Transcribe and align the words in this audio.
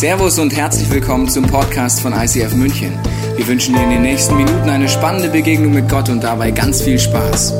Servus 0.00 0.38
und 0.38 0.56
herzlich 0.56 0.90
willkommen 0.90 1.28
zum 1.28 1.46
Podcast 1.46 2.00
von 2.00 2.14
ICF 2.14 2.54
München. 2.54 2.98
Wir 3.36 3.46
wünschen 3.46 3.74
dir 3.74 3.82
in 3.82 3.90
den 3.90 4.00
nächsten 4.00 4.34
Minuten 4.34 4.70
eine 4.70 4.88
spannende 4.88 5.28
Begegnung 5.28 5.74
mit 5.74 5.90
Gott 5.90 6.08
und 6.08 6.24
dabei 6.24 6.52
ganz 6.52 6.80
viel 6.80 6.98
Spaß. 6.98 7.52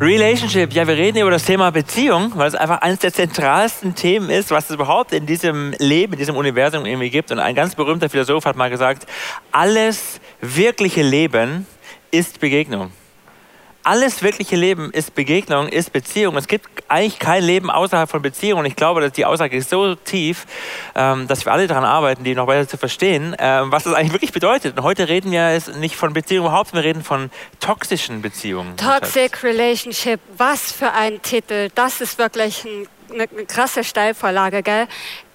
Relationship, 0.00 0.72
ja, 0.74 0.86
wir 0.86 0.96
reden 0.96 1.18
über 1.18 1.32
das 1.32 1.44
Thema 1.44 1.72
Beziehung, 1.72 2.30
weil 2.36 2.46
es 2.46 2.54
einfach 2.54 2.82
eines 2.82 3.00
der 3.00 3.12
zentralsten 3.12 3.96
Themen 3.96 4.30
ist, 4.30 4.52
was 4.52 4.66
es 4.70 4.76
überhaupt 4.76 5.12
in 5.12 5.26
diesem 5.26 5.74
Leben, 5.80 6.12
in 6.12 6.20
diesem 6.20 6.36
Universum 6.36 6.86
irgendwie 6.86 7.10
gibt. 7.10 7.32
Und 7.32 7.40
ein 7.40 7.56
ganz 7.56 7.74
berühmter 7.74 8.08
Philosoph 8.08 8.44
hat 8.44 8.54
mal 8.54 8.70
gesagt, 8.70 9.08
alles 9.50 10.20
wirkliche 10.40 11.02
Leben 11.02 11.66
ist 12.12 12.38
Begegnung 12.38 12.92
alles 13.84 14.22
wirkliche 14.22 14.56
Leben 14.56 14.90
ist 14.90 15.14
Begegnung, 15.14 15.68
ist 15.68 15.92
Beziehung. 15.92 16.36
Es 16.36 16.48
gibt 16.48 16.68
eigentlich 16.88 17.18
kein 17.18 17.44
Leben 17.44 17.70
außerhalb 17.70 18.10
von 18.10 18.22
Beziehung. 18.22 18.60
Und 18.60 18.66
ich 18.66 18.76
glaube, 18.76 19.00
dass 19.00 19.12
die 19.12 19.24
Aussage 19.24 19.56
ist 19.56 19.70
so 19.70 19.94
tief, 19.94 20.46
ähm, 20.94 21.28
dass 21.28 21.44
wir 21.44 21.52
alle 21.52 21.66
daran 21.66 21.84
arbeiten, 21.84 22.24
die 22.24 22.34
noch 22.34 22.46
weiter 22.46 22.66
zu 22.66 22.78
verstehen, 22.78 23.36
ähm, 23.38 23.70
was 23.70 23.84
das 23.84 23.94
eigentlich 23.94 24.12
wirklich 24.12 24.32
bedeutet. 24.32 24.76
Und 24.76 24.82
heute 24.82 25.08
reden 25.08 25.30
wir 25.30 25.60
nicht 25.78 25.96
von 25.96 26.12
Beziehungen 26.12 26.48
überhaupt, 26.48 26.72
wir 26.72 26.82
reden 26.82 27.04
von 27.04 27.30
toxischen 27.60 28.22
Beziehungen. 28.22 28.76
Toxic 28.76 29.42
Relationship, 29.42 30.20
was 30.36 30.72
für 30.72 30.90
ein 30.92 31.20
Titel. 31.22 31.68
Das 31.74 32.00
ist 32.00 32.18
wirklich 32.18 32.64
ein 32.64 32.88
eine 33.12 33.26
krasse 33.46 33.84
Steilvorlage, 33.84 34.62
gell? 34.62 34.86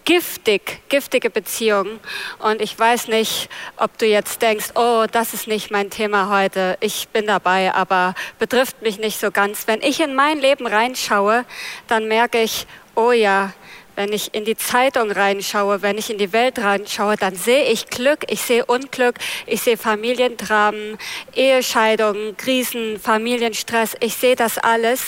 Giftig, 0.05 0.81
giftige 0.89 1.30
Beziehungen. 1.30 1.99
Und 2.39 2.62
ich 2.62 2.77
weiß 2.77 3.08
nicht, 3.08 3.49
ob 3.77 3.98
du 3.98 4.05
jetzt 4.05 4.41
denkst, 4.41 4.72
oh, 4.75 5.05
das 5.12 5.34
ist 5.34 5.48
nicht 5.48 5.72
mein 5.72 5.89
Thema 5.89 6.30
heute. 6.30 6.77
Ich 6.80 7.08
bin 7.09 7.27
dabei, 7.27 7.73
aber 7.73 8.16
betrifft 8.39 8.81
mich 8.81 8.99
nicht 8.99 9.20
so 9.20 9.31
ganz. 9.31 9.67
Wenn 9.67 9.81
ich 9.81 9.99
in 9.99 10.16
mein 10.16 10.39
Leben 10.39 10.67
reinschaue, 10.67 11.45
dann 11.88 12.08
merke 12.08 12.41
ich, 12.41 12.66
oh 12.95 13.12
ja, 13.12 13.53
wenn 14.00 14.14
ich 14.14 14.33
in 14.33 14.45
die 14.45 14.55
Zeitung 14.55 15.11
reinschaue, 15.11 15.81
wenn 15.81 15.97
ich 15.97 16.09
in 16.09 16.17
die 16.17 16.31
Welt 16.31 16.58
reinschaue, 16.58 17.17
dann 17.17 17.36
sehe 17.36 17.66
ich 17.66 17.88
Glück, 17.88 18.23
ich 18.30 18.42
sehe 18.42 18.66
Unglück, 18.66 19.16
ich 19.45 19.61
sehe 19.61 19.75
Familiendramen, 19.75 20.97
Ehescheidungen, 21.36 22.38
Krisen, 22.38 22.97
Familienstress. 22.97 23.97
Ich 24.00 24.16
sehe 24.16 24.38
das 24.38 24.58
alles 24.58 25.02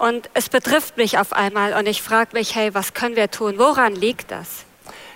und 0.00 0.30
es 0.32 0.48
betrifft 0.48 0.96
mich 0.96 1.18
auf 1.18 1.34
einmal 1.34 1.74
und 1.74 1.86
ich 1.86 2.00
frage 2.00 2.30
mich, 2.32 2.54
hey, 2.54 2.72
was 2.72 2.94
können 2.94 3.14
wir 3.14 3.30
tun? 3.30 3.58
Woran 3.58 3.94
liegt 3.94 4.30
das? 4.30 4.64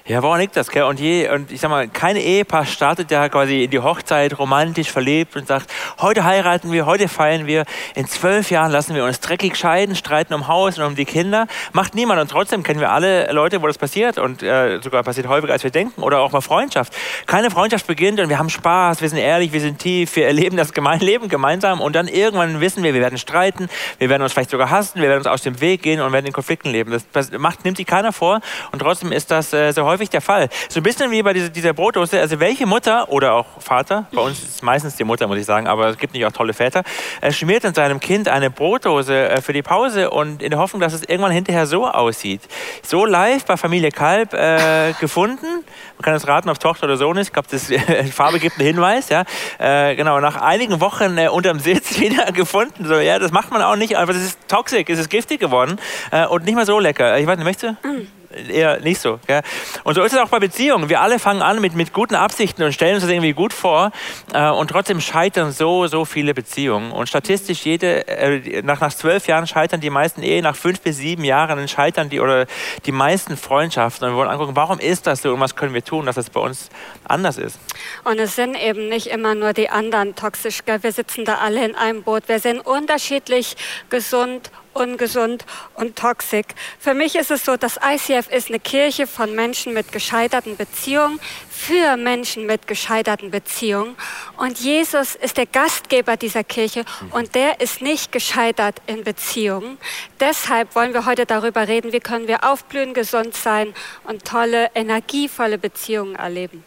Ja, 0.07 0.23
woran 0.23 0.39
liegt 0.39 0.55
das? 0.55 0.69
Gell? 0.69 0.83
Und, 0.83 1.01
je, 1.01 1.31
und 1.31 1.51
ich 1.51 1.63
sag 1.63 1.71
mal, 1.71 1.89
kein 1.89 2.17
Ehepaar 2.17 2.67
startet 2.67 3.11
ja 3.11 3.27
quasi 3.31 3.65
in 3.65 3.71
die 3.71 3.79
Hochzeit 3.79 4.39
romantisch 4.39 4.93
verlebt 4.93 5.35
und 5.35 5.47
sagt, 5.47 5.73
heute 5.99 6.25
heiraten 6.25 6.73
wir, 6.73 6.85
heute 6.85 7.09
feiern 7.09 7.47
wir, 7.47 7.65
in 7.95 8.07
zwölf 8.07 8.51
Jahren 8.51 8.71
lassen 8.71 8.95
wir 8.95 9.03
uns 9.07 9.21
dreckig 9.21 9.57
scheiden, 9.57 9.97
streiten 9.97 10.35
um 10.35 10.47
Haus 10.47 10.79
und 10.79 10.85
um 10.85 10.95
die 10.95 11.07
Kinder. 11.07 11.47
Macht 11.73 11.95
niemand. 11.95 12.21
Und 12.21 12.31
trotzdem 12.31 12.63
kennen 12.63 12.81
wir 12.81 12.93
alle 12.93 13.33
Leute, 13.33 13.63
wo 13.63 13.67
das 13.67 13.79
passiert 13.79 14.19
und 14.19 14.43
äh, 14.43 14.79
sogar 14.83 15.03
passiert 15.05 15.27
häufiger, 15.27 15.55
als 15.55 15.65
wir 15.65 15.71
denken. 15.71 16.03
Oder 16.03 16.21
auch 16.21 16.33
mal 16.33 16.43
Freundschaft. 16.43 16.93
Keine 17.25 17.51
Freundschaft 17.51 17.87
beginnt 17.87 18.21
und 18.21 18.29
wir 18.29 18.39
haben 18.39 18.51
Spaß, 18.51 19.01
wir 19.01 19.09
sind 19.09 19.21
ehrlich, 19.21 19.55
wir 19.55 19.61
sind 19.63 19.79
tief, 19.79 20.17
wir 20.17 20.27
erleben 20.27 20.59
das 20.59 20.75
Leben 21.01 21.31
gemeinsam 21.31 21.81
und 21.81 21.97
dann 21.97 22.09
irgendwann 22.09 22.61
wissen 22.61 22.83
wir, 22.83 22.93
wir 22.93 23.01
werden 23.01 23.17
streiten, 23.17 23.71
wir 23.97 24.11
werden 24.11 24.23
uns 24.23 24.35
vielleicht 24.35 24.51
sogar 24.51 24.69
hassen, 24.69 25.01
wir 25.01 25.09
werden 25.09 25.21
uns 25.21 25.29
aus 25.29 25.41
dem 25.41 25.63
Weg 25.63 25.81
gehen 25.81 26.03
und 26.03 26.13
werden 26.13 26.27
in 26.27 26.35
Konflikten 26.35 26.69
leben. 26.69 26.91
Das, 26.91 27.09
das 27.11 27.31
macht, 27.39 27.65
nimmt 27.65 27.79
sich 27.79 27.87
keiner 27.87 28.13
vor 28.13 28.43
und 28.71 28.81
trotzdem 28.81 29.11
ist 29.11 29.31
das 29.31 29.55
äh, 29.55 29.73
so 29.73 29.85
häufig 29.85 29.94
häufig 29.95 30.11
der 30.11 30.21
Fall. 30.21 30.49
So 30.69 30.81
ein 30.81 30.83
bisschen 30.83 31.11
wie 31.11 31.23
bei 31.23 31.33
dieser, 31.33 31.49
dieser 31.49 31.73
Brotdose. 31.73 32.21
Also 32.21 32.41
welche 32.41 32.67
Mutter 32.67 33.09
oder 33.11 33.35
auch 33.35 33.47
Vater, 33.61 34.07
bei 34.13 34.21
uns 34.21 34.43
ist 34.43 34.57
es 34.57 34.63
meistens 34.63 34.97
die 34.97 35.05
Mutter, 35.05 35.27
muss 35.29 35.39
ich 35.39 35.47
sagen, 35.47 35.67
aber 35.69 35.89
es 35.89 35.99
gibt 35.99 36.15
nicht 36.15 36.27
auch 36.27 36.33
tolle 36.33 36.53
Väter, 36.53 36.83
äh, 37.21 37.33
schmiert 37.33 37.65
in 37.65 37.75
seinem 37.75 38.01
Kind 38.01 38.29
eine 38.29 38.51
Brotdose 38.51 39.29
äh, 39.29 39.41
für 39.41 39.53
die 39.53 39.63
Pause 39.63 40.11
und 40.11 40.43
in 40.43 40.51
der 40.51 40.59
Hoffnung, 40.59 40.81
dass 40.81 40.93
es 40.93 41.03
irgendwann 41.03 41.31
hinterher 41.31 41.67
so 41.67 41.87
aussieht. 41.87 42.43
So 42.83 43.05
live 43.05 43.45
bei 43.45 43.57
Familie 43.57 43.91
Kalb 43.91 44.35
äh, 44.35 44.93
gefunden. 45.01 45.47
Man 45.47 46.03
kann 46.03 46.15
es 46.15 46.27
raten, 46.27 46.51
ob 46.51 46.59
Tochter 46.59 46.85
oder 46.85 46.97
Sohn 46.97 47.17
ist. 47.17 47.29
Ich 47.29 47.33
glaube, 47.33 47.49
die 48.05 48.13
Farbe 48.13 48.41
gibt 48.41 48.59
einen 48.59 48.67
Hinweis. 48.67 49.09
Ja, 49.09 49.25
äh, 49.59 49.95
genau. 49.95 50.19
Nach 50.21 50.41
einigen 50.41 50.81
Wochen 50.81 51.19
äh, 51.19 51.29
unterm 51.29 51.61
Sitz 51.61 52.01
wieder 52.01 52.33
gefunden. 52.33 52.85
So, 52.85 52.95
ja, 52.95 53.19
das 53.19 53.31
macht 53.31 53.53
man 53.53 53.63
auch 53.63 53.77
nicht. 53.77 53.97
Aber 53.97 54.13
es 54.13 54.23
ist 54.23 54.49
toxisch, 54.49 54.85
es 54.89 54.99
ist 54.99 55.11
giftig 55.11 55.39
geworden 55.41 55.79
äh, 56.11 56.27
und 56.27 56.45
nicht 56.45 56.57
mehr 56.57 56.67
so 56.67 56.79
lecker. 56.81 57.19
Ich 57.19 57.27
weiß 57.27 57.37
nicht, 57.37 57.45
möchtest 57.45 57.77
du? 57.83 57.89
Mm 57.89 58.24
eher 58.49 58.81
nicht 58.81 59.01
so. 59.01 59.19
Gell? 59.27 59.43
Und 59.85 59.95
so 59.95 60.03
ist 60.03 60.13
es 60.13 60.19
auch 60.19 60.29
bei 60.29 60.39
Beziehungen. 60.39 60.89
Wir 60.89 61.01
alle 61.01 61.19
fangen 61.19 61.43
an 61.43 61.61
mit, 61.61 61.75
mit 61.75 61.93
guten 61.93 62.15
Absichten 62.15 62.63
und 62.63 62.73
stellen 62.73 62.95
uns 62.95 63.03
das 63.03 63.11
irgendwie 63.11 63.33
gut 63.33 63.53
vor 63.53 63.93
äh, 64.33 64.49
und 64.51 64.69
trotzdem 64.69 65.01
scheitern 65.01 65.53
so, 65.53 65.87
so 65.87 66.05
viele 66.05 66.35
Beziehungen. 66.35 66.93
Und 66.93 67.09
statistisch 67.09 67.65
jede, 67.65 68.07
äh, 68.09 68.63
nach, 68.63 68.81
nach 68.81 68.95
zwölf 68.95 69.27
Jahren 69.27 69.47
scheitern 69.47 69.81
die 69.81 69.91
meisten 69.91 70.23
Ehen, 70.23 70.45
nach 70.45 70.57
fünf 70.57 70.81
bis 70.81 70.99
sieben 70.99 71.25
Jahren 71.25 71.67
scheitern 71.69 72.11
die 72.11 72.21
oder 72.21 72.47
die 72.87 72.93
meisten 72.93 73.37
Freundschaften. 73.37 74.09
Und 74.09 74.15
wir 74.15 74.19
wollen 74.19 74.31
angucken, 74.31 74.57
warum 74.57 74.79
ist 74.79 75.07
das 75.07 75.23
so 75.23 75.33
und 75.33 75.41
was 75.41 75.57
können 75.57 75.75
wir 75.75 75.85
tun, 75.85 76.07
dass 76.07 76.17
es 76.17 76.31
bei 76.31 76.41
uns 76.41 76.71
anders 77.05 77.39
ist. 77.39 77.59
Und 78.05 78.19
es 78.19 78.37
sind 78.37 78.55
eben 78.55 78.89
nicht 78.89 79.07
immer 79.09 79.35
nur 79.35 79.53
die 79.53 79.71
anderen 79.71 80.15
toxisch. 80.15 80.65
Gell? 80.65 80.83
Wir 80.83 80.93
sitzen 80.93 81.25
da 81.25 81.37
alle 81.37 81.65
in 81.65 81.75
einem 81.75 82.03
Boot. 82.03 82.29
Wir 82.29 82.41
sind 82.41 82.61
unterschiedlich 82.61 83.57
gesund 83.91 84.51
ungesund 84.75 85.45
und 85.75 85.97
toxisch. 85.97 86.47
Für 86.79 86.95
mich 86.95 87.17
ist 87.17 87.31
es 87.31 87.45
so, 87.45 87.57
dass 87.57 87.79
ICF 87.83 88.29
ist 88.31 88.49
eine 88.49 88.61
Kirche 88.61 89.07
von 89.07 89.35
Menschen 89.35 89.73
mit 89.73 89.93
gescheiterten 89.93 90.57
Beziehungen, 90.57 91.21
für 91.51 91.97
Menschen 91.97 92.47
mit 92.47 92.67
gescheiterten 92.67 93.31
Beziehungen. 93.31 93.97
Und 94.37 94.59
Jesus 94.59 95.15
ist 95.15 95.37
der 95.37 95.47
Gastgeber 95.47 96.17
dieser 96.17 96.45
Kirche 96.45 96.85
und 97.13 97.35
der 97.35 97.61
ist 97.61 97.81
nicht 97.81 98.13
gescheitert 98.13 98.83
in 98.87 99.05
Beziehungen. 99.05 99.79
Deshalb 100.21 100.75
wollen 100.75 100.93
wir 100.93 101.07
heute 101.07 101.27
darüber 101.27 101.69
reden, 101.69 101.93
wie 101.93 102.01
können 102.01 102.29
wir 102.29 102.45
aufblühen, 102.45 102.95
gesund 102.95 103.35
sein 103.35 103.75
und 104.05 104.25
tolle, 104.25 104.71
energievolle 104.75 105.59
Beziehungen 105.59 106.17
erleben. 106.17 106.65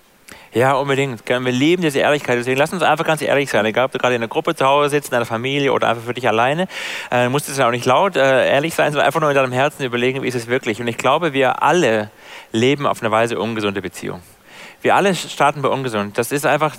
Ja, 0.53 0.73
unbedingt. 0.73 1.27
Wir 1.27 1.39
lieben 1.39 1.81
diese 1.81 1.99
Ehrlichkeit. 1.99 2.37
Deswegen 2.37 2.57
lass 2.57 2.73
uns 2.73 2.81
einfach 2.81 3.05
ganz 3.05 3.21
ehrlich 3.21 3.49
sein. 3.49 3.65
Egal, 3.65 3.85
ob 3.85 3.91
du 3.91 3.97
gerade 3.97 4.15
in 4.15 4.21
einer 4.21 4.29
Gruppe 4.29 4.55
zu 4.55 4.65
Hause 4.65 4.89
sitzt, 4.89 5.09
in 5.09 5.15
einer 5.15 5.25
Familie 5.25 5.73
oder 5.73 5.89
einfach 5.89 6.03
für 6.03 6.13
dich 6.13 6.27
alleine. 6.27 6.67
Äh, 7.11 7.25
du 7.25 7.29
musst 7.29 7.49
es 7.49 7.57
ja 7.57 7.67
auch 7.67 7.71
nicht 7.71 7.85
laut 7.85 8.15
äh, 8.15 8.49
ehrlich 8.49 8.73
sein, 8.73 8.91
sondern 8.91 9.07
einfach 9.07 9.19
nur 9.19 9.29
in 9.29 9.35
deinem 9.35 9.51
Herzen 9.51 9.83
überlegen, 9.83 10.23
wie 10.23 10.27
ist 10.27 10.35
es 10.35 10.47
wirklich. 10.47 10.79
Und 10.79 10.87
ich 10.87 10.97
glaube, 10.97 11.33
wir 11.33 11.61
alle 11.63 12.09
leben 12.51 12.87
auf 12.87 13.01
eine 13.01 13.11
Weise 13.11 13.39
ungesunde 13.39 13.81
Beziehung. 13.81 14.21
Wir 14.81 14.95
alle 14.95 15.15
starten 15.15 15.63
bei 15.63 15.69
ungesund. 15.69 16.19
Das 16.19 16.31
ist 16.31 16.45
einfach, 16.45 16.75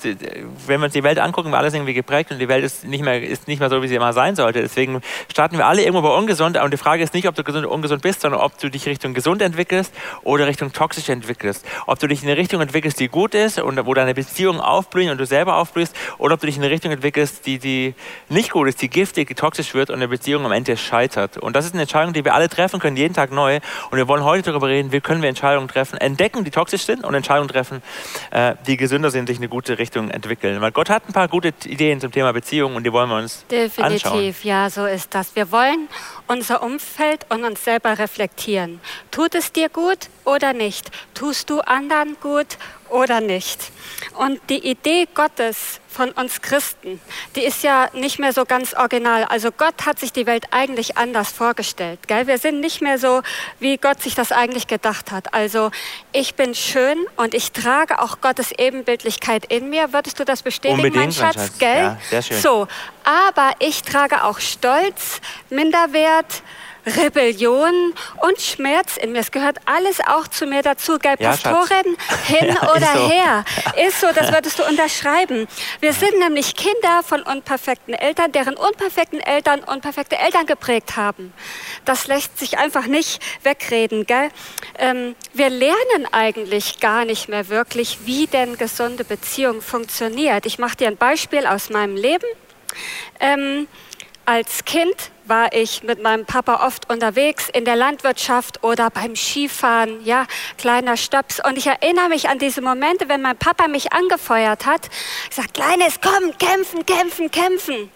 wenn 0.66 0.80
wir 0.80 0.84
uns 0.84 0.92
die 0.92 1.02
Welt 1.02 1.18
angucken, 1.18 1.50
wir 1.50 1.58
alles 1.58 1.74
irgendwie 1.74 1.94
geprägt 1.94 2.30
und 2.30 2.38
die 2.38 2.48
Welt 2.48 2.64
ist 2.64 2.84
nicht 2.84 3.02
mehr, 3.04 3.20
ist 3.20 3.48
nicht 3.48 3.58
mehr 3.58 3.68
so, 3.68 3.82
wie 3.82 3.88
sie 3.88 3.96
immer 3.96 4.12
sein 4.12 4.36
sollte. 4.36 4.60
Deswegen 4.60 5.00
starten 5.30 5.58
wir 5.58 5.66
alle 5.66 5.82
irgendwo 5.82 6.02
bei 6.02 6.14
ungesund. 6.14 6.56
Und 6.56 6.72
die 6.72 6.76
Frage 6.76 7.02
ist 7.02 7.12
nicht, 7.12 7.26
ob 7.26 7.34
du 7.34 7.42
gesund 7.42 7.66
oder 7.66 7.74
ungesund 7.74 8.02
bist, 8.02 8.20
sondern 8.20 8.40
ob 8.40 8.56
du 8.58 8.70
dich 8.70 8.86
Richtung 8.86 9.14
gesund 9.14 9.42
entwickelst 9.42 9.92
oder 10.22 10.46
Richtung 10.46 10.72
toxisch 10.72 11.08
entwickelst. 11.08 11.66
Ob 11.86 11.98
du 11.98 12.06
dich 12.06 12.22
in 12.22 12.28
eine 12.28 12.38
Richtung 12.38 12.60
entwickelst, 12.60 13.00
die 13.00 13.08
gut 13.08 13.34
ist 13.34 13.58
und 13.58 13.84
wo 13.84 13.94
deine 13.94 14.14
Beziehungen 14.14 14.60
aufblühen 14.60 15.10
und 15.10 15.18
du 15.18 15.26
selber 15.26 15.56
aufblühst, 15.56 15.94
oder 16.18 16.34
ob 16.34 16.40
du 16.40 16.46
dich 16.46 16.56
in 16.56 16.62
eine 16.62 16.72
Richtung 16.72 16.92
entwickelst, 16.92 17.46
die, 17.46 17.58
die 17.58 17.94
nicht 18.28 18.52
gut 18.52 18.68
ist, 18.68 18.80
die 18.80 18.88
giftig, 18.88 19.26
die 19.26 19.34
toxisch 19.34 19.74
wird 19.74 19.90
und 19.90 19.96
eine 19.96 20.08
Beziehung 20.08 20.44
am 20.44 20.52
Ende 20.52 20.76
scheitert. 20.76 21.36
Und 21.36 21.56
das 21.56 21.64
ist 21.64 21.72
eine 21.72 21.82
Entscheidung, 21.82 22.12
die 22.12 22.24
wir 22.24 22.34
alle 22.34 22.48
treffen 22.48 22.78
können, 22.78 22.96
jeden 22.96 23.14
Tag 23.14 23.32
neu. 23.32 23.58
Und 23.90 23.98
wir 23.98 24.06
wollen 24.06 24.22
heute 24.22 24.50
darüber 24.50 24.68
reden, 24.68 24.92
wie 24.92 25.00
können 25.00 25.20
wir 25.20 25.28
Entscheidungen 25.28 25.66
treffen, 25.66 25.98
entdecken, 25.98 26.44
die 26.44 26.52
toxisch 26.52 26.82
sind 26.82 27.04
und 27.04 27.14
Entscheidungen 27.14 27.48
treffen, 27.48 27.82
äh, 28.30 28.54
die 28.66 28.76
gesünder 28.76 29.10
sind, 29.10 29.26
sich 29.26 29.38
in 29.38 29.42
eine 29.42 29.48
gute 29.48 29.78
Richtung 29.78 30.10
entwickeln. 30.10 30.60
Weil 30.60 30.72
Gott 30.72 30.90
hat 30.90 31.08
ein 31.08 31.12
paar 31.12 31.28
gute 31.28 31.52
Ideen 31.64 32.00
zum 32.00 32.12
Thema 32.12 32.32
Beziehung 32.32 32.76
und 32.76 32.84
die 32.84 32.92
wollen 32.92 33.08
wir 33.08 33.16
uns 33.16 33.44
Definitiv, 33.50 33.84
anschauen. 33.84 34.12
Definitiv, 34.14 34.44
ja, 34.44 34.70
so 34.70 34.86
ist 34.86 35.14
das. 35.14 35.34
Wir 35.36 35.50
wollen 35.52 35.88
unser 36.28 36.62
Umfeld 36.62 37.26
und 37.30 37.44
uns 37.44 37.64
selber 37.64 37.98
reflektieren. 37.98 38.80
Tut 39.10 39.34
es 39.34 39.52
dir 39.52 39.68
gut 39.68 40.08
oder 40.24 40.52
nicht? 40.52 40.90
Tust 41.14 41.50
du 41.50 41.60
anderen 41.60 42.16
gut 42.20 42.58
oder 42.90 43.20
nicht? 43.20 43.70
Und 44.14 44.40
die 44.48 44.68
Idee 44.68 45.08
Gottes 45.14 45.80
von 45.88 46.10
uns 46.10 46.42
Christen, 46.42 47.00
die 47.34 47.40
ist 47.40 47.62
ja 47.62 47.88
nicht 47.92 48.18
mehr 48.18 48.32
so 48.32 48.44
ganz 48.44 48.74
original. 48.74 49.24
Also 49.24 49.50
Gott 49.50 49.86
hat 49.86 49.98
sich 49.98 50.12
die 50.12 50.26
Welt 50.26 50.44
eigentlich 50.50 50.96
anders 50.96 51.32
vorgestellt. 51.32 51.98
Gell? 52.06 52.26
Wir 52.26 52.38
sind 52.38 52.60
nicht 52.60 52.80
mehr 52.82 52.98
so, 52.98 53.22
wie 53.58 53.78
Gott 53.78 54.02
sich 54.02 54.14
das 54.14 54.30
eigentlich 54.30 54.66
gedacht 54.66 55.10
hat. 55.10 55.34
Also 55.34 55.70
ich 56.12 56.34
bin 56.34 56.54
schön 56.54 56.98
und 57.16 57.34
ich 57.34 57.52
trage 57.52 58.00
auch 58.00 58.20
Gottes 58.20 58.52
Ebenbildlichkeit 58.52 59.46
in 59.46 59.70
mir. 59.70 59.92
Würdest 59.92 60.20
du 60.20 60.24
das 60.24 60.42
bestätigen, 60.42 60.76
Unbedingt, 60.84 60.96
mein 60.96 61.12
Schatz? 61.12 61.34
Schatz. 61.34 61.58
Gell? 61.58 61.82
Ja, 61.82 61.98
sehr 62.08 62.22
schön. 62.22 62.40
So, 62.40 62.68
aber 63.04 63.52
ich 63.58 63.82
trage 63.82 64.24
auch 64.24 64.38
Stolz, 64.38 65.20
Minderwert, 65.48 66.17
Rebellion 66.96 67.94
und 68.22 68.40
Schmerz 68.40 68.96
in 68.96 69.12
mir. 69.12 69.20
Es 69.20 69.30
gehört 69.30 69.58
alles 69.66 70.00
auch 70.00 70.28
zu 70.28 70.46
mir 70.46 70.62
dazu. 70.62 70.98
Gell, 70.98 71.16
ja, 71.18 71.30
Pastorin, 71.30 71.96
hin 72.26 72.56
ja, 72.62 72.74
oder 72.74 72.92
so. 72.94 73.10
her. 73.10 73.44
Ist 73.86 74.00
so, 74.00 74.06
das 74.14 74.32
würdest 74.32 74.58
du 74.58 74.64
unterschreiben. 74.64 75.46
Wir 75.80 75.92
sind 75.92 76.18
nämlich 76.18 76.54
Kinder 76.54 77.02
von 77.02 77.22
unperfekten 77.22 77.94
Eltern, 77.94 78.32
deren 78.32 78.56
unperfekten 78.56 79.20
Eltern 79.20 79.60
unperfekte 79.60 80.18
Eltern 80.18 80.46
geprägt 80.46 80.96
haben. 80.96 81.32
Das 81.84 82.06
lässt 82.06 82.38
sich 82.38 82.58
einfach 82.58 82.86
nicht 82.86 83.22
wegreden. 83.42 84.06
Gell? 84.06 84.30
Ähm, 84.78 85.14
wir 85.34 85.50
lernen 85.50 86.06
eigentlich 86.12 86.80
gar 86.80 87.04
nicht 87.04 87.28
mehr 87.28 87.48
wirklich, 87.48 87.98
wie 88.06 88.26
denn 88.26 88.56
gesunde 88.56 89.04
Beziehung 89.04 89.60
funktioniert. 89.60 90.46
Ich 90.46 90.58
mache 90.58 90.76
dir 90.76 90.88
ein 90.88 90.96
Beispiel 90.96 91.46
aus 91.46 91.70
meinem 91.70 91.96
Leben. 91.96 92.26
Ähm, 93.20 93.66
als 94.24 94.64
Kind 94.64 94.94
war 95.28 95.52
ich 95.52 95.82
mit 95.82 96.02
meinem 96.02 96.24
Papa 96.24 96.66
oft 96.66 96.90
unterwegs 96.90 97.48
in 97.48 97.64
der 97.64 97.76
Landwirtschaft 97.76 98.62
oder 98.64 98.90
beim 98.90 99.14
Skifahren, 99.14 100.04
ja, 100.04 100.26
kleiner 100.56 100.96
Stöps. 100.96 101.40
Und 101.44 101.58
ich 101.58 101.66
erinnere 101.66 102.08
mich 102.08 102.28
an 102.28 102.38
diese 102.38 102.60
Momente, 102.60 103.08
wenn 103.08 103.22
mein 103.22 103.36
Papa 103.36 103.68
mich 103.68 103.92
angefeuert 103.92 104.66
hat, 104.66 104.88
gesagt, 105.28 105.54
Kleines, 105.54 106.00
komm, 106.00 106.36
kämpfen, 106.38 106.86
kämpfen, 106.86 107.30
kämpfen. 107.30 107.90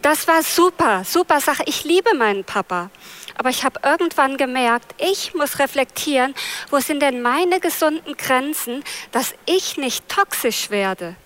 Das 0.00 0.26
war 0.26 0.42
super, 0.42 1.04
super 1.04 1.40
Sache. 1.40 1.62
Ich 1.66 1.84
liebe 1.84 2.14
meinen 2.16 2.44
Papa. 2.44 2.90
Aber 3.36 3.50
ich 3.50 3.64
habe 3.64 3.80
irgendwann 3.82 4.36
gemerkt, 4.36 4.94
ich 4.98 5.34
muss 5.34 5.58
reflektieren, 5.58 6.34
wo 6.70 6.78
sind 6.80 7.00
denn 7.00 7.22
meine 7.22 7.60
gesunden 7.60 8.16
Grenzen, 8.16 8.84
dass 9.10 9.34
ich 9.46 9.76
nicht 9.76 10.08
toxisch 10.08 10.70
werde. 10.70 11.16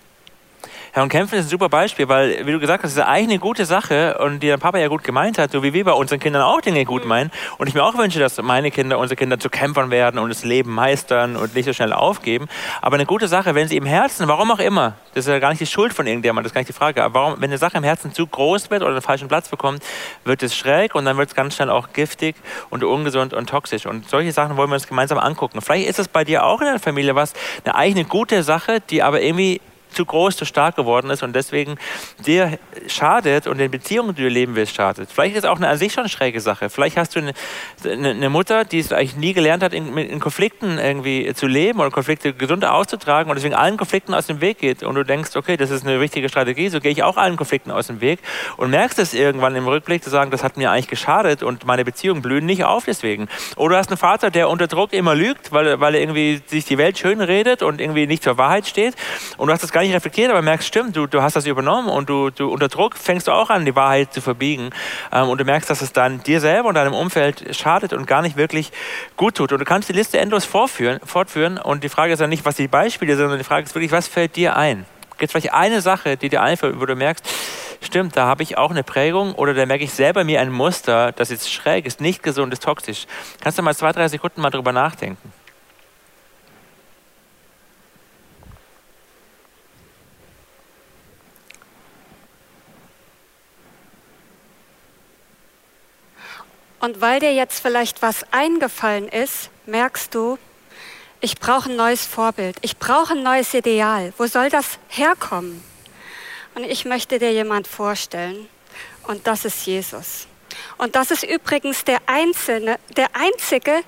Ja, 0.97 1.03
und 1.03 1.09
Kämpfen 1.09 1.37
ist 1.37 1.45
ein 1.45 1.49
super 1.49 1.69
Beispiel, 1.69 2.09
weil, 2.09 2.47
wie 2.47 2.51
du 2.51 2.59
gesagt 2.59 2.83
hast, 2.83 2.93
ist 2.93 2.97
eigentlich 2.97 3.29
eine 3.29 3.37
gute 3.37 3.65
Sache 3.65 4.17
und 4.17 4.41
die 4.41 4.47
dein 4.47 4.59
Papa 4.59 4.79
ja 4.79 4.87
gut 4.87 5.03
gemeint 5.03 5.37
hat, 5.37 5.51
so 5.51 5.61
wie 5.61 5.71
wir 5.71 5.85
bei 5.85 5.91
unseren 5.91 6.19
Kindern 6.19 6.41
auch 6.41 6.59
Dinge 6.59 6.85
gut 6.85 7.03
mhm. 7.03 7.09
meinen. 7.09 7.31
Und 7.59 7.67
ich 7.67 7.75
mir 7.75 7.83
auch 7.83 7.95
wünsche, 7.99 8.17
dass 8.17 8.41
meine 8.41 8.71
Kinder, 8.71 8.97
unsere 8.97 9.15
Kinder 9.15 9.39
zu 9.39 9.51
Kämpfern 9.51 9.91
werden 9.91 10.19
und 10.19 10.29
das 10.29 10.43
Leben 10.43 10.73
meistern 10.73 11.35
und 11.35 11.53
nicht 11.53 11.65
so 11.65 11.73
schnell 11.73 11.93
aufgeben. 11.93 12.47
Aber 12.81 12.95
eine 12.95 13.05
gute 13.05 13.27
Sache, 13.27 13.53
wenn 13.53 13.67
sie 13.67 13.77
im 13.77 13.85
Herzen, 13.85 14.27
warum 14.27 14.49
auch 14.49 14.57
immer, 14.57 14.95
das 15.13 15.27
ist 15.27 15.31
ja 15.31 15.37
gar 15.37 15.49
nicht 15.49 15.61
die 15.61 15.67
Schuld 15.67 15.93
von 15.93 16.07
irgendjemandem, 16.07 16.45
das 16.45 16.49
ist 16.49 16.55
gar 16.55 16.61
nicht 16.61 16.69
die 16.69 16.73
Frage, 16.73 17.03
aber 17.03 17.13
warum, 17.13 17.35
wenn 17.41 17.51
eine 17.51 17.59
Sache 17.59 17.77
im 17.77 17.83
Herzen 17.83 18.11
zu 18.11 18.25
groß 18.25 18.71
wird 18.71 18.81
oder 18.81 18.93
einen 18.93 19.01
falschen 19.03 19.27
Platz 19.27 19.49
bekommt, 19.49 19.83
wird 20.23 20.41
es 20.41 20.55
schräg 20.55 20.95
und 20.95 21.05
dann 21.05 21.17
wird 21.17 21.29
es 21.29 21.35
ganz 21.35 21.57
schnell 21.57 21.69
auch 21.69 21.93
giftig 21.93 22.35
und 22.71 22.83
ungesund 22.83 23.35
und 23.35 23.47
toxisch. 23.47 23.85
Und 23.85 24.09
solche 24.09 24.31
Sachen 24.31 24.57
wollen 24.57 24.71
wir 24.71 24.73
uns 24.73 24.87
gemeinsam 24.87 25.19
angucken. 25.19 25.61
Vielleicht 25.61 25.87
ist 25.87 25.99
es 25.99 26.07
bei 26.07 26.23
dir 26.23 26.43
auch 26.43 26.59
in 26.59 26.65
deiner 26.65 26.79
Familie 26.79 27.13
was, 27.13 27.33
eine 27.63 27.75
eigene 27.75 28.03
gute 28.05 28.41
Sache, 28.41 28.79
die 28.89 29.03
aber 29.03 29.21
irgendwie 29.21 29.61
zu 29.97 30.05
groß, 30.05 30.37
zu 30.37 30.45
stark 30.45 30.75
geworden 30.75 31.09
ist 31.09 31.23
und 31.23 31.35
deswegen 31.35 31.75
dir 32.25 32.59
schadet 32.87 33.47
und 33.47 33.57
den 33.57 33.71
Beziehungen, 33.71 34.15
die 34.15 34.21
du 34.21 34.29
leben 34.29 34.55
willst, 34.55 34.75
schadet. 34.75 35.11
Vielleicht 35.11 35.35
ist 35.35 35.43
es 35.43 35.49
auch 35.49 35.57
eine 35.57 35.67
an 35.67 35.77
sich 35.77 35.91
schon 35.91 36.07
schräge 36.07 36.39
Sache. 36.39 36.69
Vielleicht 36.69 36.97
hast 36.97 37.15
du 37.15 37.19
eine, 37.19 37.33
eine 38.09 38.29
Mutter, 38.29 38.63
die 38.63 38.79
es 38.79 38.93
eigentlich 38.93 39.15
nie 39.15 39.33
gelernt 39.33 39.63
hat, 39.63 39.73
in, 39.73 39.97
in, 39.97 40.19
Konflikten 40.19 40.77
irgendwie 40.77 41.33
zu 41.33 41.47
leben 41.47 41.79
oder 41.79 41.89
Konflikte 41.89 42.33
gesund 42.33 42.63
auszutragen 42.63 43.29
und 43.29 43.35
deswegen 43.35 43.55
allen 43.55 43.77
Konflikten 43.77 44.13
aus 44.13 44.27
dem 44.27 44.39
Weg 44.39 44.59
geht 44.59 44.83
und 44.83 44.93
du 44.95 45.03
denkst, 45.03 45.35
okay, 45.35 45.57
das 45.57 45.71
ist 45.71 45.85
eine 45.85 45.99
wichtige 45.99 46.29
Strategie, 46.29 46.69
so 46.69 46.79
gehe 46.79 46.91
ich 46.91 47.01
auch 47.01 47.17
allen 47.17 47.35
Konflikten 47.35 47.71
aus 47.71 47.87
dem 47.87 47.99
Weg 47.99 48.19
und 48.57 48.69
merkst 48.69 48.99
es 48.99 49.15
irgendwann 49.15 49.55
im 49.55 49.67
Rückblick 49.67 50.03
zu 50.03 50.11
sagen, 50.11 50.29
das 50.29 50.43
hat 50.43 50.57
mir 50.57 50.69
eigentlich 50.69 50.87
geschadet 50.87 51.41
und 51.41 51.65
meine 51.65 51.83
Beziehungen 51.83 52.21
blühen 52.21 52.45
nicht 52.45 52.63
auf 52.63 52.85
deswegen. 52.85 53.27
Oder 53.55 53.73
du 53.73 53.77
hast 53.79 53.89
einen 53.89 53.97
Vater, 53.97 54.29
der 54.29 54.49
unter 54.49 54.67
Druck 54.67 54.93
immer 54.93 55.15
lügt, 55.15 55.51
weil, 55.51 55.79
weil 55.79 55.95
er 55.95 56.01
irgendwie 56.01 56.41
sich 56.45 56.65
die 56.65 56.77
Welt 56.77 56.99
schön 56.99 57.19
redet 57.19 57.63
und 57.63 57.81
irgendwie 57.81 58.05
nicht 58.05 58.21
zur 58.21 58.37
Wahrheit 58.37 58.67
steht 58.67 58.93
und 59.37 59.47
du 59.47 59.53
hast 59.53 59.63
das 59.63 59.71
gar 59.71 59.81
nicht 59.81 59.86
reflektiert, 59.93 60.29
aber 60.29 60.41
merkst, 60.41 60.67
stimmt, 60.67 60.95
du, 60.95 61.07
du 61.07 61.21
hast 61.21 61.35
das 61.35 61.45
übernommen 61.45 61.89
und 61.89 62.09
du, 62.09 62.29
du 62.29 62.49
unter 62.49 62.67
Druck 62.67 62.95
fängst 62.95 63.27
du 63.27 63.31
auch 63.31 63.49
an, 63.49 63.65
die 63.65 63.75
Wahrheit 63.75 64.13
zu 64.13 64.21
verbiegen. 64.21 64.69
Ähm, 65.11 65.29
und 65.29 65.39
du 65.39 65.45
merkst, 65.45 65.69
dass 65.69 65.81
es 65.81 65.93
dann 65.93 66.21
dir 66.23 66.39
selber 66.39 66.69
und 66.69 66.75
deinem 66.75 66.93
Umfeld 66.93 67.55
schadet 67.55 67.93
und 67.93 68.07
gar 68.07 68.21
nicht 68.21 68.37
wirklich 68.37 68.71
gut 69.15 69.35
tut. 69.35 69.51
Und 69.51 69.59
du 69.59 69.65
kannst 69.65 69.89
die 69.89 69.93
Liste 69.93 70.19
endlos 70.19 70.45
vorführen, 70.45 70.99
fortführen. 71.03 71.57
Und 71.57 71.83
die 71.83 71.89
Frage 71.89 72.13
ist 72.13 72.19
ja 72.19 72.27
nicht, 72.27 72.45
was 72.45 72.55
die 72.55 72.67
Beispiele 72.67 73.13
sind, 73.13 73.23
sondern 73.23 73.39
die 73.39 73.45
Frage 73.45 73.65
ist 73.65 73.75
wirklich, 73.75 73.91
was 73.91 74.07
fällt 74.07 74.35
dir 74.35 74.55
ein? 74.55 74.85
Gibt 75.17 75.23
es 75.23 75.31
vielleicht 75.31 75.53
eine 75.53 75.81
Sache, 75.81 76.15
die 76.15 76.29
dir 76.29 76.43
einfällt, 76.43 76.79
wo 76.79 76.85
du 76.85 76.95
merkst, 76.95 77.25
stimmt, 77.81 78.15
da 78.15 78.27
habe 78.27 78.43
ich 78.43 78.57
auch 78.57 78.71
eine 78.71 78.83
Prägung 78.83 79.33
oder 79.33 79.53
da 79.53 79.65
merke 79.65 79.83
ich 79.83 79.93
selber 79.93 80.23
mir 80.23 80.41
ein 80.41 80.51
Muster, 80.51 81.11
das 81.11 81.29
jetzt 81.29 81.51
schräg 81.51 81.85
ist, 81.85 82.01
nicht 82.01 82.21
gesund 82.21 82.53
ist, 82.53 82.63
toxisch. 82.63 83.07
Kannst 83.41 83.57
du 83.57 83.63
mal 83.63 83.75
zwei, 83.75 83.91
drei 83.91 84.07
Sekunden 84.07 84.41
mal 84.41 84.51
drüber 84.51 84.71
nachdenken? 84.71 85.33
Und 96.79 97.01
weil 97.01 97.19
dir 97.19 97.33
jetzt 97.33 97.59
vielleicht 97.59 98.01
was 98.01 98.25
eingefallen 98.31 99.07
ist, 99.07 99.49
merkst 99.65 100.13
du, 100.13 100.37
ich 101.19 101.39
brauche 101.39 101.69
ein 101.69 101.75
neues 101.75 102.05
Vorbild, 102.05 102.57
ich 102.61 102.77
brauche 102.77 103.13
ein 103.13 103.23
neues 103.23 103.53
Ideal. 103.53 104.13
Wo 104.17 104.27
soll 104.27 104.49
das 104.49 104.77
herkommen? 104.89 105.63
Und 106.53 106.63
ich 106.63 106.85
möchte 106.85 107.17
dir 107.19 107.31
jemand 107.31 107.67
vorstellen. 107.67 108.47
Und 109.07 109.25
das 109.25 109.45
ist 109.45 109.65
Jesus. 109.65 110.27
Und 110.77 110.95
das 110.95 111.11
ist 111.11 111.23
übrigens 111.23 111.83
der, 111.83 111.99
Einzelne, 112.05 112.77
der 112.95 113.07
Einzige, 113.15 113.83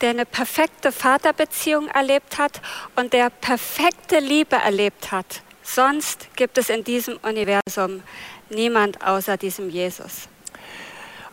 der 0.00 0.10
eine 0.10 0.26
perfekte 0.26 0.90
Vaterbeziehung 0.90 1.88
erlebt 1.88 2.38
hat 2.38 2.60
und 2.96 3.12
der 3.12 3.30
perfekte 3.30 4.18
Liebe 4.18 4.56
erlebt 4.56 5.12
hat. 5.12 5.42
Sonst 5.62 6.28
gibt 6.34 6.58
es 6.58 6.68
in 6.68 6.82
diesem 6.82 7.16
Universum 7.18 8.02
niemand 8.50 9.04
außer 9.04 9.36
diesem 9.36 9.70
Jesus. 9.70 10.28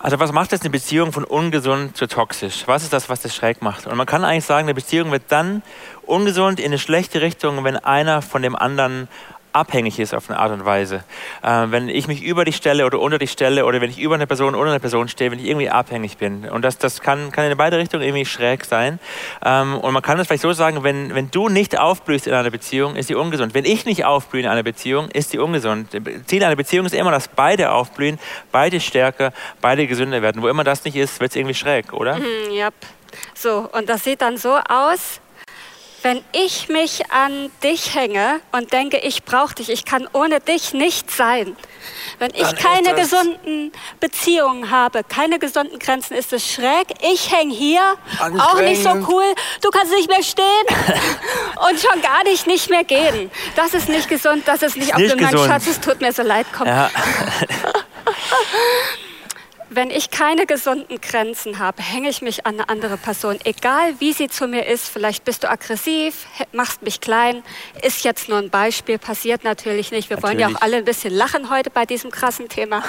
Also 0.02 0.18
was 0.18 0.32
macht 0.32 0.54
jetzt 0.54 0.62
eine 0.62 0.70
Beziehung 0.70 1.12
von 1.12 1.26
ungesund 1.26 1.98
zu 1.98 2.08
toxisch? 2.08 2.64
Was 2.68 2.84
ist 2.84 2.94
das, 2.94 3.10
was 3.10 3.20
das 3.20 3.36
schräg 3.36 3.62
macht? 3.62 3.86
Und 3.86 3.98
man 3.98 4.06
kann 4.06 4.24
eigentlich 4.24 4.46
sagen, 4.46 4.66
eine 4.66 4.74
Beziehung 4.74 5.12
wird 5.12 5.24
dann 5.28 5.62
ungesund 6.04 6.62
in 6.62 6.68
eine 6.68 6.80
schlechte 6.80 7.20
Richtung, 7.20 7.66
wenn 7.66 7.76
einer 7.76 8.22
von 8.22 8.42
dem 8.42 8.56
anderen 8.56 9.10
abhängig 9.54 10.00
ist 10.00 10.14
auf 10.14 10.30
eine 10.30 10.40
Art 10.40 10.52
und 10.52 10.66
Weise. 10.66 11.04
Äh, 11.42 11.66
wenn 11.70 11.90
ich 11.90 12.08
mich 12.08 12.24
über 12.24 12.46
dich 12.46 12.56
stelle 12.56 12.86
oder 12.86 13.00
unter 13.00 13.18
dich 13.18 13.32
stelle 13.32 13.66
oder 13.66 13.82
wenn 13.82 13.90
ich 13.90 14.00
über 14.00 14.16
eine 14.16 14.28
Person 14.28 14.56
oder 14.56 14.70
eine 14.70 14.80
Person 14.80 15.08
stehe, 15.08 15.32
wenn 15.32 15.40
ich 15.40 15.46
irgendwie 15.46 15.70
abhängig 15.70 16.18
bin. 16.18 16.48
Und 16.50 16.64
das, 16.64 16.78
das 16.78 17.02
kann, 17.02 17.32
kann 17.32 17.50
in 17.50 17.58
beide 17.58 17.78
Richtungen 17.78 18.04
irgendwie 18.04 18.26
schräg 18.26 18.66
sein. 18.66 19.00
Ähm, 19.44 19.78
und 19.78 19.94
man 19.94 20.04
kann 20.04 20.20
es 20.20 20.28
vielleicht 20.28 20.44
so 20.44 20.54
sagen, 20.54 20.84
wenn, 20.84 21.16
wenn 21.16 21.32
du 21.32 21.50
nicht 21.50 21.78
aufblühst 21.78 22.28
in 22.28 22.34
einer 22.34 22.50
Beziehung, 22.50 22.96
ist 22.96 23.08
sie 23.08 23.16
ungesund. 23.16 23.54
Wenn 23.54 23.66
ich 23.66 23.86
nicht 23.86 24.06
aufblühe 24.06 24.44
in 24.44 24.50
einer 24.50 24.64
Beziehung, 24.64 25.10
ist 25.10 25.32
sie 25.32 25.40
ungesund. 25.40 25.90
Ziel 26.26 26.44
einer 26.44 26.56
Beziehung 26.56 26.86
ist 26.86 26.94
immer, 26.94 27.12
dass 27.12 27.28
beide 27.28 27.72
aufblühen, 27.72 28.20
beide 28.52 28.80
stärker, 28.80 29.34
beide 29.62 29.88
gesünder 29.88 30.22
werden. 30.22 30.42
Wo 30.42 30.48
immer 30.48 30.64
das 30.64 30.84
nicht 30.86 30.96
ist, 30.96 31.20
wird 31.20 31.32
es 31.32 31.36
irgendwie 31.36 31.56
schräg, 31.56 31.94
oder? 31.94 32.18
Mhm, 32.18 32.52
ja. 32.52 32.70
So, 33.34 33.70
und 33.72 33.90
das 33.90 34.04
sieht 34.04 34.22
dann 34.22 34.38
so 34.38 34.58
aus, 34.70 35.20
wenn 36.04 36.24
ich 36.32 36.70
mich 36.70 37.12
an 37.12 37.52
dich 37.64 37.96
hänge 37.96 38.42
und 38.52 38.72
denke, 38.72 38.98
ich 38.98 39.24
brauche 39.24 39.56
dich, 39.56 39.70
ich 39.70 39.86
kann 39.86 40.08
ohne 40.14 40.40
dich 40.40 40.74
nicht 40.74 41.12
sein, 41.12 41.56
wenn 42.20 42.32
ich 42.34 42.56
keine 42.56 42.94
gesunden 42.96 43.72
Beziehungen 44.00 44.70
habe, 44.70 45.04
keine 45.04 45.40
gesunden 45.40 45.80
Grenzen, 45.80 46.16
ist 46.16 46.34
es 46.34 46.52
schräg. 46.52 46.88
Ich 47.02 47.32
hänge 47.32 47.54
hier, 47.54 47.96
auch 48.20 48.60
nicht 48.62 48.84
so 48.84 48.90
cool. 48.90 49.26
Du 49.62 49.70
kannst 49.70 49.94
nicht 49.94 50.10
mehr 50.10 50.24
stehen 50.24 50.46
und 51.70 51.80
schon 51.80 52.02
gar 52.02 52.24
nicht 52.24 52.48
nicht 52.48 52.70
mehr 52.70 52.84
gehen. 52.84 53.32
Das 53.56 53.74
ist 53.74 53.90
nicht 53.90 54.10
gesund, 54.10 54.44
das 54.46 54.62
ist 54.62 54.78
nicht, 54.78 54.96
nicht 54.96 55.20
Mein 55.20 55.38
Schatz, 55.38 55.68
es 55.68 55.80
tut 55.80 56.02
mir 56.02 56.12
so 56.12 56.24
leid, 56.24 56.48
komm. 56.56 56.68
Ja. 56.68 56.90
wenn 59.70 59.92
ich 59.92 60.10
keine 60.10 60.46
gesunden 60.46 61.00
Grenzen 61.00 61.60
habe, 61.60 61.82
hänge 61.82 62.10
ich 62.10 62.22
mich 62.22 62.46
an 62.46 62.56
eine 62.56 62.70
andere 62.70 62.98
Person, 62.98 63.38
egal 63.44 64.00
wie 64.00 64.14
sie 64.14 64.28
zu 64.28 64.48
mir 64.48 64.66
ist. 64.66 64.90
Vielleicht 64.90 65.24
bist 65.26 65.44
du 65.44 65.50
aggressiv, 65.50 66.26
machst 66.52 66.82
mich 66.82 67.02
klein. 67.02 67.44
Ist 67.84 68.04
jetzt 68.04 68.30
nur 68.30 68.40
ein 68.40 68.50
Beispiel, 68.50 68.98
passiert 68.98 69.44
natürlich 69.44 69.92
nicht. 69.92 70.10
Wir 70.10 70.18
natürlich. 70.18 70.40
wollen 70.40 70.52
ja 70.52 70.58
auch 70.58 70.62
alle 70.62 70.78
ein 70.78 70.86
bisschen 70.86 71.14
lachen 71.14 71.50
heute 71.50 71.70
bei 71.70 71.86
diesem 71.86 72.12
krassen 72.12 72.50
Thema. 72.50 72.84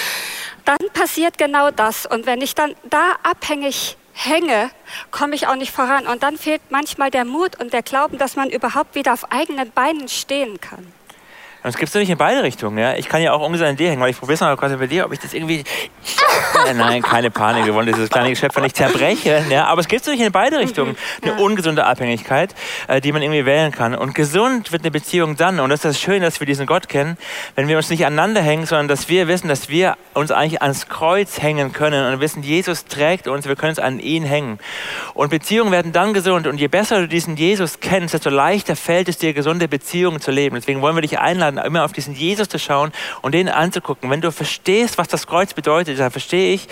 dann 0.64 0.78
passiert 0.92 1.38
genau 1.38 1.70
das. 1.70 2.04
Und 2.06 2.26
wenn 2.26 2.40
ich 2.40 2.54
dann 2.54 2.74
da 2.84 3.16
abhängig 3.22 3.96
hänge, 4.12 4.70
komme 5.12 5.36
ich 5.36 5.46
auch 5.46 5.56
nicht 5.56 5.72
voran. 5.72 6.06
Und 6.06 6.22
dann 6.24 6.36
fehlt 6.36 6.62
manchmal 6.70 7.10
der 7.10 7.24
Mut 7.24 7.60
und 7.60 7.72
der 7.72 7.82
Glauben, 7.82 8.18
dass 8.18 8.34
man 8.34 8.50
überhaupt 8.50 8.94
wieder 8.96 9.12
auf 9.12 9.30
eigenen 9.30 9.70
Beinen 9.70 10.08
stehen 10.08 10.60
kann. 10.60 10.92
Und 11.68 11.74
es 11.74 11.76
gibt 11.76 11.90
es 11.90 11.94
nämlich 11.94 12.08
in 12.08 12.16
beide 12.16 12.42
Richtungen. 12.42 12.78
Ja? 12.78 12.94
Ich 12.94 13.10
kann 13.10 13.20
ja 13.20 13.34
auch 13.34 13.44
ungefähr 13.44 13.68
an 13.68 13.76
dir 13.76 13.90
hängen, 13.90 14.00
weil 14.00 14.08
ich 14.08 14.18
probiere 14.18 14.36
es 14.36 14.40
mal 14.40 14.56
quasi 14.56 14.74
bei 14.76 14.86
dir, 14.86 15.04
ob 15.04 15.12
ich 15.12 15.18
das 15.18 15.34
irgendwie. 15.34 15.64
Nein, 16.74 17.02
keine 17.02 17.30
Panik, 17.30 17.66
wir 17.66 17.74
wollen 17.74 17.84
dieses 17.84 18.08
kleine 18.08 18.30
Geschäft 18.30 18.58
nicht 18.58 18.74
zerbrechen. 18.74 19.50
Ja? 19.50 19.66
Aber 19.66 19.82
es 19.82 19.86
gibt 19.86 20.00
es 20.00 20.06
nämlich 20.06 20.26
in 20.26 20.32
beide 20.32 20.58
Richtungen. 20.60 20.96
Eine 21.20 21.32
ja. 21.32 21.38
ungesunde 21.38 21.84
Abhängigkeit, 21.84 22.54
äh, 22.86 23.02
die 23.02 23.12
man 23.12 23.20
irgendwie 23.20 23.44
wählen 23.44 23.70
kann. 23.70 23.94
Und 23.94 24.14
gesund 24.14 24.72
wird 24.72 24.80
eine 24.80 24.90
Beziehung 24.90 25.36
dann, 25.36 25.60
und 25.60 25.68
das 25.68 25.80
ist 25.80 25.84
das 25.84 26.00
Schöne, 26.00 26.24
dass 26.24 26.40
wir 26.40 26.46
diesen 26.46 26.64
Gott 26.64 26.88
kennen, 26.88 27.18
wenn 27.54 27.68
wir 27.68 27.76
uns 27.76 27.90
nicht 27.90 28.06
aneinander 28.06 28.40
hängen, 28.40 28.64
sondern 28.64 28.88
dass 28.88 29.10
wir 29.10 29.28
wissen, 29.28 29.48
dass 29.48 29.68
wir 29.68 29.98
uns 30.14 30.30
eigentlich 30.30 30.62
ans 30.62 30.88
Kreuz 30.88 31.42
hängen 31.42 31.74
können 31.74 32.10
und 32.10 32.20
wissen, 32.20 32.42
Jesus 32.42 32.86
trägt 32.86 33.28
uns, 33.28 33.46
wir 33.46 33.56
können 33.56 33.72
uns 33.72 33.78
an 33.78 34.00
ihn 34.00 34.24
hängen. 34.24 34.58
Und 35.12 35.28
Beziehungen 35.28 35.70
werden 35.70 35.92
dann 35.92 36.14
gesund. 36.14 36.46
Und 36.46 36.58
je 36.58 36.68
besser 36.68 37.00
du 37.00 37.08
diesen 37.08 37.36
Jesus 37.36 37.80
kennst, 37.80 38.14
desto 38.14 38.30
leichter 38.30 38.74
fällt 38.74 39.10
es 39.10 39.18
dir, 39.18 39.34
gesunde 39.34 39.68
Beziehungen 39.68 40.20
zu 40.20 40.30
leben. 40.30 40.56
Deswegen 40.56 40.80
wollen 40.80 40.96
wir 40.96 41.02
dich 41.02 41.18
einladen, 41.18 41.57
immer 41.64 41.84
auf 41.84 41.92
diesen 41.92 42.14
Jesus 42.14 42.48
zu 42.48 42.58
schauen 42.58 42.92
und 43.22 43.32
den 43.32 43.48
anzugucken. 43.48 44.10
Wenn 44.10 44.20
du 44.20 44.32
verstehst, 44.32 44.98
was 44.98 45.08
das 45.08 45.26
Kreuz 45.26 45.54
bedeutet, 45.54 45.98
dann 45.98 46.10
verstehe 46.10 46.54
ich, 46.54 46.68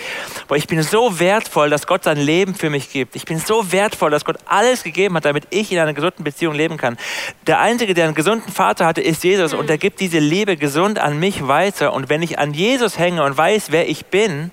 boah, 0.47 0.55
ich 0.55 0.67
bin 0.67 0.81
so 0.83 1.19
wertvoll, 1.19 1.69
dass 1.69 1.87
Gott 1.87 2.03
sein 2.03 2.17
Leben 2.17 2.55
für 2.55 2.69
mich 2.69 2.91
gibt. 2.91 3.15
Ich 3.15 3.25
bin 3.25 3.39
so 3.39 3.71
wertvoll, 3.71 4.11
dass 4.11 4.25
Gott 4.25 4.37
alles 4.45 4.83
gegeben 4.83 5.15
hat, 5.15 5.25
damit 5.25 5.45
ich 5.49 5.71
in 5.71 5.79
einer 5.79 5.93
gesunden 5.93 6.23
Beziehung 6.23 6.55
leben 6.55 6.77
kann. 6.77 6.97
Der 7.45 7.59
Einzige, 7.59 7.93
der 7.93 8.05
einen 8.05 8.15
gesunden 8.15 8.51
Vater 8.51 8.85
hatte, 8.85 9.01
ist 9.01 9.23
Jesus 9.23 9.53
und 9.53 9.69
er 9.69 9.77
gibt 9.77 9.99
diese 9.99 10.19
Liebe 10.19 10.57
gesund 10.57 10.99
an 10.99 11.19
mich 11.19 11.47
weiter. 11.47 11.93
Und 11.93 12.09
wenn 12.09 12.21
ich 12.21 12.39
an 12.39 12.53
Jesus 12.53 12.97
hänge 12.97 13.23
und 13.23 13.37
weiß, 13.37 13.71
wer 13.71 13.89
ich 13.89 14.05
bin, 14.07 14.51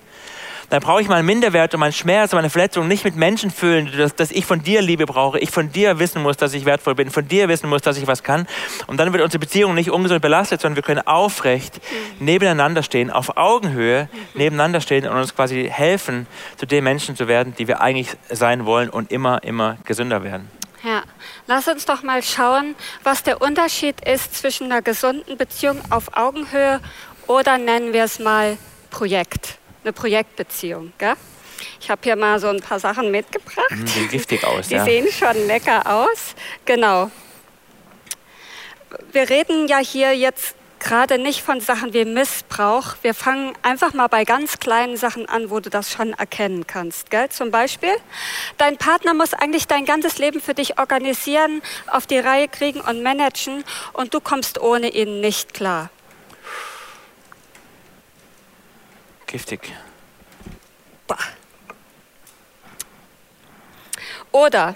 dann 0.69 0.81
brauche 0.81 1.01
ich 1.01 1.07
meinen 1.07 1.25
Minderwert 1.25 1.73
und 1.73 1.79
meinen 1.79 1.93
Schmerz 1.93 2.33
und 2.33 2.37
meine 2.37 2.49
Verletzung 2.49 2.87
nicht 2.87 3.03
mit 3.03 3.15
Menschen 3.15 3.51
füllen, 3.51 3.91
dass, 3.97 4.15
dass 4.15 4.31
ich 4.31 4.45
von 4.45 4.61
dir 4.63 4.81
Liebe 4.81 5.05
brauche, 5.05 5.39
ich 5.39 5.51
von 5.51 5.71
dir 5.71 5.99
wissen 5.99 6.21
muss, 6.21 6.37
dass 6.37 6.53
ich 6.53 6.65
wertvoll 6.65 6.95
bin, 6.95 7.09
von 7.11 7.27
dir 7.27 7.47
wissen 7.47 7.69
muss, 7.69 7.81
dass 7.81 7.97
ich 7.97 8.07
was 8.07 8.23
kann. 8.23 8.47
Und 8.87 8.97
dann 8.97 9.11
wird 9.13 9.23
unsere 9.23 9.39
Beziehung 9.39 9.75
nicht 9.75 9.91
ungesund 9.91 10.21
belastet, 10.21 10.61
sondern 10.61 10.75
wir 10.75 10.83
können 10.83 11.05
aufrecht 11.05 11.79
nebeneinander 12.19 12.83
stehen, 12.83 13.11
auf 13.11 13.37
Augenhöhe 13.37 14.09
nebeneinander 14.33 14.81
stehen 14.81 15.07
und 15.07 15.17
uns 15.17 15.35
quasi 15.35 15.69
helfen, 15.71 16.27
zu 16.57 16.65
den 16.65 16.83
Menschen 16.83 17.15
zu 17.15 17.27
werden, 17.27 17.53
die 17.57 17.67
wir 17.67 17.81
eigentlich 17.81 18.09
sein 18.29 18.65
wollen 18.65 18.89
und 18.89 19.11
immer, 19.11 19.43
immer 19.43 19.77
gesünder 19.85 20.23
werden. 20.23 20.49
Ja, 20.83 21.01
lass 21.47 21.67
uns 21.67 21.85
doch 21.85 22.03
mal 22.03 22.21
schauen, 22.21 22.75
was 23.03 23.23
der 23.23 23.41
Unterschied 23.41 24.07
ist 24.07 24.35
zwischen 24.35 24.65
einer 24.71 24.83
gesunden 24.83 25.35
Beziehung 25.35 25.81
auf 25.89 26.15
Augenhöhe 26.15 26.79
oder 27.25 27.57
nennen 27.57 27.91
wir 27.91 28.03
es 28.03 28.19
mal 28.19 28.57
Projekt, 28.91 29.57
eine 29.85 29.93
Projektbeziehung. 29.93 30.91
Gell? 30.97 31.13
Ich 31.79 31.89
habe 31.89 32.01
hier 32.03 32.15
mal 32.15 32.39
so 32.39 32.47
ein 32.47 32.59
paar 32.59 32.79
Sachen 32.79 33.11
mitgebracht. 33.11 33.71
Die 33.71 33.87
sehen 33.87 34.09
giftig 34.09 34.43
aus. 34.47 34.67
Die 34.67 34.75
ja. 34.75 34.83
sehen 34.83 35.07
schon 35.11 35.47
lecker 35.47 35.85
aus. 35.85 36.35
Genau. 36.65 37.11
Wir 39.11 39.29
reden 39.29 39.67
ja 39.67 39.77
hier 39.77 40.15
jetzt 40.15 40.55
gerade 40.79 41.17
nicht 41.17 41.41
von 41.41 41.61
Sachen 41.61 41.93
wie 41.93 42.05
Missbrauch. 42.05 42.95
Wir 43.01 43.13
fangen 43.13 43.53
einfach 43.63 43.93
mal 43.93 44.07
bei 44.07 44.23
ganz 44.23 44.59
kleinen 44.59 44.97
Sachen 44.97 45.27
an, 45.27 45.49
wo 45.49 45.59
du 45.59 45.69
das 45.69 45.91
schon 45.91 46.13
erkennen 46.13 46.67
kannst. 46.67 47.09
Gell? 47.09 47.29
Zum 47.29 47.49
Beispiel, 47.51 47.95
dein 48.57 48.77
Partner 48.77 49.13
muss 49.13 49.33
eigentlich 49.33 49.67
dein 49.67 49.85
ganzes 49.85 50.17
Leben 50.17 50.41
für 50.41 50.53
dich 50.53 50.77
organisieren, 50.77 51.61
auf 51.87 52.05
die 52.05 52.19
Reihe 52.19 52.47
kriegen 52.47 52.81
und 52.81 53.01
managen 53.01 53.63
und 53.93 54.13
du 54.13 54.19
kommst 54.19 54.59
ohne 54.59 54.89
ihn 54.89 55.21
nicht 55.21 55.53
klar. 55.53 55.89
Giftig. 59.27 59.73
Bah. 61.07 61.17
Oder 64.31 64.75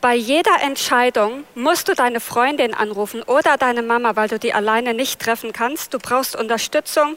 bei 0.00 0.14
jeder 0.14 0.60
Entscheidung 0.62 1.44
musst 1.54 1.88
du 1.88 1.94
deine 1.94 2.20
Freundin 2.20 2.74
anrufen 2.74 3.22
oder 3.22 3.56
deine 3.56 3.82
Mama, 3.82 4.16
weil 4.16 4.28
du 4.28 4.38
die 4.38 4.52
alleine 4.52 4.94
nicht 4.94 5.20
treffen 5.20 5.52
kannst. 5.52 5.94
Du 5.94 5.98
brauchst 5.98 6.34
Unterstützung, 6.34 7.16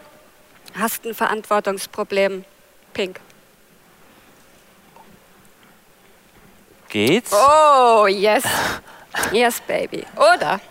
hast 0.78 1.06
ein 1.06 1.16
Verantwortungsproblem. 1.16 2.46
Pink. 2.94 3.20
Geht's? 6.90 7.34
Oh, 7.34 8.08
yes. 8.08 8.44
Yes, 9.32 9.60
baby. 9.62 10.06
Oder 10.16 10.62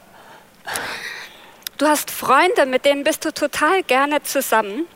du 1.79 1.87
hast 1.87 2.11
Freunde, 2.11 2.65
mit 2.65 2.85
denen 2.85 3.05
bist 3.05 3.25
du 3.25 3.33
total 3.33 3.83
gerne 3.83 4.23
zusammen, 4.23 4.87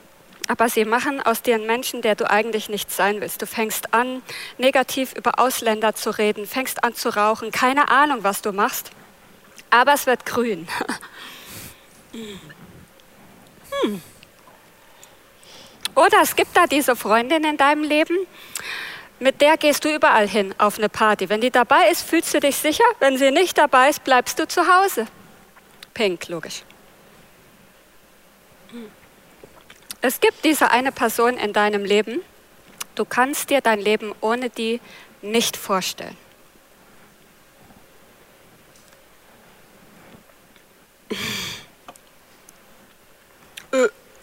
aber 0.48 0.68
sie 0.68 0.84
machen 0.84 1.20
aus 1.20 1.42
dir 1.42 1.54
einen 1.54 1.66
Menschen, 1.66 2.02
der 2.02 2.14
du 2.14 2.28
eigentlich 2.28 2.68
nicht 2.68 2.90
sein 2.90 3.20
willst. 3.20 3.40
Du 3.42 3.46
fängst 3.46 3.94
an, 3.94 4.22
negativ 4.56 5.12
über 5.12 5.38
Ausländer 5.38 5.94
zu 5.94 6.10
reden, 6.10 6.46
fängst 6.46 6.82
an 6.82 6.94
zu 6.94 7.14
rauchen, 7.14 7.52
keine 7.52 7.90
Ahnung, 7.90 8.24
was 8.24 8.42
du 8.42 8.52
machst, 8.52 8.90
aber 9.70 9.94
es 9.94 10.06
wird 10.06 10.26
grün. 10.26 10.66
Hm. 13.82 14.00
Oder 15.94 16.22
es 16.22 16.34
gibt 16.34 16.56
da 16.56 16.66
diese 16.66 16.96
Freundin 16.96 17.44
in 17.44 17.58
deinem 17.58 17.82
Leben, 17.82 18.16
mit 19.20 19.40
der 19.40 19.56
gehst 19.56 19.84
du 19.84 19.94
überall 19.94 20.26
hin 20.26 20.54
auf 20.58 20.78
eine 20.78 20.88
Party. 20.88 21.28
Wenn 21.28 21.42
die 21.42 21.50
dabei 21.50 21.90
ist, 21.90 22.02
fühlst 22.02 22.32
du 22.32 22.40
dich 22.40 22.56
sicher. 22.56 22.84
Wenn 22.98 23.18
sie 23.18 23.30
nicht 23.30 23.58
dabei 23.58 23.90
ist, 23.90 24.04
bleibst 24.04 24.38
du 24.38 24.48
zu 24.48 24.62
Hause. 24.66 25.06
Pink, 25.92 26.28
logisch. 26.28 26.62
Es 30.00 30.20
gibt 30.20 30.44
diese 30.44 30.70
eine 30.70 30.92
Person 30.92 31.36
in 31.36 31.52
deinem 31.52 31.84
Leben, 31.84 32.20
du 32.94 33.04
kannst 33.04 33.50
dir 33.50 33.60
dein 33.60 33.80
Leben 33.80 34.14
ohne 34.20 34.48
die 34.48 34.80
nicht 35.22 35.56
vorstellen. 35.56 36.16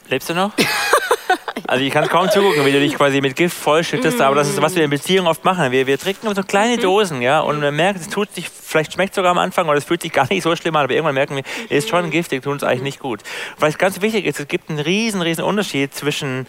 Lebst 0.08 0.30
du 0.30 0.34
noch? 0.34 0.52
Also 1.68 1.84
ich 1.84 1.92
kann 1.92 2.08
kaum 2.08 2.30
zugucken, 2.30 2.64
wie 2.64 2.72
du 2.72 2.80
dich 2.80 2.94
quasi 2.94 3.22
mit 3.22 3.36
Gift 3.36 3.58
vollschüttest, 3.58 4.22
aber 4.22 4.36
das 4.36 4.50
ist, 4.50 4.62
was 4.62 4.76
wir 4.76 4.84
in 4.84 4.90
Beziehungen 4.92 5.28
oft 5.28 5.44
machen. 5.46 5.72
Wir, 5.72 5.88
wir 5.88 5.98
trinken 5.98 6.34
so 6.36 6.44
kleine 6.44 6.78
Dosen, 6.78 7.24
ja, 7.24 7.40
und 7.40 7.60
man 7.60 7.76
merkt, 7.76 8.02
es 8.02 8.08
tut 8.08 8.32
sich, 8.36 8.50
vielleicht 8.50 8.94
schmeckt 8.94 9.12
es 9.12 9.16
sogar 9.16 9.32
am 9.32 9.40
Anfang 9.40 9.68
oder 9.68 9.78
es 9.78 9.84
fühlt 9.84 10.02
sich 10.02 10.12
gar 10.12 10.28
nicht 10.30 10.44
so 10.44 10.56
schlimm 10.56 10.76
an, 10.76 10.84
aber 10.84 10.94
irgendwann 10.94 11.16
merken 11.16 11.38
wir, 11.38 11.44
es 11.70 11.86
ist 11.86 11.90
schon 11.90 12.12
giftig, 12.12 12.44
tut 12.44 12.54
uns 12.54 12.64
eigentlich 12.64 12.84
nicht 12.84 13.00
gut. 13.00 13.22
Was 13.58 13.80
ganz 13.80 14.02
wichtig 14.02 14.26
ist, 14.26 14.40
es 14.40 14.48
gibt 14.48 14.70
einen 14.70 14.80
riesen, 14.80 15.22
riesen 15.22 15.44
Unterschied 15.44 15.94
zwischen 15.96 16.46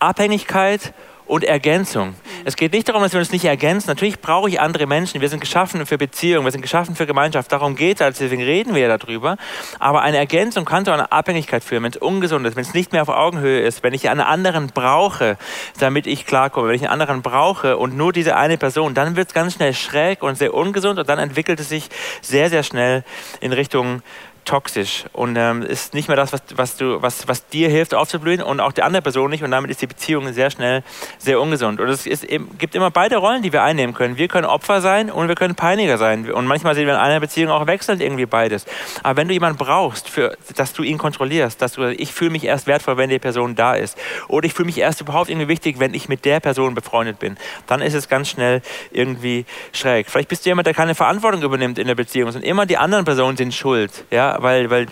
Abhängigkeit 0.00 0.92
und 1.28 1.44
Ergänzung. 1.44 2.14
Es 2.44 2.56
geht 2.56 2.72
nicht 2.72 2.88
darum, 2.88 3.02
dass 3.02 3.12
wir 3.12 3.20
uns 3.20 3.30
nicht 3.30 3.44
ergänzen. 3.44 3.88
Natürlich 3.88 4.20
brauche 4.20 4.48
ich 4.48 4.60
andere 4.60 4.86
Menschen. 4.86 5.20
Wir 5.20 5.28
sind 5.28 5.40
geschaffen 5.40 5.84
für 5.86 5.98
Beziehung, 5.98 6.44
wir 6.44 6.50
sind 6.50 6.62
geschaffen 6.62 6.96
für 6.96 7.06
Gemeinschaft. 7.06 7.52
Darum 7.52 7.76
geht 7.76 8.00
es, 8.00 8.18
deswegen 8.18 8.42
reden 8.42 8.74
wir 8.74 8.88
darüber. 8.88 9.36
Aber 9.78 10.00
eine 10.02 10.16
Ergänzung 10.16 10.64
kann 10.64 10.84
zu 10.84 10.90
einer 10.90 11.12
Abhängigkeit 11.12 11.62
führen, 11.62 11.82
wenn 11.82 11.92
es 11.92 11.98
ungesund 11.98 12.46
ist, 12.46 12.56
wenn 12.56 12.62
es 12.62 12.74
nicht 12.74 12.92
mehr 12.92 13.02
auf 13.02 13.10
Augenhöhe 13.10 13.60
ist, 13.60 13.82
wenn 13.82 13.92
ich 13.92 14.08
einen 14.08 14.22
anderen 14.22 14.68
brauche, 14.68 15.36
damit 15.78 16.06
ich 16.06 16.24
klarkomme, 16.24 16.68
wenn 16.68 16.76
ich 16.76 16.82
einen 16.82 16.92
anderen 16.92 17.22
brauche 17.22 17.76
und 17.76 17.96
nur 17.96 18.12
diese 18.12 18.36
eine 18.36 18.56
Person, 18.56 18.94
dann 18.94 19.16
wird 19.16 19.28
es 19.28 19.34
ganz 19.34 19.54
schnell 19.54 19.74
schräg 19.74 20.22
und 20.22 20.36
sehr 20.36 20.54
ungesund 20.54 20.98
und 20.98 21.08
dann 21.08 21.18
entwickelt 21.18 21.60
es 21.60 21.68
sich 21.68 21.88
sehr, 22.22 22.48
sehr 22.48 22.62
schnell 22.62 23.04
in 23.40 23.52
Richtung 23.52 24.02
toxisch 24.48 25.04
und 25.12 25.36
ähm, 25.36 25.62
ist 25.62 25.92
nicht 25.92 26.08
mehr 26.08 26.16
das, 26.16 26.32
was, 26.32 26.42
was, 26.54 26.76
du, 26.76 27.02
was, 27.02 27.28
was 27.28 27.46
dir 27.48 27.68
hilft 27.68 27.94
aufzublühen 27.94 28.42
und 28.42 28.60
auch 28.60 28.72
der 28.72 28.86
andere 28.86 29.02
Person 29.02 29.30
nicht 29.30 29.44
und 29.44 29.50
damit 29.50 29.70
ist 29.70 29.82
die 29.82 29.86
Beziehung 29.86 30.32
sehr 30.32 30.50
schnell 30.50 30.82
sehr 31.18 31.38
ungesund. 31.38 31.80
Und 31.80 31.88
es 31.88 32.06
ist, 32.06 32.26
gibt 32.58 32.74
immer 32.74 32.90
beide 32.90 33.18
Rollen, 33.18 33.42
die 33.42 33.52
wir 33.52 33.62
einnehmen 33.62 33.94
können. 33.94 34.16
Wir 34.16 34.26
können 34.26 34.46
Opfer 34.46 34.80
sein 34.80 35.10
und 35.10 35.28
wir 35.28 35.34
können 35.34 35.54
Peiniger 35.54 35.98
sein 35.98 36.30
und 36.30 36.46
manchmal 36.46 36.74
sehen 36.74 36.86
wir 36.86 36.94
in 36.94 37.00
einer 37.00 37.20
Beziehung 37.20 37.50
auch 37.50 37.66
wechselnd 37.66 38.00
irgendwie 38.00 38.24
beides. 38.24 38.64
Aber 39.02 39.18
wenn 39.18 39.28
du 39.28 39.34
jemanden 39.34 39.58
brauchst, 39.58 40.08
für, 40.08 40.36
dass 40.56 40.72
du 40.72 40.82
ihn 40.82 40.96
kontrollierst, 40.96 41.60
dass 41.60 41.74
du, 41.74 41.92
ich 41.92 42.12
fühle 42.14 42.30
mich 42.30 42.44
erst 42.44 42.66
wertvoll, 42.66 42.96
wenn 42.96 43.10
die 43.10 43.18
Person 43.18 43.54
da 43.54 43.74
ist 43.74 43.98
oder 44.28 44.46
ich 44.46 44.54
fühle 44.54 44.66
mich 44.66 44.78
erst 44.78 45.02
überhaupt 45.02 45.28
irgendwie 45.28 45.48
wichtig, 45.48 45.78
wenn 45.78 45.92
ich 45.92 46.08
mit 46.08 46.24
der 46.24 46.40
Person 46.40 46.74
befreundet 46.74 47.18
bin, 47.18 47.36
dann 47.66 47.82
ist 47.82 47.92
es 47.92 48.08
ganz 48.08 48.30
schnell 48.30 48.62
irgendwie 48.92 49.44
schräg. 49.72 50.08
Vielleicht 50.08 50.30
bist 50.30 50.46
du 50.46 50.50
jemand, 50.50 50.66
der 50.66 50.72
keine 50.72 50.94
Verantwortung 50.94 51.42
übernimmt 51.42 51.78
in 51.78 51.86
der 51.86 51.94
Beziehung 51.94 52.30
und 52.34 52.42
immer 52.42 52.64
die 52.64 52.78
anderen 52.78 53.04
Personen 53.04 53.36
sind 53.36 53.52
schuld, 53.52 54.04
ja, 54.10 54.37
weil, 54.38 54.70
weil 54.70 54.86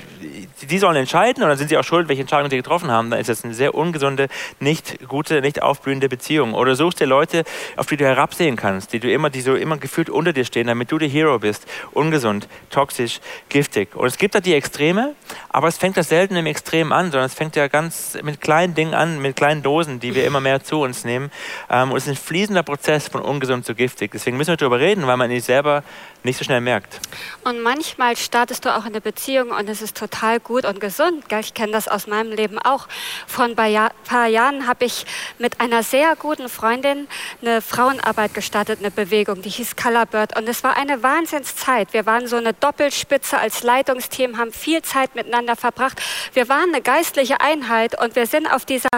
die 0.63 0.79
sollen 0.79 0.97
entscheiden 0.97 1.43
und 1.43 1.49
dann 1.51 1.59
sind 1.59 1.69
sie 1.69 1.77
auch 1.77 1.85
schuld, 1.85 2.09
welche 2.09 2.23
Entscheidungen 2.23 2.51
sie 2.51 2.57
getroffen 2.57 2.91
haben. 2.91 3.11
Dann 3.11 3.21
ist 3.21 3.29
das 3.29 3.45
eine 3.45 3.55
sehr 3.55 3.75
ungesunde, 3.75 4.29
nicht 4.59 5.07
gute, 5.07 5.41
nicht 5.43 5.63
aufblühende 5.63 6.09
Beziehung. 6.09 6.55
Oder 6.55 6.75
suchst 6.77 7.01
dir 7.01 7.07
Leute, 7.07 7.45
auf 7.77 7.87
die 7.87 7.97
du 7.97 8.05
herabsehen 8.05 8.57
kannst, 8.57 8.93
die 8.93 9.01
du 9.01 9.11
immer, 9.11 9.29
die 9.29 9.43
so 9.43 9.55
immer 9.55 9.77
gefühlt 9.77 10.09
unter 10.09 10.33
dir 10.33 10.45
stehen, 10.45 10.67
damit 10.67 10.91
du 10.91 10.99
der 10.99 11.09
Hero 11.09 11.39
bist. 11.39 11.67
Ungesund, 11.93 12.49
toxisch, 12.71 13.21
giftig. 13.49 13.95
Und 13.95 14.07
es 14.07 14.17
gibt 14.17 14.35
da 14.35 14.41
die 14.41 14.55
Extreme, 14.55 15.15
aber 15.51 15.69
es 15.69 15.77
fängt 15.77 15.97
das 15.97 16.09
selten 16.09 16.37
im 16.37 16.47
Extrem 16.47 16.93
an, 16.93 17.11
sondern 17.11 17.27
es 17.27 17.35
fängt 17.35 17.55
ja 17.57 17.69
ganz 17.69 18.17
mit 18.23 18.41
kleinen 18.41 18.75
Dingen 18.75 18.95
an, 18.95 19.21
mit 19.21 19.37
kleinen 19.37 19.63
Dosen, 19.63 20.01
die 20.01 20.15
wir 20.15 20.25
immer 20.25 20.41
mehr 20.41 20.63
zu 20.63 20.81
uns 20.81 21.05
nehmen. 21.05 21.31
Ähm, 21.69 21.91
und 21.91 21.99
es 21.99 22.05
ist 22.05 22.11
ein 22.11 22.17
fließender 22.17 22.63
Prozess 22.63 23.09
von 23.09 23.21
ungesund 23.21 23.67
zu 23.67 23.75
giftig. 23.75 24.13
Deswegen 24.13 24.37
müssen 24.39 24.51
wir 24.51 24.57
darüber 24.57 24.81
reden, 24.81 25.07
weil 25.07 25.17
man 25.19 25.31
ihn 25.31 25.41
selber 25.41 25.83
nicht 26.23 26.39
so 26.39 26.45
schnell 26.45 26.61
merkt. 26.61 27.01
Und 27.45 27.63
manchmal 27.63 28.17
startest 28.17 28.65
du 28.65 28.75
auch 28.75 28.85
in 28.85 28.93
eine 28.93 29.01
Beziehung 29.01 29.51
und 29.51 29.69
es 29.69 29.81
ist 29.81 29.97
total 29.97 30.41
gut 30.47 30.65
und 30.65 30.81
gesund. 30.81 31.29
Gell? 31.29 31.41
Ich 31.41 31.55
kenne 31.55 31.73
das 31.73 31.89
aus 31.89 32.07
meinem 32.07 32.31
Leben 32.31 32.59
auch. 32.59 32.87
Vor 33.27 33.45
ein 33.45 33.57
paar, 33.57 33.67
Jahr, 33.67 33.91
paar 34.05 34.29
Jahren 34.29 34.69
habe 34.69 34.85
ich 34.85 35.05
mit 35.39 35.61
einer 35.61 35.83
sehr 35.83 36.15
guten 36.15 36.49
Freundin 36.49 37.09
eine 37.43 37.61
Frauenarbeit 37.61 38.33
gestartet, 38.33 38.79
eine 38.79 38.93
Bewegung, 38.93 39.43
die 39.43 39.49
hieß 39.49 39.75
Colorbird. 39.75 40.39
Und 40.39 40.49
es 40.49 40.63
war 40.63 40.77
eine 40.77 41.03
Wahnsinnszeit. 41.03 41.93
Wir 41.93 42.07
waren 42.07 42.29
so 42.29 42.37
eine 42.37 42.53
Doppelspitze 42.53 43.39
als 43.39 43.65
Leitungsteam, 43.65 44.39
haben 44.39 44.53
viel 44.53 44.83
Zeit 44.83 45.17
miteinander 45.17 45.57
verbracht. 45.57 46.01
Wir 46.33 46.49
waren 46.49 46.69
eine 46.73 46.81
geistliche 46.81 47.41
Einheit 47.41 48.01
und 48.01 48.15
wir 48.15 48.27
sind 48.27 48.47
auf 48.47 48.65
dieser 48.65 48.89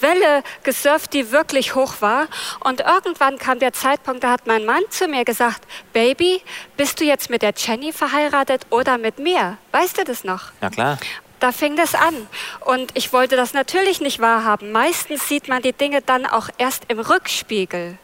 Welle 0.00 0.42
gesurft, 0.64 1.12
die 1.12 1.30
wirklich 1.30 1.76
hoch 1.76 1.94
war. 2.00 2.26
Und 2.64 2.80
irgendwann 2.80 3.38
kam 3.38 3.60
der 3.60 3.72
Zeitpunkt, 3.72 4.24
da 4.24 4.32
hat 4.32 4.48
mein 4.48 4.64
Mann 4.64 4.82
zu 4.90 5.06
mir 5.06 5.24
gesagt, 5.24 5.62
Baby, 5.92 6.42
bist 6.76 7.00
du 7.00 7.04
jetzt 7.04 7.30
mit 7.30 7.42
der 7.42 7.54
Jenny 7.56 7.92
verheiratet 7.92 8.66
oder 8.70 8.98
mit 8.98 9.20
mir? 9.20 9.58
Weißt 9.76 9.98
du 9.98 10.04
das 10.04 10.24
noch? 10.24 10.52
Ja, 10.62 10.70
klar. 10.70 10.98
Da 11.38 11.52
fing 11.52 11.76
das 11.76 11.94
an. 11.94 12.14
Und 12.60 12.92
ich 12.94 13.12
wollte 13.12 13.36
das 13.36 13.52
natürlich 13.52 14.00
nicht 14.00 14.20
wahrhaben. 14.20 14.72
Meistens 14.72 15.28
sieht 15.28 15.48
man 15.48 15.60
die 15.60 15.74
Dinge 15.74 16.00
dann 16.00 16.24
auch 16.24 16.48
erst 16.56 16.84
im 16.88 16.98
Rückspiegel. 16.98 17.98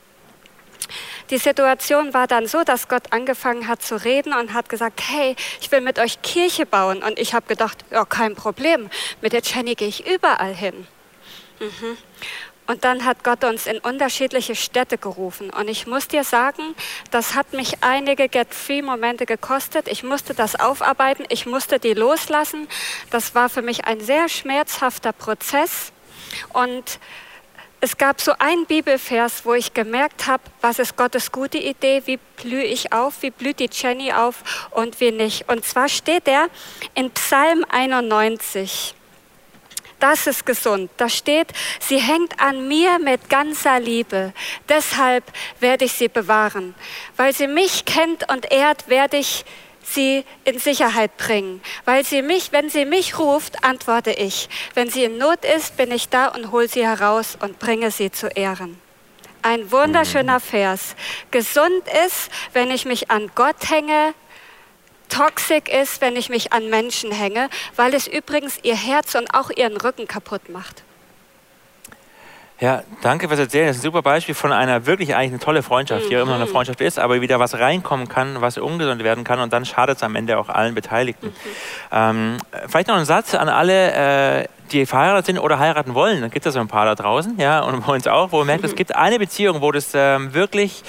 Die 1.31 1.39
Situation 1.39 2.13
war 2.13 2.27
dann 2.27 2.47
so, 2.47 2.63
dass 2.63 2.89
Gott 2.89 3.11
angefangen 3.11 3.69
hat 3.69 3.83
zu 3.83 3.97
reden 4.05 4.35
und 4.35 4.53
hat 4.53 4.69
gesagt, 4.69 5.01
hey, 5.09 5.35
ich 5.63 5.73
will 5.73 5.81
mit 5.81 5.99
euch 5.99 6.21
Kirche 6.21 6.67
bauen. 6.67 7.03
Und 7.03 7.19
ich 7.19 7.33
habe 7.33 7.47
gedacht, 7.47 7.87
ja, 7.91 8.05
kein 8.05 8.35
Problem, 8.35 8.91
mit 9.23 9.33
der 9.33 9.41
Jenny 9.41 9.75
gehe 9.75 9.89
ich 9.89 10.07
überall 10.07 10.55
hin. 10.55 10.87
Mhm. 11.59 11.97
Und 12.67 12.85
dann 12.85 13.05
hat 13.05 13.25
Gott 13.25 13.45
uns 13.45 13.67
in 13.67 13.79
unterschiedliche 13.79 14.55
Städte 14.55 14.97
gerufen. 14.97 15.51
Und 15.51 15.69
ich 15.69 15.87
muss 15.87 16.09
dir 16.09 16.25
sagen, 16.25 16.75
das 17.11 17.35
hat 17.35 17.53
mich 17.53 17.83
einige 17.83 18.29
Get-Free-Momente 18.29 19.27
gekostet. 19.27 19.89
Ich 19.89 20.03
musste 20.05 20.33
das 20.33 20.59
aufarbeiten, 20.59 21.25
ich 21.29 21.47
musste 21.47 21.79
die 21.79 21.95
loslassen. 21.95 22.69
Das 23.11 23.35
war 23.35 23.49
für 23.49 23.63
mich 23.63 23.85
ein 23.87 24.01
sehr 24.01 24.29
schmerzhafter 24.29 25.13
Prozess. 25.13 25.93
Und 26.53 27.01
es 27.81 27.99
gab 27.99 28.21
so 28.21 28.33
einen 28.39 28.65
Bibelvers, 28.67 29.45
wo 29.45 29.55
ich 29.55 29.75
gemerkt 29.75 30.29
habe, 30.29 30.45
was 30.61 30.79
ist 30.79 30.97
Gottes 30.97 31.33
gute 31.33 31.59
Idee, 31.59 32.03
wie 32.05 32.21
blühe 32.41 32.63
ich 32.63 32.93
auf, 32.93 33.23
wie 33.23 33.31
blüht 33.31 33.59
die 33.59 33.71
Jenny 33.73 34.13
auf 34.13 34.69
und 34.71 35.01
wie 35.01 35.11
nicht. 35.11 35.49
Und 35.49 35.65
zwar 35.65 35.89
steht 35.89 36.29
er 36.29 36.47
in 36.95 37.11
Psalm 37.11 37.67
91. 37.69 38.95
Das 40.03 40.27
ist 40.27 40.45
gesund. 40.45 40.91
Da 40.97 41.09
steht, 41.09 41.53
sie 41.79 41.99
hängt 41.99 42.41
an 42.41 42.67
mir 42.67 42.99
mit 42.99 43.31
ganzer 43.31 43.79
Liebe. 43.79 44.33
Deshalb 44.69 45.23
werde 45.61 45.85
ich 45.85 45.93
sie 45.93 46.09
bewahren. 46.09 46.75
Weil 47.17 47.33
sie 47.33 47.47
mich 47.47 47.85
kennt 47.85 48.29
und 48.29 48.51
ehrt, 48.51 48.89
werde 48.89 49.19
ich 49.19 49.45
sie 49.85 50.25
in 50.45 50.59
Sicherheit 50.59 51.17
bringen. 51.19 51.63
Weil 51.85 52.05
sie 52.05 52.21
mich, 52.21 52.51
wenn 52.51 52.69
sie 52.69 52.85
mich 52.85 53.17
ruft, 53.17 53.63
antworte 53.63 54.11
ich. 54.11 54.49
Wenn 54.75 54.91
sie 54.91 55.05
in 55.05 55.19
Not 55.19 55.45
ist, 55.45 55.77
bin 55.77 55.93
ich 55.93 56.09
da 56.09 56.27
und 56.27 56.51
hole 56.51 56.67
sie 56.67 56.85
heraus 56.85 57.39
und 57.39 57.61
bringe 57.61 57.93
sie 57.93 58.11
zu 58.11 58.27
Ehren. 58.27 58.81
Ein 59.43 59.71
wunderschöner 59.71 60.41
Vers. 60.41 60.97
Gesund 61.31 61.85
ist, 62.07 62.29
wenn 62.55 62.73
ich 62.73 62.87
mich 62.87 63.09
an 63.13 63.31
Gott 63.37 63.71
hänge. 63.71 64.15
Toxisch 65.09 65.69
ist, 65.69 66.01
wenn 66.01 66.17
ich 66.17 66.29
mich 66.29 66.53
an 66.53 66.71
Menschen 66.71 67.13
hänge, 67.13 67.49
weil 67.77 67.95
es 67.95 68.07
übrigens 68.07 68.59
ihr 68.63 68.77
Herz 68.77 69.15
und 69.15 69.35
auch 69.35 69.51
ihren 69.51 69.77
Rücken 69.77 70.07
kaputt 70.07 70.49
macht. 70.49 70.83
Ja, 72.63 72.85
danke 73.03 73.27
fürs 73.27 73.41
Erzählen. 73.41 73.67
Das 73.67 73.75
ist 73.75 73.83
ein 73.83 73.87
super 73.87 74.03
Beispiel 74.03 74.37
von 74.37 74.53
einer 74.53 74.87
wirklich 74.87 75.17
eigentlich 75.17 75.33
eine 75.33 75.41
tolle 75.41 75.65
Freundschaft, 75.65 76.09
die 76.09 76.13
ja 76.13 76.23
immer 76.23 76.31
noch 76.31 76.37
eine 76.37 76.45
mhm. 76.45 76.53
Freundschaft 76.53 76.81
ist, 76.81 76.97
aber 76.97 77.21
wieder 77.21 77.41
was 77.41 77.59
reinkommen 77.59 78.09
kann, 78.09 78.41
was 78.41 78.57
ungesund 78.57 79.03
werden 79.03 79.25
kann 79.25 79.41
und 79.41 79.53
dann 79.53 79.65
schadet 79.65 79.97
es 79.97 80.05
am 80.05 80.15
Ende 80.15 80.39
auch 80.39 80.49
allen 80.49 80.73
Beteiligten. 80.73 81.27
Mhm. 81.27 81.33
Ähm, 81.91 82.37
vielleicht 82.69 82.87
noch 82.87 82.95
ein 82.95 83.05
Satz 83.05 83.35
an 83.35 83.49
alle, 83.49 84.43
äh, 84.43 84.49
die 84.71 84.87
verheiratet 84.87 85.27
sind 85.27 85.39
oder 85.39 85.59
heiraten 85.59 85.95
wollen. 85.95 86.21
Dann 86.21 86.31
gibt 86.31 86.47
es 86.47 86.55
so 86.55 86.61
ein 86.61 86.69
paar 86.69 86.87
da 86.87 86.95
draußen, 86.95 87.37
ja, 87.39 87.61
und 87.61 87.85
bei 87.85 87.95
uns 87.95 88.07
auch, 88.07 88.31
wo 88.31 88.39
man 88.39 88.47
merkt, 88.47 88.65
es 88.65 88.77
gibt 88.77 88.95
eine 88.95 89.19
Beziehung, 89.19 89.61
wo 89.61 89.73
das 89.73 89.91
ähm, 89.95 90.33
wirklich, 90.33 90.85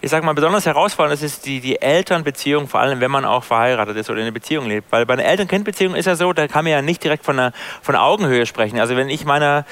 ich 0.00 0.10
sag 0.10 0.24
mal, 0.24 0.32
besonders 0.32 0.64
herausfordernd 0.64 1.14
ist, 1.14 1.22
ist 1.22 1.46
die, 1.46 1.60
die 1.60 1.80
Elternbeziehung, 1.80 2.68
vor 2.68 2.80
allem 2.80 3.00
wenn 3.00 3.10
man 3.10 3.26
auch 3.26 3.44
verheiratet 3.44 3.98
ist 3.98 4.08
oder 4.08 4.20
in 4.20 4.24
einer 4.24 4.32
Beziehung 4.32 4.66
lebt. 4.66 4.90
Weil 4.90 5.04
bei 5.04 5.12
einer 5.12 5.24
Eltern-Kind-Beziehung 5.24 5.94
ist 5.94 6.06
ja 6.06 6.16
so, 6.16 6.32
da 6.32 6.48
kann 6.48 6.64
man 6.64 6.72
ja 6.72 6.80
nicht 6.80 7.04
direkt 7.04 7.24
von, 7.24 7.38
einer, 7.38 7.52
von 7.82 7.96
Augenhöhe 7.96 8.46
sprechen. 8.46 8.80
Also 8.80 8.96
wenn 8.96 9.10
ich 9.10 9.26
meiner 9.26 9.66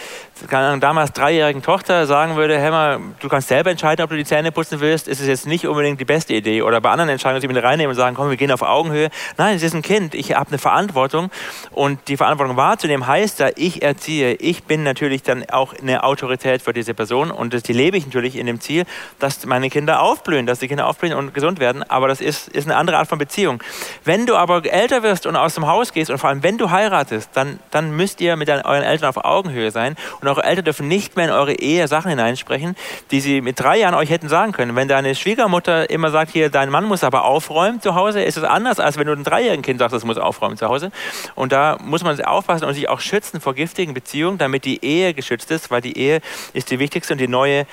damals 0.51 1.13
dreijährigen 1.13 1.63
Tochter 1.63 2.07
sagen 2.07 2.37
würde, 2.37 2.59
Hämmer, 2.59 3.01
du 3.21 3.29
kannst 3.29 3.49
selber 3.49 3.71
entscheiden, 3.71 4.05
ob 4.05 4.11
du 4.11 4.17
die 4.17 4.25
Zähne 4.25 4.53
putzen 4.53 4.81
willst, 4.81 5.09
ist 5.09 5.21
es 5.21 5.27
jetzt 5.27 5.47
nicht 5.47 5.67
unbedingt 5.67 5.99
die 6.01 6.05
beste 6.05 6.35
Idee. 6.35 6.63
Oder 6.63 6.81
bei 6.81 6.91
anderen 6.91 7.09
Entscheidungen, 7.09 7.41
die 7.41 7.49
mit 7.49 7.63
reinnehmen 7.63 7.91
und 7.91 7.97
sagen, 7.97 8.15
komm, 8.17 8.29
wir 8.29 8.37
gehen 8.37 8.53
auf 8.53 8.63
Augenhöhe. 8.63 9.09
Nein, 9.39 9.57
es 9.57 9.63
ist 9.63 9.75
ein 9.75 9.83
Kind, 9.83 10.15
ich 10.15 10.35
habe 10.35 10.49
eine 10.51 10.59
Verantwortung 10.59 11.31
und 11.71 12.09
die 12.09 12.17
Verantwortung 12.17 12.57
wahrzunehmen 12.57 13.07
heißt 13.07 13.41
da, 13.41 13.49
ich 13.57 13.83
erziehe, 13.83 14.35
ich 14.35 14.65
bin 14.65 14.83
natürlich 14.83 15.23
dann 15.23 15.49
auch 15.51 15.75
eine 15.75 16.05
Autorität 16.05 16.63
für 16.63 16.73
diese 16.73 16.93
Person 16.93 17.31
und 17.31 17.55
das, 17.55 17.63
die 17.63 17.73
lebe 17.73 17.97
ich 17.97 18.05
natürlich 18.05 18.37
in 18.37 18.47
dem 18.47 18.61
Ziel, 18.61 18.85
dass 19.19 19.47
meine 19.47 19.71
Kinder 19.71 20.03
aufblühen, 20.03 20.47
dass 20.47 20.59
die 20.59 20.69
Kinder 20.69 20.87
aufblühen 20.87 21.15
und 21.15 21.33
gesund 21.33 21.61
werden. 21.61 21.83
Aber 21.83 22.09
das 22.09 22.21
ist, 22.21 22.49
ist 22.49 22.67
eine 22.67 22.77
andere 22.77 22.99
Art 22.99 23.09
von 23.09 23.19
Beziehung. 23.19 23.63
Wenn 24.05 24.27
du 24.27 24.37
aber 24.37 24.65
älter 24.65 25.03
wirst 25.03 25.27
und 25.27 25.37
aus 25.37 25.55
dem 25.55 25.67
Haus 25.67 25.93
gehst 25.93 26.11
und 26.11 26.19
vor 26.19 26.29
allem 26.29 26.43
wenn 26.43 26.59
du 26.59 26.71
heiratest, 26.71 27.31
dann, 27.33 27.59
dann 27.71 27.97
müsst 27.97 28.21
ihr 28.21 28.37
mit 28.37 28.51
euren 28.51 28.83
Eltern 28.83 29.09
auf 29.09 29.25
Augenhöhe 29.25 29.71
sein 29.71 29.97
und 30.21 30.26
eure 30.29 30.45
Eltern 30.45 30.65
dürfen 30.65 30.89
nicht 30.89 31.17
mehr 31.17 31.27
in 31.27 31.31
eure 31.31 31.55
Ehe 31.55 31.89
Sachen 31.89 32.09
hineinsprechen, 32.09 32.77
die 33.11 33.21
sie 33.21 33.41
mit 33.41 33.61
drei 33.61 33.79
Jahren 33.79 33.95
euch 33.95 34.11
hätten 34.11 34.29
sagen 34.29 34.53
können. 34.53 34.77
Wenn 34.77 34.89
deine 34.89 35.15
Schwiegermutter 35.15 35.91
immer 35.91 36.11
sagt, 36.11 36.33
hier, 36.33 36.51
dein 36.51 36.71
Mann 36.71 36.85
muss 36.85 37.05
aber 37.05 37.25
aufräumen 37.25 37.81
zu 37.81 37.95
Hause, 37.95 38.23
ist 38.23 38.37
es 38.37 38.45
anders, 38.45 38.81
als 38.81 38.99
wenn 38.99 39.07
du 39.07 39.13
einem 39.13 39.25
dreijährigen 39.25 39.63
Kind 39.63 39.79
sagst, 39.79 39.95
das 39.95 40.05
muss 40.05 40.19
aufräumen 40.19 40.57
zu 40.57 40.69
Hause. 40.69 40.91
Und 41.35 41.53
da 41.53 41.79
muss 41.83 42.03
man 42.03 42.21
aufpassen 42.23 42.65
und 42.65 42.75
sich 42.75 42.89
auch 42.89 43.01
schützen 43.01 43.41
vor 43.41 43.55
giftigen 43.55 43.95
Beziehungen, 43.95 44.39
damit 44.39 44.65
die 44.65 44.85
Ehe 44.85 45.15
geschützt 45.15 45.51
ist, 45.51 45.71
weil 45.71 45.81
die 45.81 45.99
Ehe 45.99 46.21
ist 46.53 46.71
die 46.71 46.79
wichtigste 46.79 47.15
und 47.15 47.19
die 47.19 47.29
neue 47.29 47.67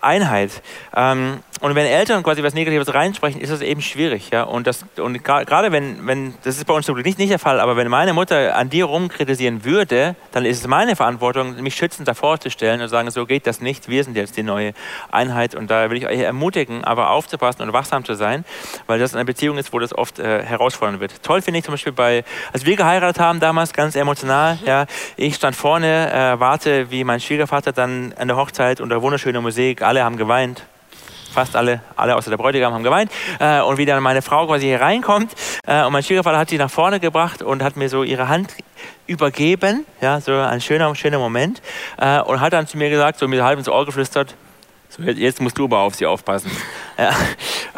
Einheit. 0.00 0.62
Ähm, 0.94 1.40
und 1.60 1.74
wenn 1.74 1.86
Eltern 1.86 2.22
quasi 2.22 2.42
was 2.42 2.54
Negatives 2.54 2.94
reinsprechen, 2.94 3.40
ist 3.40 3.50
das 3.50 3.62
eben 3.62 3.82
schwierig. 3.82 4.30
Ja? 4.30 4.44
Und, 4.44 4.66
das, 4.66 4.84
und 4.96 5.24
gerade 5.24 5.72
wenn, 5.72 6.06
wenn, 6.06 6.34
das 6.44 6.56
ist 6.56 6.66
bei 6.66 6.74
uns 6.74 6.86
nicht, 6.88 7.18
nicht 7.18 7.30
der 7.30 7.38
Fall, 7.38 7.58
aber 7.58 7.76
wenn 7.76 7.88
meine 7.88 8.12
Mutter 8.12 8.54
an 8.54 8.70
dir 8.70 8.84
rumkritisieren 8.84 9.64
würde, 9.64 10.14
dann 10.32 10.44
ist 10.44 10.60
es 10.60 10.66
meine 10.68 10.94
Verantwortung, 10.94 11.60
mich 11.60 11.74
schützend 11.74 12.06
davor 12.06 12.38
zu 12.38 12.50
stellen 12.50 12.80
und 12.80 12.88
sagen, 12.88 13.10
so 13.10 13.26
geht 13.26 13.46
das 13.46 13.60
nicht, 13.60 13.88
wir 13.88 14.04
sind 14.04 14.16
jetzt 14.16 14.36
die 14.36 14.44
neue 14.44 14.72
Einheit. 15.10 15.56
Und 15.56 15.68
da 15.70 15.90
will 15.90 15.96
ich 15.96 16.06
euch 16.06 16.20
ermutigen, 16.20 16.84
aber 16.84 17.10
aufzupassen 17.10 17.62
und 17.62 17.72
wachsam 17.72 18.04
zu 18.04 18.14
sein, 18.14 18.44
weil 18.86 19.00
das 19.00 19.14
eine 19.14 19.24
Beziehung 19.24 19.58
ist, 19.58 19.72
wo 19.72 19.80
das 19.80 19.96
oft 19.96 20.20
äh, 20.20 20.44
herausfordernd 20.44 21.00
wird. 21.00 21.22
Toll 21.24 21.42
finde 21.42 21.58
ich 21.58 21.64
zum 21.64 21.74
Beispiel 21.74 21.92
bei, 21.92 22.24
als 22.52 22.64
wir 22.66 22.76
geheiratet 22.76 23.20
haben 23.20 23.40
damals, 23.40 23.72
ganz 23.72 23.96
emotional, 23.96 24.56
mhm. 24.56 24.66
ja, 24.66 24.86
ich 25.16 25.34
stand 25.34 25.56
vorne, 25.56 26.12
äh, 26.12 26.40
warte, 26.40 26.90
wie 26.90 27.02
mein 27.02 27.18
Schwiegervater 27.20 27.72
dann 27.72 28.14
an 28.16 28.28
der 28.28 28.36
Hochzeit 28.36 28.80
unter 28.80 29.02
wunderschöner 29.02 29.40
Musik, 29.40 29.82
alle 29.88 30.04
haben 30.04 30.16
geweint 30.16 30.62
fast 31.32 31.56
alle, 31.56 31.80
alle 31.96 32.16
außer 32.16 32.30
der 32.30 32.36
Bräutigam 32.36 32.72
haben 32.72 32.82
geweint. 32.82 33.12
Äh, 33.38 33.60
und 33.60 33.78
wie 33.78 33.86
dann 33.86 34.02
meine 34.02 34.22
Frau 34.22 34.46
quasi 34.46 34.66
hier 34.66 34.80
reinkommt 34.80 35.32
äh, 35.66 35.84
und 35.84 35.92
mein 35.92 36.02
Schwiegervater 36.02 36.38
hat 36.38 36.50
sie 36.50 36.58
nach 36.58 36.70
vorne 36.70 37.00
gebracht 37.00 37.42
und 37.42 37.62
hat 37.62 37.76
mir 37.76 37.88
so 37.88 38.02
ihre 38.02 38.28
Hand 38.28 38.54
übergeben, 39.06 39.84
ja, 40.00 40.20
so 40.20 40.32
ein 40.32 40.60
schöner, 40.60 40.94
schöner 40.94 41.18
Moment 41.18 41.62
äh, 41.98 42.20
und 42.20 42.40
hat 42.40 42.52
dann 42.52 42.66
zu 42.66 42.76
mir 42.76 42.90
gesagt, 42.90 43.18
so 43.18 43.28
mir 43.28 43.44
halb 43.44 43.58
ins 43.58 43.68
Ohr 43.68 43.86
geflüstert, 43.86 44.34
so, 44.88 45.02
jetzt 45.02 45.40
musst 45.40 45.58
du 45.58 45.64
aber 45.64 45.80
auf 45.80 45.94
sie 45.94 46.06
aufpassen. 46.06 46.50
Ja, 46.98 47.12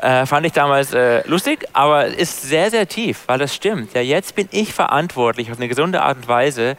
äh, 0.00 0.26
fand 0.26 0.46
ich 0.46 0.52
damals 0.52 0.92
äh, 0.94 1.26
lustig, 1.28 1.66
aber 1.72 2.06
ist 2.06 2.42
sehr, 2.42 2.70
sehr 2.70 2.88
tief, 2.88 3.24
weil 3.26 3.38
das 3.38 3.54
stimmt. 3.54 3.94
Ja, 3.94 4.00
jetzt 4.00 4.34
bin 4.34 4.48
ich 4.50 4.72
verantwortlich 4.72 5.50
auf 5.50 5.58
eine 5.58 5.68
gesunde 5.68 6.02
Art 6.02 6.16
und 6.18 6.28
Weise 6.28 6.76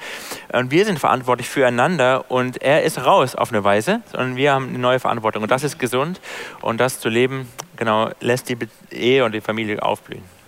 und 0.52 0.72
wir 0.72 0.86
sind 0.86 1.00
verantwortlich 1.00 1.48
füreinander 1.48 2.26
und 2.30 2.62
er 2.62 2.84
ist 2.84 3.06
raus 3.06 3.36
auf 3.36 3.52
eine 3.52 3.64
Weise, 3.64 4.02
sondern 4.12 4.36
wir 4.36 4.54
haben 4.54 4.70
eine 4.70 4.80
neue 4.80 5.00
Verantwortung 5.00 5.44
und 5.44 5.52
das 5.52 5.64
ist 5.64 5.78
gesund 5.80 6.20
und 6.62 6.80
das 6.80 7.00
zu 7.00 7.10
leben, 7.10 7.48
genau, 7.78 8.10
lässt 8.20 8.50
die 8.50 8.58
Ehe 8.92 9.24
und 9.24 9.34
die 9.34 9.42
Familie 9.42 9.82
aufblühen. 9.82 10.41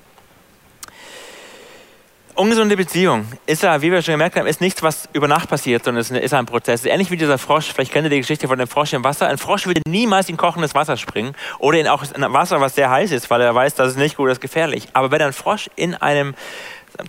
Ungesunde 2.36 2.76
Beziehung 2.76 3.28
ist 3.46 3.62
ja, 3.62 3.80
wie 3.84 3.92
wir 3.92 4.02
schon 4.02 4.14
gemerkt 4.14 4.36
haben, 4.36 4.48
ist 4.48 4.60
nichts, 4.60 4.82
was 4.82 5.08
über 5.14 5.28
Nacht 5.28 5.50
passiert, 5.50 5.84
sondern 5.84 6.02
es 6.02 6.10
ist 6.10 6.34
ein 6.34 6.48
Prozess. 6.48 6.84
Ähnlich 6.84 7.12
wie 7.12 7.18
dieser 7.18 7.38
Frosch. 7.38 7.72
Vielleicht 7.72 7.94
kennt 7.94 8.08
ihr 8.08 8.10
die 8.10 8.22
Geschichte 8.22 8.48
von 8.48 8.58
dem 8.58 8.68
Frosch 8.68 8.94
im 8.94 9.04
Wasser. 9.04 9.28
Ein 9.28 9.38
Frosch 9.38 9.68
würde 9.68 9.82
niemals 9.88 10.30
in 10.30 10.38
kochendes 10.38 10.74
Wasser 10.74 10.98
springen 10.98 11.36
oder 11.60 11.78
in 11.78 11.88
auch 11.88 12.04
Wasser, 12.16 12.60
was 12.60 12.74
sehr 12.74 12.90
heiß 12.90 13.12
ist, 13.12 13.30
weil 13.30 13.42
er 13.42 13.54
weiß, 13.54 13.76
das 13.76 13.90
ist 13.90 13.98
nicht 13.98 14.18
gut, 14.18 14.32
ist 14.32 14.42
gefährlich. 14.42 14.88
Aber 14.94 15.12
wenn 15.12 15.22
ein 15.22 15.34
Frosch 15.34 15.70
in 15.76 15.94
einem 15.94 16.34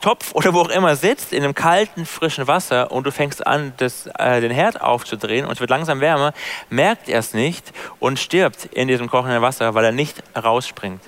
Topf 0.00 0.32
oder 0.34 0.54
wo 0.54 0.60
auch 0.60 0.68
immer 0.70 0.96
sitzt, 0.96 1.32
in 1.32 1.44
einem 1.44 1.54
kalten, 1.54 2.06
frischen 2.06 2.46
Wasser 2.46 2.90
und 2.90 3.04
du 3.06 3.10
fängst 3.10 3.46
an, 3.46 3.72
das, 3.76 4.08
äh, 4.18 4.40
den 4.40 4.50
Herd 4.50 4.80
aufzudrehen 4.80 5.44
und 5.44 5.52
es 5.52 5.60
wird 5.60 5.70
langsam 5.70 6.00
wärmer, 6.00 6.32
merkt 6.70 7.08
er 7.08 7.18
es 7.18 7.34
nicht 7.34 7.72
und 8.00 8.18
stirbt 8.18 8.66
in 8.66 8.88
diesem 8.88 9.10
kochenden 9.10 9.42
Wasser, 9.42 9.74
weil 9.74 9.84
er 9.84 9.92
nicht 9.92 10.22
rausspringt. 10.36 11.02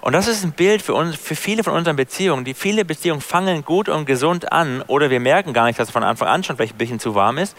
Und 0.00 0.12
das 0.12 0.28
ist 0.28 0.44
ein 0.44 0.52
Bild 0.52 0.82
für 0.82 0.94
uns, 0.94 1.16
für 1.16 1.34
viele 1.34 1.64
von 1.64 1.72
unseren 1.72 1.96
Beziehungen. 1.96 2.44
Die 2.44 2.54
viele 2.54 2.84
Beziehungen 2.84 3.20
fangen 3.20 3.64
gut 3.64 3.88
und 3.88 4.06
gesund 4.06 4.52
an 4.52 4.82
oder 4.86 5.10
wir 5.10 5.20
merken 5.20 5.52
gar 5.52 5.66
nicht, 5.66 5.78
dass 5.78 5.88
es 5.88 5.92
von 5.92 6.04
Anfang 6.04 6.28
an 6.28 6.44
schon 6.44 6.56
vielleicht 6.56 6.74
ein 6.74 6.78
bisschen 6.78 7.00
zu 7.00 7.14
warm 7.14 7.38
ist. 7.38 7.56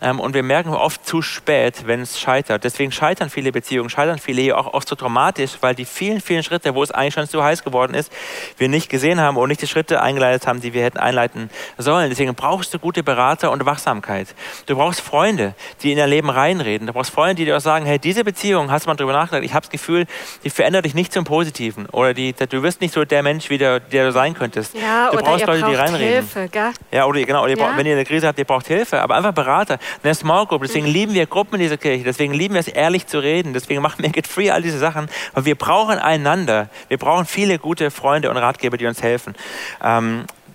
Ähm, 0.00 0.20
und 0.20 0.34
wir 0.34 0.42
merken 0.42 0.70
oft 0.70 1.06
zu 1.06 1.22
spät, 1.22 1.86
wenn 1.86 2.00
es 2.00 2.20
scheitert. 2.20 2.64
Deswegen 2.64 2.92
scheitern 2.92 3.30
viele 3.30 3.52
Beziehungen, 3.52 3.90
scheitern 3.90 4.18
viele 4.18 4.56
auch 4.56 4.74
oft 4.74 4.88
so 4.88 4.96
traumatisch, 4.96 5.52
weil 5.60 5.74
die 5.74 5.84
vielen, 5.84 6.20
vielen 6.20 6.42
Schritte, 6.42 6.74
wo 6.74 6.82
es 6.82 6.90
eigentlich 6.90 7.14
schon 7.14 7.28
zu 7.28 7.42
heiß 7.42 7.64
geworden 7.64 7.94
ist, 7.94 8.12
wir 8.58 8.68
nicht 8.68 8.88
gesehen 8.88 9.20
haben 9.20 9.36
und 9.36 9.48
nicht 9.48 9.62
die 9.62 9.66
Schritte 9.66 10.00
eingeleitet 10.10 10.46
haben, 10.46 10.60
die 10.60 10.74
wir 10.74 10.82
hätten 10.82 10.98
einleiten 10.98 11.50
sollen. 11.78 12.10
Deswegen 12.10 12.34
brauchst 12.34 12.74
du 12.74 12.78
gute 12.78 13.02
Berater 13.02 13.50
und 13.50 13.64
Wachsamkeit. 13.64 14.34
Du 14.66 14.76
brauchst 14.76 15.00
Freunde, 15.00 15.54
die 15.82 15.92
in 15.92 15.98
dein 15.98 16.10
Leben 16.10 16.30
reinreden. 16.30 16.86
Du 16.86 16.92
brauchst 16.92 17.10
Freunde, 17.10 17.36
die 17.36 17.44
dir 17.44 17.56
auch 17.56 17.60
sagen, 17.60 17.86
hey, 17.86 17.98
diese 17.98 18.24
Beziehung, 18.24 18.70
hast 18.70 18.86
du 18.86 18.90
mal 18.90 18.96
drüber 18.96 19.12
nachgedacht, 19.12 19.44
ich 19.44 19.54
habe 19.54 19.62
das 19.62 19.70
Gefühl, 19.70 20.06
die 20.44 20.50
verändert 20.50 20.84
dich 20.84 20.94
nicht 20.94 21.12
zum 21.12 21.24
Positiven. 21.24 21.86
Oder 21.86 22.14
die, 22.14 22.32
du 22.32 22.62
wirst 22.62 22.80
nicht 22.80 22.92
so 22.92 23.04
der 23.04 23.22
Mensch, 23.22 23.50
wie 23.50 23.58
der, 23.58 23.80
der 23.80 24.06
du 24.06 24.12
sein 24.12 24.34
könntest. 24.34 24.74
Ja, 24.74 25.10
du 25.10 25.18
brauchst 25.18 25.46
Leute, 25.46 25.64
die 25.66 25.74
reinreden. 25.74 26.08
Hilfe, 26.08 26.48
gell? 26.48 26.70
Ja, 26.90 27.06
oder 27.06 27.22
genau, 27.22 27.42
oder 27.42 27.56
ja. 27.56 27.64
braucht, 27.64 27.76
wenn 27.76 27.86
ihr 27.86 27.94
eine 27.94 28.04
Krise 28.04 28.26
habt, 28.26 28.38
ihr 28.38 28.44
braucht 28.44 28.66
Hilfe, 28.66 29.00
aber 29.00 29.16
einfach 29.16 29.32
Berater. 29.32 29.78
Eine 30.02 30.14
Small 30.14 30.46
Group, 30.46 30.62
deswegen 30.62 30.86
mhm. 30.86 30.92
lieben 30.92 31.14
wir 31.14 31.26
Gruppen 31.26 31.54
in 31.54 31.62
dieser 31.62 31.76
Kirche, 31.76 32.04
deswegen 32.04 32.34
lieben 32.34 32.54
wir 32.54 32.60
es, 32.60 32.68
ehrlich 32.68 33.06
zu 33.06 33.18
reden, 33.18 33.52
deswegen 33.52 33.82
machen 33.82 34.02
wir 34.02 34.10
Get 34.20 34.26
Free, 34.26 34.50
all 34.50 34.62
diese 34.62 34.78
Sachen, 34.78 35.08
weil 35.34 35.44
wir 35.44 35.54
brauchen 35.54 35.98
einander. 35.98 36.68
Wir 36.88 36.98
brauchen 36.98 37.26
viele 37.26 37.58
gute 37.58 37.90
Freunde 37.90 38.30
und 38.30 38.36
Ratgeber, 38.36 38.76
die 38.76 38.86
uns 38.86 39.02
helfen. 39.02 39.34
Ähm, 39.82 39.99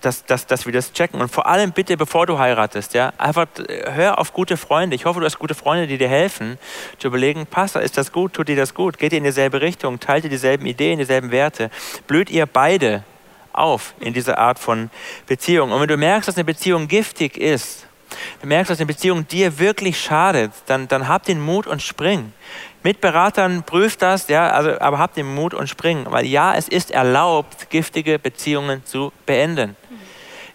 dass, 0.00 0.24
dass, 0.24 0.46
dass 0.46 0.66
wir 0.66 0.72
das 0.72 0.92
checken. 0.92 1.20
Und 1.20 1.30
vor 1.30 1.46
allem 1.46 1.72
bitte, 1.72 1.96
bevor 1.96 2.26
du 2.26 2.38
heiratest, 2.38 2.94
ja, 2.94 3.12
einfach 3.18 3.46
äh, 3.58 3.92
hör 3.92 4.18
auf 4.18 4.32
gute 4.32 4.56
Freunde. 4.56 4.96
Ich 4.96 5.04
hoffe, 5.04 5.20
du 5.20 5.26
hast 5.26 5.38
gute 5.38 5.54
Freunde, 5.54 5.86
die 5.86 5.98
dir 5.98 6.08
helfen, 6.08 6.58
zu 6.98 7.08
überlegen, 7.08 7.46
passt, 7.46 7.76
ist 7.76 7.98
das 7.98 8.12
gut, 8.12 8.34
tut 8.34 8.48
dir 8.48 8.56
das 8.56 8.74
gut, 8.74 8.98
geht 8.98 9.12
ihr 9.12 9.18
in 9.18 9.24
dieselbe 9.24 9.60
Richtung, 9.60 10.00
teilt 10.00 10.24
ihr 10.24 10.30
dieselben 10.30 10.66
Ideen, 10.66 10.98
dieselben 10.98 11.30
Werte, 11.30 11.70
blüht 12.06 12.30
ihr 12.30 12.46
beide 12.46 13.04
auf 13.52 13.94
in 14.00 14.12
dieser 14.12 14.38
Art 14.38 14.58
von 14.58 14.90
Beziehung. 15.26 15.72
Und 15.72 15.80
wenn 15.80 15.88
du 15.88 15.96
merkst, 15.96 16.28
dass 16.28 16.36
eine 16.36 16.44
Beziehung 16.44 16.88
giftig 16.88 17.36
ist, 17.36 17.86
du 18.40 18.46
merkst, 18.46 18.70
dass 18.70 18.78
eine 18.78 18.86
Beziehung 18.86 19.26
dir 19.26 19.58
wirklich 19.58 20.00
schadet, 20.00 20.52
dann, 20.66 20.88
dann 20.88 21.08
hab 21.08 21.24
den 21.24 21.40
Mut 21.40 21.66
und 21.66 21.82
spring. 21.82 22.32
Mit 22.86 23.00
Beratern 23.00 23.64
prüft 23.64 24.00
das, 24.00 24.28
ja, 24.28 24.48
also, 24.50 24.78
aber 24.78 25.00
habt 25.00 25.16
den 25.16 25.34
Mut 25.34 25.54
und 25.54 25.66
spring, 25.66 26.06
weil 26.08 26.24
ja, 26.24 26.54
es 26.54 26.68
ist 26.68 26.92
erlaubt, 26.92 27.68
giftige 27.68 28.20
Beziehungen 28.20 28.84
zu 28.84 29.12
beenden. 29.26 29.74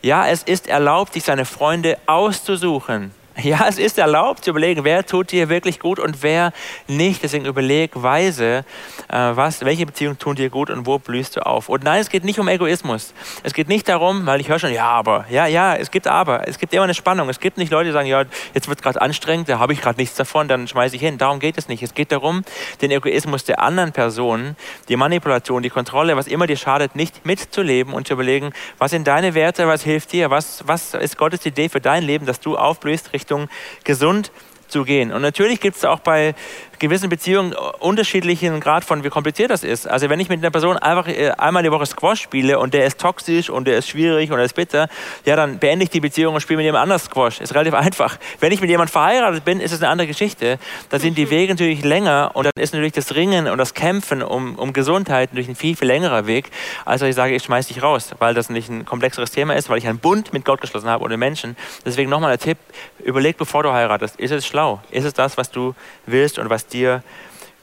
Ja, 0.02 0.26
es 0.26 0.42
ist 0.44 0.68
erlaubt, 0.68 1.12
sich 1.12 1.26
seine 1.26 1.44
Freunde 1.44 1.98
auszusuchen, 2.06 3.12
Ja, 3.44 3.66
es 3.68 3.78
ist 3.78 3.98
erlaubt 3.98 4.44
zu 4.44 4.52
überlegen, 4.52 4.84
wer 4.84 5.06
tut 5.06 5.32
dir 5.32 5.50
wirklich 5.50 5.80
gut 5.80 6.00
und 6.00 6.22
wer 6.22 6.52
nicht. 6.88 7.24
Deswegen 7.24 7.46
überleg 7.46 7.92
weise, 7.96 8.66
äh, 9.08 9.16
was, 9.16 9.64
welche 9.66 9.86
Beziehungen 9.86 10.20
tun 10.20 10.36
dir 10.36 10.50
gut 10.50 10.70
und 10.70 10.86
wo 10.86 11.00
blühst 11.00 11.38
du 11.38 11.46
auf. 11.46 11.70
Und 11.70 11.84
nein, 11.84 12.02
es 12.02 12.10
geht 12.10 12.24
nicht 12.24 12.40
um 12.40 12.48
Egoismus. 12.48 13.14
Es 13.44 13.54
geht 13.54 13.68
nicht 13.68 13.88
darum, 13.88 14.26
weil 14.26 14.42
ich 14.42 14.50
höre 14.50 14.60
schon, 14.60 14.74
ja, 14.74 14.90
aber, 14.90 15.26
ja, 15.30 15.48
ja, 15.48 15.76
es 15.76 15.92
gibt 15.92 16.08
aber. 16.08 16.48
Es 16.48 16.60
gibt 16.60 16.74
immer 16.74 16.84
eine 16.84 16.94
Spannung. 16.94 17.30
Es 17.30 17.40
gibt 17.40 17.58
nicht 17.58 17.72
Leute, 17.72 17.86
die 17.86 17.94
sagen, 17.94 18.08
ja, 18.08 18.24
jetzt 18.54 18.68
wird 18.68 18.80
es 18.80 18.84
gerade 18.84 19.02
anstrengend, 19.02 19.50
da 19.50 19.60
habe 19.60 19.74
ich 19.74 19.82
gerade 19.82 20.00
nichts 20.00 20.16
davon, 20.16 20.48
dann 20.48 20.68
schmeiße 20.68 20.96
ich 20.96 21.02
hin. 21.02 21.18
Darum 21.18 21.40
geht 21.40 21.58
es 21.58 21.68
nicht. 21.68 21.82
Es 21.84 21.94
geht 21.94 22.12
darum, 22.12 22.44
den 22.82 22.92
Egoismus 22.92 23.46
der 23.46 23.60
anderen 23.60 23.92
Person, 23.92 24.56
die 24.90 24.96
Manipulation, 24.98 25.64
die 25.64 25.70
Kontrolle, 25.70 26.16
was 26.16 26.28
immer 26.28 26.48
dir 26.48 26.58
schadet, 26.58 26.96
nicht 26.96 27.26
mitzuleben 27.26 27.94
und 27.94 28.08
zu 28.08 28.14
überlegen, 28.14 28.52
was 28.78 28.92
sind 28.92 29.08
deine 29.08 29.34
Werte, 29.34 29.68
was 29.68 29.84
hilft 29.84 30.12
dir, 30.12 30.30
was, 30.30 30.64
was 30.68 30.94
ist 30.94 31.18
Gottes 31.18 31.46
Idee 31.46 31.70
für 31.70 31.82
dein 31.82 32.04
Leben, 32.04 32.26
dass 32.26 32.40
du 32.40 32.58
aufblühst, 32.58 33.14
Richtung 33.22 33.50
gesund 33.84 34.32
zu 34.68 34.84
gehen. 34.84 35.12
Und 35.12 35.22
natürlich 35.22 35.60
gibt 35.60 35.78
es 35.78 35.86
auch 35.86 36.00
bei 36.00 36.34
gewissen 36.82 37.10
Beziehungen 37.10 37.54
unterschiedlichen 37.80 38.60
Grad 38.60 38.84
von, 38.84 39.04
wie 39.04 39.10
kompliziert 39.10 39.52
das 39.52 39.64
ist. 39.64 39.88
Also 39.88 40.10
wenn 40.10 40.20
ich 40.20 40.30
mit 40.30 40.40
einer 40.40 40.50
Person 40.50 40.78
einfach 40.78 41.08
äh, 41.08 41.30
einmal 41.38 41.62
die 41.62 41.72
Woche 41.72 41.86
Squash 41.86 42.22
spiele 42.22 42.58
und 42.58 42.74
der 42.74 42.86
ist 42.86 43.00
toxisch 43.00 43.52
und 43.52 43.66
der 43.66 43.78
ist 43.78 43.88
schwierig 43.88 44.32
und 44.32 44.40
er 44.40 44.46
ist 44.46 44.56
bitter, 44.56 44.90
ja, 45.24 45.36
dann 45.36 45.60
beende 45.60 45.84
ich 45.84 45.92
die 45.92 46.00
Beziehung 46.00 46.34
und 46.34 46.42
spiele 46.42 46.58
mit 46.58 46.66
jemand 46.66 46.82
anders 46.82 47.06
Squash. 47.06 47.40
Ist 47.40 47.54
relativ 47.54 47.76
einfach. 47.76 48.18
Wenn 48.40 48.52
ich 48.52 48.62
mit 48.62 48.70
jemandem 48.70 48.92
verheiratet 48.92 49.46
bin, 49.46 49.60
ist 49.60 49.72
es 49.72 49.82
eine 49.82 49.90
andere 49.90 50.08
Geschichte. 50.08 50.58
Da 50.90 50.98
sind 50.98 51.20
die 51.20 51.30
Wege 51.30 51.54
natürlich 51.54 51.84
länger 51.84 52.32
und 52.34 52.46
dann 52.46 52.54
ist 52.56 52.74
natürlich 52.74 52.94
das 52.94 53.14
Ringen 53.14 53.48
und 53.48 53.60
das 53.60 53.76
Kämpfen 53.76 54.24
um, 54.24 54.56
um 54.56 54.74
Gesundheit 54.74 55.30
natürlich 55.30 55.50
ein 55.50 55.56
viel, 55.56 55.76
viel 55.76 55.88
längerer 55.88 56.26
Weg, 56.26 56.50
als 56.84 57.04
ich 57.04 57.14
sage, 57.14 57.36
ich 57.36 57.44
schmeiße 57.44 57.72
dich 57.72 57.84
raus, 57.84 58.10
weil 58.18 58.34
das 58.34 58.50
nicht 58.50 58.70
ein 58.70 58.86
komplexeres 58.86 59.30
Thema 59.30 59.56
ist, 59.56 59.70
weil 59.70 59.78
ich 59.78 59.88
einen 59.88 60.00
Bund 60.00 60.34
mit 60.34 60.46
Gott 60.46 60.60
geschlossen 60.60 60.90
habe 60.90 61.04
und 61.04 61.12
den 61.12 61.20
Menschen. 61.20 61.56
Deswegen 61.86 62.10
nochmal 62.10 62.32
der 62.32 62.40
Tipp, 62.40 62.58
überleg, 63.04 63.38
bevor 63.38 63.62
du 63.62 63.72
heiratest, 63.72 64.20
ist 64.20 64.32
es 64.32 64.48
schlau? 64.48 64.82
Ist 64.90 65.06
es 65.06 65.14
das, 65.14 65.38
was 65.38 65.52
du 65.52 65.76
willst 66.08 66.40
und 66.40 66.50
was 66.50 66.71
dir 66.74 67.04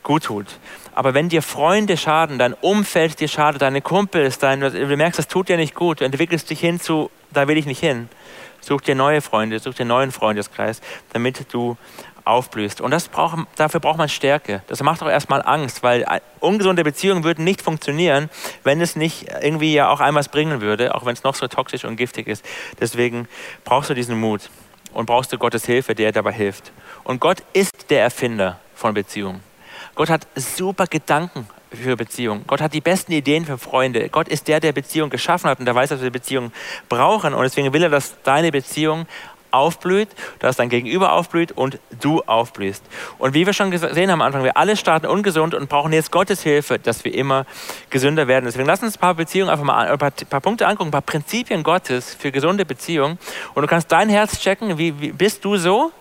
gut 0.02 0.24
tut. 0.24 0.46
Aber 0.94 1.14
wenn 1.14 1.28
dir 1.28 1.42
Freunde 1.42 1.96
schaden, 1.96 2.38
dein 2.38 2.54
Umfeld 2.54 3.20
dir 3.20 3.28
schadet, 3.28 3.62
deine 3.62 3.82
Kumpels, 3.82 4.38
dein, 4.38 4.60
du 4.60 4.96
merkst, 4.96 5.18
das 5.18 5.28
tut 5.28 5.48
dir 5.48 5.56
nicht 5.56 5.74
gut, 5.74 6.00
du 6.00 6.04
entwickelst 6.04 6.50
dich 6.50 6.60
hin 6.60 6.80
zu, 6.80 7.10
da 7.30 7.46
will 7.46 7.56
ich 7.56 7.66
nicht 7.66 7.80
hin. 7.80 8.08
Such 8.60 8.80
dir 8.80 8.94
neue 8.94 9.20
Freunde, 9.20 9.58
such 9.60 9.74
dir 9.74 9.82
einen 9.82 9.90
neuen 9.90 10.12
Freundeskreis, 10.12 10.80
damit 11.12 11.52
du 11.52 11.76
aufblühst. 12.24 12.80
Und 12.80 12.90
das 12.90 13.08
braucht, 13.08 13.38
dafür 13.56 13.80
braucht 13.80 13.98
man 13.98 14.08
Stärke. 14.08 14.62
Das 14.66 14.82
macht 14.82 15.02
auch 15.02 15.08
erstmal 15.08 15.42
Angst, 15.42 15.82
weil 15.82 16.04
ungesunde 16.40 16.84
Beziehungen 16.84 17.24
würden 17.24 17.44
nicht 17.44 17.62
funktionieren, 17.62 18.28
wenn 18.64 18.80
es 18.80 18.96
nicht 18.96 19.26
irgendwie 19.40 19.72
ja 19.72 19.88
auch 19.88 20.00
einmal 20.00 20.24
bringen 20.24 20.60
würde, 20.60 20.94
auch 20.94 21.04
wenn 21.04 21.14
es 21.14 21.22
noch 21.22 21.34
so 21.34 21.48
toxisch 21.48 21.84
und 21.84 21.96
giftig 21.96 22.26
ist. 22.26 22.44
Deswegen 22.80 23.28
brauchst 23.64 23.88
du 23.88 23.94
diesen 23.94 24.18
Mut 24.18 24.50
und 24.92 25.06
brauchst 25.06 25.32
du 25.32 25.38
Gottes 25.38 25.64
Hilfe, 25.64 25.94
der 25.94 26.12
dabei 26.12 26.32
hilft. 26.32 26.72
Und 27.04 27.20
Gott 27.20 27.38
ist 27.52 27.90
der 27.90 28.02
Erfinder 28.02 28.60
von 28.78 28.94
Beziehungen. 28.94 29.42
Gott 29.94 30.08
hat 30.08 30.26
super 30.36 30.86
Gedanken 30.86 31.48
für 31.72 31.96
Beziehungen. 31.96 32.44
Gott 32.46 32.60
hat 32.60 32.72
die 32.72 32.80
besten 32.80 33.12
Ideen 33.12 33.44
für 33.44 33.58
Freunde. 33.58 34.08
Gott 34.08 34.28
ist 34.28 34.48
der, 34.48 34.60
der 34.60 34.72
Beziehungen 34.72 35.10
geschaffen 35.10 35.50
hat 35.50 35.58
und 35.58 35.66
der 35.66 35.74
weiß, 35.74 35.90
dass 35.90 36.00
wir 36.00 36.10
Beziehungen 36.10 36.52
brauchen. 36.88 37.34
Und 37.34 37.42
deswegen 37.42 37.72
will 37.72 37.82
er, 37.82 37.90
dass 37.90 38.14
deine 38.22 38.52
Beziehung 38.52 39.06
aufblüht, 39.50 40.08
dass 40.38 40.56
dein 40.56 40.68
Gegenüber 40.68 41.12
aufblüht 41.12 41.52
und 41.52 41.78
du 42.00 42.20
aufblühst. 42.22 42.84
Und 43.18 43.34
wie 43.34 43.46
wir 43.46 43.52
schon 43.52 43.70
gesehen 43.70 44.10
haben 44.10 44.20
am 44.20 44.22
Anfang, 44.22 44.44
wir 44.44 44.56
alle 44.56 44.76
starten 44.76 45.06
ungesund 45.06 45.54
und 45.54 45.68
brauchen 45.68 45.92
jetzt 45.92 46.12
Gottes 46.12 46.42
Hilfe, 46.42 46.78
dass 46.78 47.04
wir 47.04 47.14
immer 47.14 47.46
gesünder 47.90 48.28
werden. 48.28 48.44
Deswegen 48.44 48.66
lass 48.66 48.82
uns 48.82 48.96
ein 48.96 49.00
paar 49.00 49.14
Beziehungen 49.14 49.50
einfach 49.50 49.64
mal, 49.64 49.88
ein 49.88 49.98
paar, 49.98 50.10
paar 50.10 50.40
Punkte 50.40 50.66
angucken, 50.66 50.88
ein 50.88 50.92
paar 50.92 51.02
Prinzipien 51.02 51.62
Gottes 51.62 52.14
für 52.14 52.30
gesunde 52.30 52.64
Beziehungen. 52.64 53.18
Und 53.54 53.62
du 53.62 53.68
kannst 53.68 53.90
dein 53.90 54.08
Herz 54.08 54.38
checken, 54.38 54.78
wie, 54.78 55.00
wie 55.00 55.12
bist 55.12 55.44
du 55.44 55.56
so? 55.56 55.92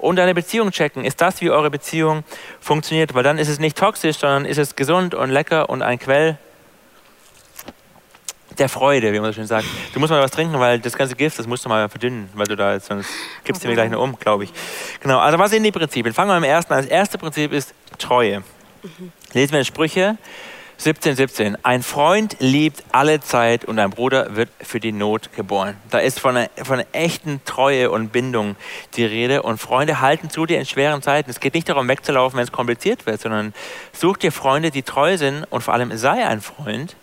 Und 0.00 0.16
deine 0.16 0.34
Beziehung 0.34 0.70
checken. 0.70 1.04
Ist 1.04 1.20
das, 1.20 1.40
wie 1.42 1.50
eure 1.50 1.70
Beziehung 1.70 2.24
funktioniert? 2.60 3.14
Weil 3.14 3.22
dann 3.22 3.36
ist 3.38 3.48
es 3.48 3.58
nicht 3.58 3.76
toxisch, 3.76 4.16
sondern 4.16 4.46
ist 4.46 4.58
es 4.58 4.74
gesund 4.74 5.14
und 5.14 5.30
lecker 5.30 5.68
und 5.68 5.82
ein 5.82 5.98
Quell 5.98 6.38
der 8.58 8.68
Freude, 8.68 9.12
wie 9.12 9.20
man 9.20 9.30
so 9.30 9.34
schön 9.34 9.46
sagt. 9.46 9.66
Du 9.92 10.00
musst 10.00 10.10
mal 10.10 10.22
was 10.22 10.30
trinken, 10.30 10.58
weil 10.58 10.80
das 10.80 10.96
ganze 10.96 11.16
Gift, 11.16 11.38
das 11.38 11.46
musst 11.46 11.64
du 11.64 11.68
mal 11.68 11.88
verdünnen, 11.88 12.28
weil 12.34 12.46
du 12.46 12.56
da 12.56 12.74
jetzt, 12.74 12.86
sonst 12.86 13.08
gibst 13.44 13.62
du 13.62 13.68
mir 13.68 13.74
gleich 13.74 13.90
noch 13.90 14.02
um, 14.02 14.18
glaube 14.18 14.44
ich. 14.44 14.52
Genau, 15.00 15.18
also 15.18 15.38
was 15.38 15.50
sind 15.50 15.62
die 15.62 15.72
Prinzipien? 15.72 16.14
Fangen 16.14 16.30
wir 16.30 16.40
mit 16.40 16.48
dem 16.48 16.52
ersten 16.52 16.72
an. 16.72 16.82
Das 16.82 16.90
erste 16.90 17.18
Prinzip 17.18 17.52
ist 17.52 17.74
Treue. 17.98 18.42
Lesen 19.32 19.52
wir 19.52 19.58
in 19.60 19.64
Sprüche 19.64 20.16
17, 20.80 21.14
17. 21.14 21.62
Ein 21.62 21.82
Freund 21.82 22.36
liebt 22.38 22.84
alle 22.90 23.20
Zeit 23.20 23.66
und 23.66 23.78
ein 23.78 23.90
Bruder 23.90 24.34
wird 24.34 24.48
für 24.62 24.80
die 24.80 24.92
Not 24.92 25.30
geboren. 25.34 25.76
Da 25.90 25.98
ist 25.98 26.18
von 26.18 26.38
einer, 26.38 26.48
von 26.56 26.78
einer 26.78 26.88
echten 26.92 27.44
Treue 27.44 27.90
und 27.90 28.12
Bindung 28.12 28.56
die 28.94 29.04
Rede 29.04 29.42
und 29.42 29.58
Freunde 29.58 30.00
halten 30.00 30.30
zu 30.30 30.46
dir 30.46 30.58
in 30.58 30.64
schweren 30.64 31.02
Zeiten. 31.02 31.28
Es 31.28 31.38
geht 31.38 31.52
nicht 31.52 31.68
darum, 31.68 31.86
wegzulaufen, 31.86 32.38
wenn 32.38 32.44
es 32.44 32.50
kompliziert 32.50 33.04
wird, 33.04 33.20
sondern 33.20 33.52
such 33.92 34.16
dir 34.16 34.32
Freunde, 34.32 34.70
die 34.70 34.82
treu 34.82 35.18
sind 35.18 35.44
und 35.50 35.60
vor 35.60 35.74
allem 35.74 35.94
sei 35.98 36.26
ein 36.26 36.40
Freund, 36.40 36.96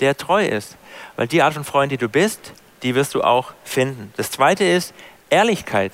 der 0.00 0.18
treu 0.18 0.44
ist. 0.44 0.76
Weil 1.16 1.26
die 1.26 1.40
Art 1.40 1.54
von 1.54 1.64
Freund, 1.64 1.92
die 1.92 1.96
du 1.96 2.10
bist, 2.10 2.52
die 2.82 2.94
wirst 2.94 3.14
du 3.14 3.22
auch 3.22 3.54
finden. 3.64 4.12
Das 4.18 4.32
zweite 4.32 4.64
ist 4.64 4.92
Ehrlichkeit. 5.30 5.92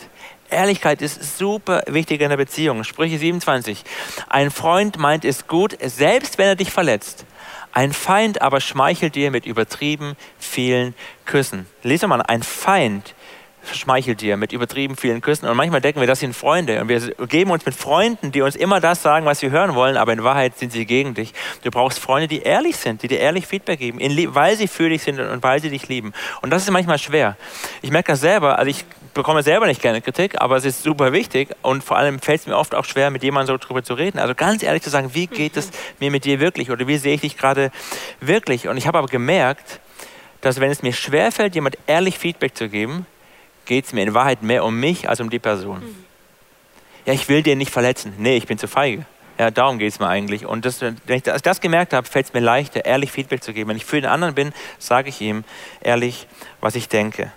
Ehrlichkeit 0.50 1.02
ist 1.02 1.38
super 1.38 1.82
wichtig 1.86 2.20
in 2.20 2.28
der 2.28 2.36
Beziehung. 2.36 2.84
Sprüche 2.84 3.18
27. 3.18 3.84
Ein 4.28 4.50
Freund 4.50 4.98
meint 4.98 5.24
es 5.24 5.46
gut, 5.46 5.76
selbst 5.80 6.38
wenn 6.38 6.46
er 6.46 6.56
dich 6.56 6.70
verletzt. 6.70 7.24
Ein 7.72 7.92
Feind 7.92 8.42
aber 8.42 8.60
schmeichelt 8.60 9.14
dir 9.14 9.30
mit 9.30 9.46
übertrieben 9.46 10.16
vielen 10.38 10.94
Küssen. 11.24 11.66
Lese 11.82 12.08
mal, 12.08 12.22
ein 12.22 12.42
Feind 12.42 13.14
schmeichelt 13.72 14.20
dir 14.20 14.36
mit 14.36 14.52
übertrieben 14.52 14.96
vielen 14.96 15.20
Küssen. 15.20 15.48
Und 15.48 15.56
manchmal 15.56 15.80
denken 15.80 16.00
wir, 16.00 16.06
das 16.06 16.20
sind 16.20 16.34
Freunde. 16.34 16.80
Und 16.80 16.88
wir 16.88 17.00
geben 17.26 17.50
uns 17.50 17.64
mit 17.66 17.74
Freunden, 17.74 18.32
die 18.32 18.42
uns 18.42 18.56
immer 18.56 18.80
das 18.80 19.02
sagen, 19.02 19.26
was 19.26 19.42
wir 19.42 19.50
hören 19.50 19.74
wollen, 19.74 19.96
aber 19.96 20.12
in 20.12 20.24
Wahrheit 20.24 20.58
sind 20.58 20.72
sie 20.72 20.86
gegen 20.86 21.14
dich. 21.14 21.32
Du 21.62 21.70
brauchst 21.70 21.98
Freunde, 21.98 22.28
die 22.28 22.42
ehrlich 22.42 22.76
sind, 22.76 23.02
die 23.02 23.08
dir 23.08 23.18
ehrlich 23.20 23.46
Feedback 23.46 23.78
geben, 23.78 23.98
weil 24.34 24.56
sie 24.56 24.68
für 24.68 24.88
dich 24.88 25.02
sind 25.02 25.20
und 25.20 25.42
weil 25.42 25.60
sie 25.60 25.70
dich 25.70 25.88
lieben. 25.88 26.12
Und 26.42 26.50
das 26.50 26.62
ist 26.62 26.70
manchmal 26.70 26.98
schwer. 26.98 27.36
Ich 27.82 27.90
merke 27.90 28.12
das 28.12 28.20
selber. 28.20 28.58
Also 28.58 28.70
ich 28.70 28.84
bekomme 29.14 29.42
selber 29.42 29.66
nicht 29.66 29.82
gerne 29.82 30.00
Kritik, 30.00 30.40
aber 30.40 30.56
es 30.56 30.64
ist 30.64 30.82
super 30.82 31.12
wichtig 31.12 31.48
und 31.62 31.82
vor 31.82 31.96
allem 31.96 32.20
fällt 32.20 32.40
es 32.40 32.46
mir 32.46 32.56
oft 32.56 32.74
auch 32.74 32.84
schwer, 32.84 33.10
mit 33.10 33.22
jemandem 33.22 33.54
so 33.54 33.66
drüber 33.66 33.82
zu 33.82 33.94
reden. 33.94 34.18
Also 34.18 34.34
ganz 34.34 34.62
ehrlich 34.62 34.82
zu 34.82 34.90
sagen, 34.90 35.14
wie 35.14 35.26
geht 35.26 35.56
es 35.56 35.70
mir 35.98 36.10
mit 36.10 36.24
dir 36.24 36.40
wirklich 36.40 36.70
oder 36.70 36.86
wie 36.86 36.96
sehe 36.96 37.14
ich 37.14 37.20
dich 37.22 37.36
gerade 37.36 37.70
wirklich? 38.20 38.68
Und 38.68 38.76
ich 38.76 38.86
habe 38.86 38.98
aber 38.98 39.08
gemerkt, 39.08 39.80
dass 40.40 40.60
wenn 40.60 40.70
es 40.70 40.82
mir 40.82 40.92
schwerfällt, 40.92 41.54
jemand 41.54 41.76
ehrlich 41.86 42.18
Feedback 42.18 42.56
zu 42.56 42.68
geben, 42.68 43.06
geht 43.70 43.84
es 43.84 43.92
mir 43.92 44.02
in 44.02 44.14
Wahrheit 44.14 44.42
mehr 44.42 44.64
um 44.64 44.80
mich 44.80 45.08
als 45.08 45.20
um 45.20 45.30
die 45.30 45.38
Person. 45.38 45.78
Mhm. 45.78 46.04
Ja, 47.06 47.12
ich 47.12 47.28
will 47.28 47.44
den 47.44 47.58
nicht 47.58 47.70
verletzen. 47.70 48.12
Nee, 48.18 48.36
ich 48.36 48.48
bin 48.48 48.58
zu 48.58 48.66
feige. 48.66 49.06
Ja, 49.38 49.52
darum 49.52 49.78
geht 49.78 49.92
es 49.92 50.00
mir 50.00 50.08
eigentlich. 50.08 50.44
Und 50.44 50.64
das, 50.64 50.80
wenn 50.80 50.96
ich 51.06 51.22
das, 51.22 51.40
das 51.40 51.60
gemerkt 51.60 51.92
habe, 51.92 52.04
fällt 52.04 52.26
es 52.26 52.32
mir 52.32 52.40
leichter, 52.40 52.84
ehrlich 52.84 53.12
Feedback 53.12 53.44
zu 53.44 53.52
geben. 53.52 53.70
Wenn 53.70 53.76
ich 53.76 53.84
für 53.84 54.00
den 54.00 54.10
anderen 54.10 54.34
bin, 54.34 54.52
sage 54.80 55.08
ich 55.08 55.20
ihm 55.20 55.44
ehrlich, 55.82 56.26
was 56.60 56.74
ich 56.74 56.88
denke. 56.88 57.30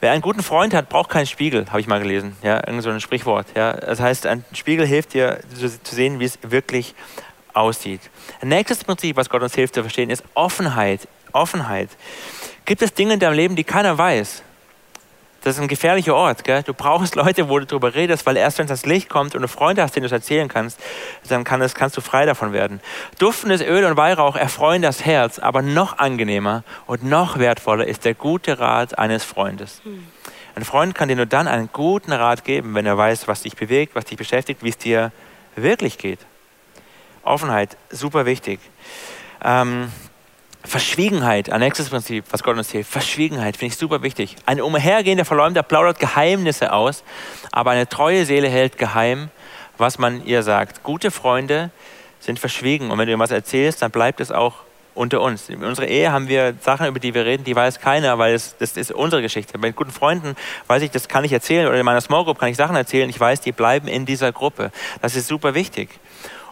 Wer 0.00 0.12
einen 0.12 0.20
guten 0.20 0.42
Freund 0.42 0.74
hat, 0.74 0.90
braucht 0.90 1.08
keinen 1.08 1.26
Spiegel, 1.26 1.64
habe 1.70 1.80
ich 1.80 1.86
mal 1.86 1.98
gelesen. 1.98 2.36
Ja, 2.42 2.56
irgend 2.66 2.82
so 2.82 2.90
ein 2.90 3.00
Sprichwort. 3.00 3.46
Ja, 3.56 3.72
das 3.72 4.00
heißt, 4.00 4.26
ein 4.26 4.44
Spiegel 4.52 4.86
hilft 4.86 5.14
dir 5.14 5.40
zu, 5.58 5.82
zu 5.82 5.94
sehen, 5.94 6.20
wie 6.20 6.26
es 6.26 6.38
wirklich 6.42 6.94
aussieht. 7.54 8.02
Ein 8.42 8.48
nächstes 8.48 8.84
Prinzip, 8.84 9.16
was 9.16 9.30
Gott 9.30 9.42
uns 9.42 9.54
hilft 9.54 9.76
zu 9.76 9.80
verstehen, 9.80 10.10
ist 10.10 10.24
Offenheit. 10.34 11.08
Offenheit. 11.32 11.88
Gibt 12.66 12.82
es 12.82 12.92
Dinge 12.92 13.14
in 13.14 13.20
deinem 13.20 13.34
Leben, 13.34 13.56
die 13.56 13.64
keiner 13.64 13.96
weiß? 13.96 14.42
Das 15.42 15.54
ist 15.54 15.62
ein 15.62 15.68
gefährlicher 15.68 16.14
Ort. 16.14 16.42
Gell? 16.44 16.62
Du 16.62 16.74
brauchst 16.74 17.14
Leute, 17.14 17.48
wo 17.48 17.58
du 17.58 17.66
darüber 17.66 17.94
redest, 17.94 18.26
weil 18.26 18.36
erst 18.36 18.58
wenn 18.58 18.66
es 18.66 18.70
ans 18.70 18.86
Licht 18.86 19.08
kommt 19.08 19.34
und 19.34 19.42
du 19.42 19.48
Freunde 19.48 19.82
hast, 19.82 19.94
denen 19.94 20.02
du 20.02 20.06
es 20.06 20.12
erzählen 20.12 20.48
kannst, 20.48 20.80
dann 21.28 21.44
kann 21.44 21.62
es, 21.62 21.74
kannst 21.74 21.96
du 21.96 22.00
frei 22.00 22.26
davon 22.26 22.52
werden. 22.52 22.80
Duftendes 23.18 23.62
Öl 23.62 23.84
und 23.84 23.96
Weihrauch 23.96 24.36
erfreuen 24.36 24.82
das 24.82 25.04
Herz, 25.04 25.38
aber 25.38 25.62
noch 25.62 25.98
angenehmer 25.98 26.64
und 26.86 27.04
noch 27.04 27.38
wertvoller 27.38 27.86
ist 27.86 28.04
der 28.04 28.14
gute 28.14 28.58
Rat 28.58 28.98
eines 28.98 29.24
Freundes. 29.24 29.80
Ein 30.56 30.64
Freund 30.64 30.96
kann 30.96 31.08
dir 31.08 31.14
nur 31.14 31.26
dann 31.26 31.46
einen 31.46 31.70
guten 31.72 32.12
Rat 32.12 32.44
geben, 32.44 32.74
wenn 32.74 32.84
er 32.84 32.98
weiß, 32.98 33.28
was 33.28 33.42
dich 33.42 33.54
bewegt, 33.54 33.94
was 33.94 34.06
dich 34.06 34.18
beschäftigt, 34.18 34.64
wie 34.64 34.70
es 34.70 34.78
dir 34.78 35.12
wirklich 35.54 35.98
geht. 35.98 36.18
Offenheit, 37.22 37.76
super 37.90 38.26
wichtig. 38.26 38.58
Ähm, 39.44 39.92
Verschwiegenheit, 40.68 41.50
ein 41.50 41.60
nächstes 41.60 41.88
Prinzip, 41.88 42.24
was 42.30 42.42
Gott 42.42 42.56
uns 42.56 42.70
hilft. 42.70 42.90
Verschwiegenheit 42.90 43.56
finde 43.56 43.72
ich 43.72 43.78
super 43.78 44.02
wichtig. 44.02 44.36
Ein 44.46 44.60
umhergehender 44.60 45.24
Verleumder 45.24 45.62
plaudert 45.62 45.98
Geheimnisse 45.98 46.72
aus, 46.72 47.02
aber 47.50 47.72
eine 47.72 47.88
treue 47.88 48.24
Seele 48.24 48.48
hält 48.48 48.78
geheim, 48.78 49.30
was 49.78 49.98
man 49.98 50.24
ihr 50.24 50.42
sagt. 50.42 50.82
Gute 50.82 51.10
Freunde 51.10 51.70
sind 52.20 52.38
verschwiegen 52.38 52.90
und 52.90 52.98
wenn 52.98 53.06
du 53.06 53.12
ihm 53.12 53.18
was 53.18 53.30
erzählst, 53.30 53.82
dann 53.82 53.90
bleibt 53.90 54.20
es 54.20 54.30
auch 54.30 54.56
unter 54.94 55.20
uns. 55.22 55.48
In 55.48 55.64
unserer 55.64 55.86
Ehe 55.86 56.12
haben 56.12 56.28
wir 56.28 56.54
Sachen, 56.60 56.86
über 56.86 56.98
die 56.98 57.14
wir 57.14 57.24
reden, 57.24 57.44
die 57.44 57.54
weiß 57.54 57.80
keiner, 57.80 58.18
weil 58.18 58.34
es, 58.34 58.56
das 58.58 58.76
ist 58.76 58.90
unsere 58.90 59.22
Geschichte. 59.22 59.58
Bei 59.58 59.70
guten 59.70 59.92
Freunden 59.92 60.34
weiß 60.66 60.82
ich, 60.82 60.90
das 60.90 61.08
kann 61.08 61.24
ich 61.24 61.32
erzählen 61.32 61.66
oder 61.68 61.78
in 61.78 61.84
meiner 61.84 62.00
Small 62.00 62.24
Group 62.24 62.38
kann 62.38 62.48
ich 62.48 62.56
Sachen 62.56 62.76
erzählen. 62.76 63.08
Ich 63.08 63.18
weiß, 63.18 63.40
die 63.40 63.52
bleiben 63.52 63.88
in 63.88 64.04
dieser 64.04 64.32
Gruppe. 64.32 64.72
Das 65.00 65.14
ist 65.14 65.28
super 65.28 65.54
wichtig. 65.54 65.88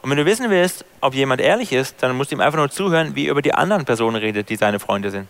Und 0.07 0.11
wenn 0.11 0.19
du 0.19 0.25
wissen 0.25 0.49
willst, 0.51 0.85
ob 1.01 1.15
jemand 1.17 1.41
ehrlich 1.41 1.73
ist, 1.73 2.01
dann 2.01 2.17
musst 2.17 2.31
du 2.31 2.37
ihm 2.37 2.41
einfach 2.41 2.59
nur 2.59 2.71
zuhören, 2.71 3.17
wie 3.17 3.27
er 3.27 3.33
über 3.33 3.43
die 3.43 3.53
anderen 3.53 3.85
Personen 3.85 4.15
redet, 4.15 4.49
die 4.49 4.55
seine 4.55 4.79
Freunde 4.79 5.11
sind. 5.11 5.27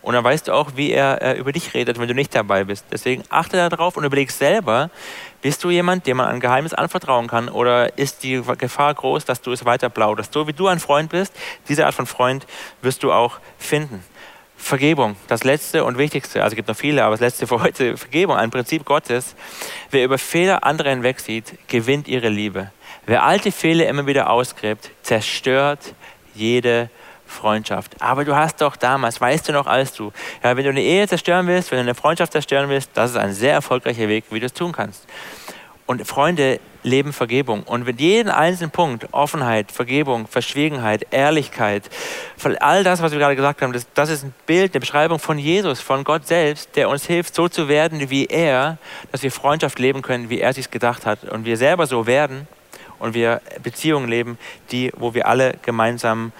Und 0.00 0.14
dann 0.14 0.24
weißt 0.24 0.48
du 0.48 0.52
auch, 0.52 0.70
wie 0.76 0.92
er 0.92 1.20
äh, 1.20 1.38
über 1.38 1.52
dich 1.52 1.74
redet, 1.74 1.98
wenn 1.98 2.08
du 2.08 2.14
nicht 2.14 2.34
dabei 2.34 2.64
bist. 2.64 2.86
Deswegen 2.90 3.22
achte 3.28 3.58
darauf 3.58 3.98
und 3.98 4.04
überleg 4.04 4.30
selber, 4.30 4.88
bist 5.42 5.62
du 5.62 5.68
jemand, 5.68 6.06
dem 6.06 6.16
man 6.16 6.28
ein 6.28 6.40
Geheimnis 6.40 6.72
anvertrauen 6.72 7.26
kann 7.26 7.50
oder 7.50 7.98
ist 7.98 8.22
die 8.22 8.40
Gefahr 8.56 8.94
groß, 8.94 9.26
dass 9.26 9.42
du 9.42 9.52
es 9.52 9.66
weiter 9.66 9.90
plauderst? 9.90 10.32
So 10.32 10.48
wie 10.48 10.54
du 10.54 10.68
ein 10.68 10.80
Freund 10.80 11.10
bist, 11.10 11.34
diese 11.68 11.84
Art 11.84 11.94
von 11.94 12.06
Freund 12.06 12.46
wirst 12.80 13.02
du 13.02 13.12
auch 13.12 13.40
finden. 13.58 14.02
Vergebung, 14.56 15.16
das 15.26 15.44
letzte 15.44 15.84
und 15.84 15.98
wichtigste, 15.98 16.42
also 16.42 16.54
es 16.54 16.56
gibt 16.56 16.68
noch 16.68 16.76
viele, 16.76 17.04
aber 17.04 17.10
das 17.10 17.20
letzte 17.20 17.46
für 17.46 17.60
heute, 17.60 17.98
Vergebung, 17.98 18.36
ein 18.36 18.50
Prinzip 18.50 18.86
Gottes. 18.86 19.34
Wer 19.90 20.02
über 20.02 20.16
Fehler 20.16 20.64
anderer 20.64 20.88
hinwegsieht, 20.88 21.58
gewinnt 21.68 22.08
ihre 22.08 22.30
Liebe. 22.30 22.70
Wer 23.06 23.22
alte 23.22 23.52
Fehler 23.52 23.86
immer 23.86 24.06
wieder 24.06 24.30
ausgräbt, 24.30 24.90
zerstört 25.02 25.94
jede 26.34 26.88
Freundschaft. 27.26 28.00
Aber 28.00 28.24
du 28.24 28.34
hast 28.34 28.60
doch 28.60 28.76
damals, 28.76 29.20
weißt 29.20 29.48
du 29.48 29.52
noch 29.52 29.66
als 29.66 29.92
du, 29.92 30.12
ja, 30.42 30.56
wenn 30.56 30.64
du 30.64 30.70
eine 30.70 30.82
Ehe 30.82 31.06
zerstören 31.06 31.46
willst, 31.46 31.70
wenn 31.70 31.78
du 31.78 31.82
eine 31.82 31.94
Freundschaft 31.94 32.32
zerstören 32.32 32.68
willst, 32.68 32.90
das 32.94 33.10
ist 33.10 33.16
ein 33.16 33.32
sehr 33.32 33.52
erfolgreicher 33.52 34.08
Weg, 34.08 34.24
wie 34.30 34.40
du 34.40 34.46
es 34.46 34.52
tun 34.52 34.72
kannst. 34.72 35.06
Und 35.86 36.06
Freunde 36.06 36.60
leben 36.82 37.12
Vergebung. 37.12 37.62
Und 37.64 37.84
wenn 37.84 37.98
jeden 37.98 38.30
einzelnen 38.30 38.70
Punkt, 38.70 39.08
Offenheit, 39.12 39.70
Vergebung, 39.70 40.26
Verschwiegenheit, 40.26 41.06
Ehrlichkeit, 41.10 41.90
all 42.60 42.84
das, 42.84 43.02
was 43.02 43.12
wir 43.12 43.18
gerade 43.18 43.36
gesagt 43.36 43.60
haben, 43.60 43.74
das, 43.74 43.86
das 43.92 44.08
ist 44.08 44.24
ein 44.24 44.34
Bild, 44.46 44.72
eine 44.72 44.80
Beschreibung 44.80 45.18
von 45.18 45.38
Jesus, 45.38 45.80
von 45.80 46.04
Gott 46.04 46.26
selbst, 46.26 46.74
der 46.76 46.88
uns 46.88 47.04
hilft, 47.06 47.34
so 47.34 47.48
zu 47.48 47.68
werden 47.68 48.08
wie 48.08 48.26
er, 48.26 48.78
dass 49.12 49.22
wir 49.22 49.30
Freundschaft 49.30 49.78
leben 49.78 50.00
können, 50.00 50.30
wie 50.30 50.40
er 50.40 50.54
sich 50.54 50.70
gedacht 50.70 51.04
hat. 51.04 51.24
Und 51.24 51.44
wir 51.44 51.58
selber 51.58 51.86
so 51.86 52.06
werden 52.06 52.48
und 53.04 53.12
wir 53.12 53.42
Beziehungen 53.62 54.08
leben, 54.08 54.38
die, 54.70 54.90
wo 54.96 55.12
wir 55.12 55.28
alle 55.28 55.54
gemeinsam 55.62 56.32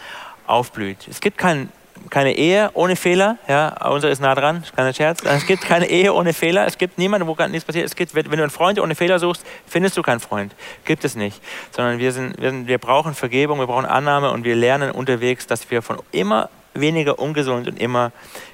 aufblüht. 0.46 1.07
Es 1.09 1.20
gibt 1.20 1.37
kein, 1.37 1.68
keine 2.09 2.35
Ehe 2.37 2.70
ohne 2.72 2.96
Fehler. 2.96 3.37
Ja, 3.48 3.87
unser 3.87 4.11
ist 4.11 4.20
nah 4.20 4.35
dran, 4.35 4.64
kein 4.74 4.94
Scherz. 4.94 5.22
Es 5.22 5.46
gibt 5.46 5.62
keine 5.62 5.87
Ehe 5.87 6.14
ohne 6.14 6.33
Fehler. 6.33 6.66
Es 6.66 6.79
gibt 6.79 6.96
niemanden, 6.96 7.27
wo 7.29 7.35
gar 7.35 7.48
nichts 7.48 7.66
passiert. 7.66 7.85
Es 7.85 7.94
gibt, 7.94 8.14
wenn 8.14 8.24
du 8.24 8.42
einen 8.42 8.50
Freund 8.50 8.81
ohne 8.81 8.94
Fehler 8.94 9.18
suchst, 9.18 9.44
findest 9.66 9.98
du 9.98 10.03
keinen 10.03 10.20
Freund. 10.20 10.55
Gibt 10.87 11.05
es 11.05 11.16
nicht. 11.16 11.40
Sondern 11.70 11.98
wir, 11.98 12.12
sind, 12.12 12.40
wir, 12.40 12.50
sind, 12.50 12.66
wir 12.66 12.79
brauchen 12.79 13.14
Vergebung, 13.14 13.59
wir 13.59 13.66
brauchen 13.66 13.87
Annahme 13.87 14.31
und 14.31 14.44
wir 14.44 14.57
lernen 14.57 14.90
unterwegs, 14.90 15.46
dass 15.46 15.70
wir 15.70 15.83
von 15.83 15.98
immer 16.12 16.48
weniger 16.72 17.18
ungesund 17.18 17.68
und 17.68 17.79
immer 17.79 18.11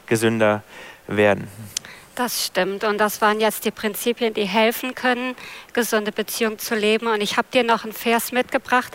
gesünder 0.06 0.64
werden. 1.06 1.46
Das 2.20 2.44
stimmt. 2.44 2.84
Und 2.84 2.98
das 2.98 3.22
waren 3.22 3.40
jetzt 3.40 3.64
die 3.64 3.70
Prinzipien, 3.70 4.34
die 4.34 4.44
helfen 4.44 4.94
können, 4.94 5.34
gesunde 5.72 6.12
Beziehungen 6.12 6.58
zu 6.58 6.74
leben. 6.74 7.06
Und 7.06 7.22
ich 7.22 7.38
habe 7.38 7.48
dir 7.50 7.64
noch 7.64 7.84
einen 7.84 7.94
Vers 7.94 8.30
mitgebracht. 8.30 8.92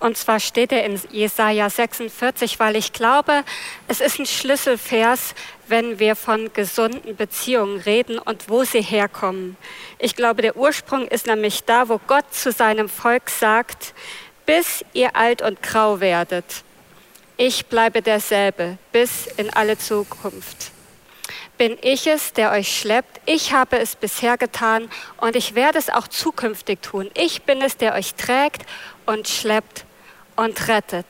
Und 0.00 0.16
zwar 0.16 0.40
steht 0.40 0.72
er 0.72 0.82
in 0.86 0.98
Jesaja 1.10 1.68
46, 1.68 2.58
weil 2.60 2.76
ich 2.76 2.94
glaube, 2.94 3.44
es 3.88 4.00
ist 4.00 4.18
ein 4.18 4.24
Schlüsselvers, 4.24 5.34
wenn 5.68 5.98
wir 5.98 6.16
von 6.16 6.50
gesunden 6.54 7.14
Beziehungen 7.14 7.78
reden 7.78 8.18
und 8.18 8.48
wo 8.48 8.64
sie 8.64 8.80
herkommen. 8.80 9.58
Ich 9.98 10.16
glaube, 10.16 10.40
der 10.40 10.56
Ursprung 10.56 11.06
ist 11.06 11.26
nämlich 11.26 11.64
da, 11.64 11.90
wo 11.90 12.00
Gott 12.06 12.32
zu 12.32 12.52
seinem 12.52 12.88
Volk 12.88 13.28
sagt, 13.28 13.92
bis 14.46 14.82
ihr 14.94 15.14
alt 15.14 15.42
und 15.42 15.62
grau 15.62 16.00
werdet. 16.00 16.46
Ich 17.36 17.66
bleibe 17.66 18.00
derselbe 18.00 18.78
bis 18.92 19.26
in 19.36 19.50
alle 19.50 19.76
Zukunft. 19.76 20.72
Bin 21.62 21.78
ich 21.80 22.08
es, 22.08 22.32
der 22.32 22.50
euch 22.50 22.76
schleppt? 22.76 23.20
Ich 23.24 23.52
habe 23.52 23.78
es 23.78 23.94
bisher 23.94 24.36
getan 24.36 24.90
und 25.18 25.36
ich 25.36 25.54
werde 25.54 25.78
es 25.78 25.90
auch 25.90 26.08
zukünftig 26.08 26.82
tun. 26.82 27.08
Ich 27.14 27.42
bin 27.42 27.62
es, 27.62 27.76
der 27.76 27.94
euch 27.94 28.16
trägt 28.16 28.62
und 29.06 29.28
schleppt 29.28 29.84
und 30.34 30.66
rettet. 30.66 31.06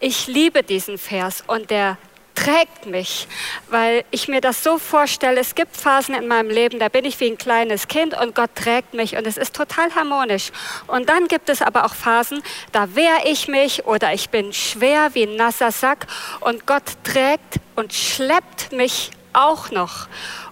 Ich 0.00 0.26
liebe 0.26 0.64
diesen 0.64 0.98
Vers 0.98 1.44
und 1.46 1.70
der 1.70 1.96
trägt 2.34 2.86
mich, 2.86 3.28
weil 3.70 4.04
ich 4.10 4.26
mir 4.26 4.40
das 4.40 4.64
so 4.64 4.78
vorstelle, 4.78 5.40
es 5.40 5.54
gibt 5.54 5.76
Phasen 5.76 6.16
in 6.16 6.26
meinem 6.26 6.50
Leben, 6.50 6.80
da 6.80 6.88
bin 6.88 7.04
ich 7.04 7.20
wie 7.20 7.30
ein 7.30 7.38
kleines 7.38 7.86
Kind 7.86 8.20
und 8.20 8.34
Gott 8.34 8.50
trägt 8.56 8.94
mich 8.94 9.16
und 9.16 9.28
es 9.28 9.36
ist 9.36 9.54
total 9.54 9.94
harmonisch. 9.94 10.50
Und 10.88 11.08
dann 11.08 11.28
gibt 11.28 11.48
es 11.48 11.62
aber 11.62 11.84
auch 11.84 11.94
Phasen, 11.94 12.42
da 12.72 12.96
wehre 12.96 13.28
ich 13.28 13.46
mich 13.46 13.86
oder 13.86 14.12
ich 14.12 14.28
bin 14.30 14.52
schwer 14.52 15.14
wie 15.14 15.22
ein 15.22 15.36
nasser 15.36 15.70
Sack 15.70 16.08
und 16.40 16.66
Gott 16.66 16.82
trägt 17.04 17.60
und 17.76 17.92
schleppt 17.92 18.72
mich 18.72 19.12
auch 19.34 19.70
noch. 19.70 20.08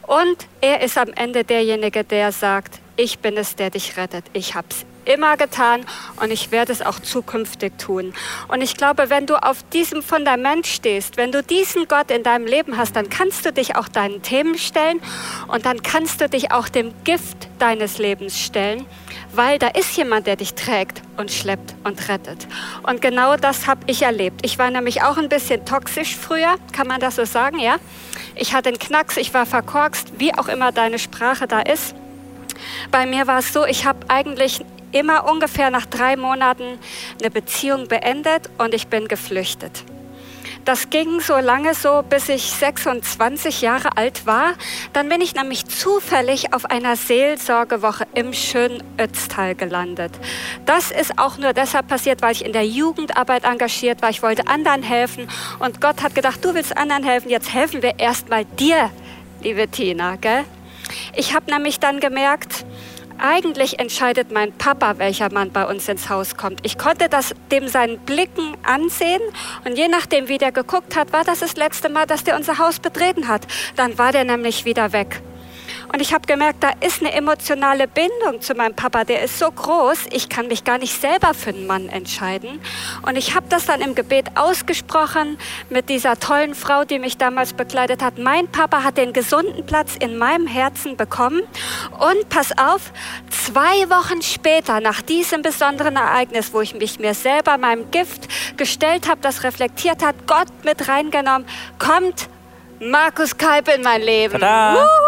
Und 0.06 0.36
er 0.60 0.82
ist 0.82 0.98
am 0.98 1.08
Ende 1.14 1.44
derjenige, 1.44 2.04
der 2.04 2.32
sagt, 2.32 2.80
ich 2.96 3.20
bin 3.20 3.36
es, 3.36 3.56
der 3.56 3.70
dich 3.70 3.96
rettet. 3.96 4.24
Ich 4.32 4.54
habe 4.54 4.66
es 4.70 4.84
immer 5.04 5.36
getan 5.36 5.84
und 6.20 6.30
ich 6.30 6.50
werde 6.50 6.72
es 6.72 6.82
auch 6.82 7.00
zukünftig 7.00 7.78
tun. 7.78 8.14
Und 8.48 8.60
ich 8.60 8.76
glaube, 8.76 9.10
wenn 9.10 9.26
du 9.26 9.36
auf 9.42 9.62
diesem 9.72 10.02
Fundament 10.02 10.66
stehst, 10.66 11.16
wenn 11.16 11.32
du 11.32 11.42
diesen 11.42 11.88
Gott 11.88 12.10
in 12.10 12.22
deinem 12.22 12.46
Leben 12.46 12.76
hast, 12.76 12.94
dann 12.94 13.08
kannst 13.08 13.44
du 13.44 13.52
dich 13.52 13.76
auch 13.76 13.88
deinen 13.88 14.22
Themen 14.22 14.58
stellen 14.58 15.00
und 15.48 15.64
dann 15.66 15.82
kannst 15.82 16.20
du 16.20 16.28
dich 16.28 16.52
auch 16.52 16.68
dem 16.68 16.92
Gift 17.04 17.48
deines 17.58 17.98
Lebens 17.98 18.38
stellen, 18.38 18.86
weil 19.32 19.58
da 19.58 19.68
ist 19.68 19.96
jemand, 19.96 20.26
der 20.26 20.36
dich 20.36 20.54
trägt 20.54 21.02
und 21.16 21.30
schleppt 21.30 21.74
und 21.84 22.08
rettet. 22.08 22.46
Und 22.82 23.00
genau 23.00 23.36
das 23.36 23.66
habe 23.66 23.80
ich 23.86 24.02
erlebt. 24.02 24.44
Ich 24.44 24.58
war 24.58 24.70
nämlich 24.70 25.02
auch 25.02 25.16
ein 25.16 25.28
bisschen 25.28 25.64
toxisch 25.64 26.16
früher, 26.16 26.56
kann 26.72 26.86
man 26.86 27.00
das 27.00 27.16
so 27.16 27.24
sagen, 27.24 27.58
ja? 27.58 27.76
Ich 28.34 28.54
hatte 28.54 28.68
einen 28.68 28.78
Knacks, 28.78 29.16
ich 29.16 29.32
war 29.34 29.46
verkorkst, 29.46 30.18
wie 30.18 30.34
auch 30.34 30.48
immer 30.48 30.72
deine 30.72 30.98
Sprache 30.98 31.46
da 31.46 31.60
ist. 31.60 31.94
Bei 32.90 33.06
mir 33.06 33.26
war 33.26 33.38
es 33.38 33.52
so, 33.52 33.64
ich 33.64 33.86
habe 33.86 33.98
eigentlich 34.08 34.64
immer 34.92 35.30
ungefähr 35.30 35.70
nach 35.70 35.86
drei 35.86 36.16
Monaten 36.16 36.78
eine 37.20 37.30
Beziehung 37.30 37.88
beendet 37.88 38.50
und 38.58 38.74
ich 38.74 38.88
bin 38.88 39.08
geflüchtet. 39.08 39.84
Das 40.64 40.90
ging 40.90 41.20
so 41.20 41.36
lange 41.38 41.74
so, 41.74 42.02
bis 42.08 42.28
ich 42.28 42.44
26 42.52 43.62
Jahre 43.62 43.96
alt 43.96 44.26
war. 44.26 44.54
Dann 44.92 45.08
bin 45.08 45.20
ich 45.20 45.34
nämlich 45.34 45.66
zufällig 45.66 46.54
auf 46.54 46.66
einer 46.66 46.94
Seelsorgewoche 46.94 48.06
im 48.14 48.32
schönen 48.32 48.82
Ötztal 48.96 49.56
gelandet. 49.56 50.12
Das 50.64 50.92
ist 50.92 51.18
auch 51.18 51.36
nur 51.36 51.52
deshalb 51.52 51.88
passiert, 51.88 52.22
weil 52.22 52.32
ich 52.32 52.44
in 52.44 52.52
der 52.52 52.64
Jugendarbeit 52.64 53.44
engagiert 53.44 54.02
war. 54.02 54.10
Ich 54.10 54.22
wollte 54.22 54.46
anderen 54.46 54.84
helfen 54.84 55.28
und 55.58 55.80
Gott 55.80 56.02
hat 56.02 56.14
gedacht, 56.14 56.44
du 56.44 56.54
willst 56.54 56.76
anderen 56.76 57.02
helfen, 57.02 57.28
jetzt 57.28 57.52
helfen 57.52 57.82
wir 57.82 57.98
erstmal 57.98 58.44
dir, 58.44 58.90
liebe 59.42 59.66
Tina. 59.66 60.14
Gell? 60.16 60.44
Ich 61.14 61.34
habe 61.34 61.50
nämlich 61.50 61.80
dann 61.80 62.00
gemerkt, 62.00 62.64
eigentlich 63.18 63.78
entscheidet 63.78 64.30
mein 64.32 64.52
Papa, 64.52 64.98
welcher 64.98 65.32
Mann 65.32 65.50
bei 65.50 65.64
uns 65.66 65.88
ins 65.88 66.08
Haus 66.08 66.36
kommt. 66.36 66.60
Ich 66.62 66.78
konnte 66.78 67.08
das 67.08 67.34
dem 67.50 67.68
seinen 67.68 67.98
Blicken 68.00 68.56
ansehen 68.62 69.22
und 69.64 69.76
je 69.76 69.88
nachdem, 69.88 70.28
wie 70.28 70.38
der 70.38 70.52
geguckt 70.52 70.96
hat, 70.96 71.12
war 71.12 71.24
das 71.24 71.40
das 71.40 71.56
letzte 71.56 71.88
Mal, 71.88 72.06
dass 72.06 72.24
der 72.24 72.36
unser 72.36 72.58
Haus 72.58 72.78
betreten 72.78 73.28
hat. 73.28 73.46
Dann 73.76 73.98
war 73.98 74.12
der 74.12 74.24
nämlich 74.24 74.64
wieder 74.64 74.92
weg. 74.92 75.22
Und 75.92 76.00
ich 76.00 76.14
habe 76.14 76.26
gemerkt, 76.26 76.62
da 76.62 76.70
ist 76.80 77.00
eine 77.00 77.12
emotionale 77.12 77.86
Bindung 77.86 78.40
zu 78.40 78.54
meinem 78.54 78.74
Papa, 78.74 79.04
der 79.04 79.22
ist 79.22 79.38
so 79.38 79.50
groß, 79.50 80.06
ich 80.10 80.30
kann 80.30 80.48
mich 80.48 80.64
gar 80.64 80.78
nicht 80.78 80.98
selber 80.98 81.34
für 81.34 81.50
einen 81.50 81.66
Mann 81.66 81.90
entscheiden. 81.90 82.60
Und 83.06 83.16
ich 83.16 83.34
habe 83.34 83.46
das 83.50 83.66
dann 83.66 83.82
im 83.82 83.94
Gebet 83.94 84.26
ausgesprochen 84.34 85.36
mit 85.68 85.90
dieser 85.90 86.18
tollen 86.18 86.54
Frau, 86.54 86.84
die 86.84 86.98
mich 86.98 87.18
damals 87.18 87.52
begleitet 87.52 88.02
hat. 88.02 88.18
Mein 88.18 88.48
Papa 88.48 88.82
hat 88.84 88.96
den 88.96 89.12
gesunden 89.12 89.66
Platz 89.66 89.96
in 90.00 90.16
meinem 90.16 90.46
Herzen 90.46 90.96
bekommen. 90.96 91.42
Und 91.98 92.28
pass 92.30 92.56
auf, 92.56 92.92
zwei 93.30 93.90
Wochen 93.90 94.22
später, 94.22 94.80
nach 94.80 95.02
diesem 95.02 95.42
besonderen 95.42 95.96
Ereignis, 95.96 96.54
wo 96.54 96.62
ich 96.62 96.74
mich 96.74 96.98
mir 97.00 97.12
selber 97.12 97.58
meinem 97.58 97.90
Gift 97.90 98.28
gestellt 98.56 99.08
habe, 99.08 99.20
das 99.20 99.44
reflektiert 99.44 100.02
hat, 100.02 100.14
Gott 100.26 100.48
mit 100.64 100.88
reingenommen, 100.88 101.46
kommt 101.78 102.28
Markus 102.80 103.36
Kalb 103.36 103.68
in 103.68 103.82
mein 103.82 104.00
Leben. 104.00 104.40
Tada! 104.40 105.01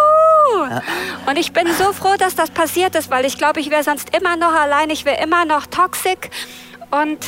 Und 1.26 1.38
ich 1.38 1.52
bin 1.52 1.66
so 1.74 1.92
froh, 1.92 2.14
dass 2.18 2.34
das 2.34 2.50
passiert 2.50 2.94
ist, 2.94 3.10
weil 3.10 3.24
ich 3.24 3.38
glaube, 3.38 3.60
ich 3.60 3.70
wäre 3.70 3.82
sonst 3.82 4.14
immer 4.16 4.36
noch 4.36 4.52
allein, 4.52 4.90
ich 4.90 5.04
wäre 5.04 5.22
immer 5.22 5.44
noch 5.44 5.66
toxisch 5.66 6.30
und 6.90 7.18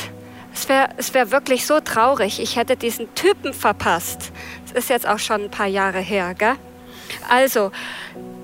es 0.54 0.68
wäre 0.68 0.88
es 0.96 1.12
wär 1.12 1.30
wirklich 1.30 1.66
so 1.66 1.80
traurig. 1.80 2.40
Ich 2.40 2.56
hätte 2.56 2.76
diesen 2.76 3.14
Typen 3.14 3.52
verpasst. 3.52 4.32
Das 4.64 4.84
ist 4.84 4.90
jetzt 4.90 5.06
auch 5.06 5.18
schon 5.18 5.44
ein 5.44 5.50
paar 5.50 5.66
Jahre 5.66 5.98
her, 5.98 6.34
gell? 6.34 6.56
Also, 7.28 7.70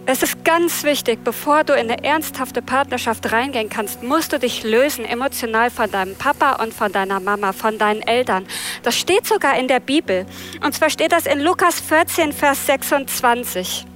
es 0.04 0.22
ist 0.22 0.44
ganz 0.44 0.82
wichtig, 0.82 1.22
bevor 1.22 1.62
du 1.62 1.74
in 1.74 1.90
eine 1.90 2.02
ernsthafte 2.02 2.60
Partnerschaft 2.60 3.30
reingehen 3.30 3.68
kannst, 3.68 4.02
musst 4.02 4.32
du 4.32 4.38
dich 4.38 4.64
lösen 4.64 5.04
emotional 5.04 5.70
von 5.70 5.90
deinem 5.90 6.16
Papa 6.16 6.62
und 6.62 6.74
von 6.74 6.90
deiner 6.90 7.20
Mama, 7.20 7.52
von 7.52 7.78
deinen 7.78 8.02
Eltern. 8.02 8.46
Das 8.82 8.96
steht 8.96 9.26
sogar 9.26 9.56
in 9.56 9.68
der 9.68 9.80
Bibel. 9.80 10.26
Und 10.64 10.74
zwar 10.74 10.90
steht 10.90 11.12
das 11.12 11.26
in 11.26 11.40
Lukas 11.40 11.80
14, 11.80 12.32
Vers 12.32 12.66
26. 12.66 13.86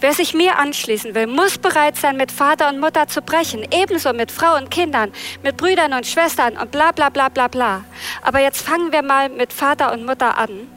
Wer 0.00 0.14
sich 0.14 0.32
mir 0.32 0.58
anschließen 0.58 1.14
will, 1.14 1.26
muss 1.26 1.58
bereit 1.58 1.96
sein, 1.96 2.16
mit 2.16 2.32
Vater 2.32 2.70
und 2.70 2.80
Mutter 2.80 3.06
zu 3.06 3.20
brechen. 3.20 3.66
Ebenso 3.70 4.14
mit 4.14 4.30
Frau 4.30 4.56
und 4.56 4.70
Kindern, 4.70 5.12
mit 5.42 5.58
Brüdern 5.58 5.92
und 5.92 6.06
Schwestern 6.06 6.56
und 6.56 6.70
bla 6.70 6.92
bla 6.92 7.10
bla 7.10 7.28
bla 7.28 7.48
bla. 7.48 7.84
Aber 8.22 8.40
jetzt 8.40 8.62
fangen 8.62 8.92
wir 8.92 9.02
mal 9.02 9.28
mit 9.28 9.52
Vater 9.52 9.92
und 9.92 10.06
Mutter 10.06 10.38
an. 10.38 10.68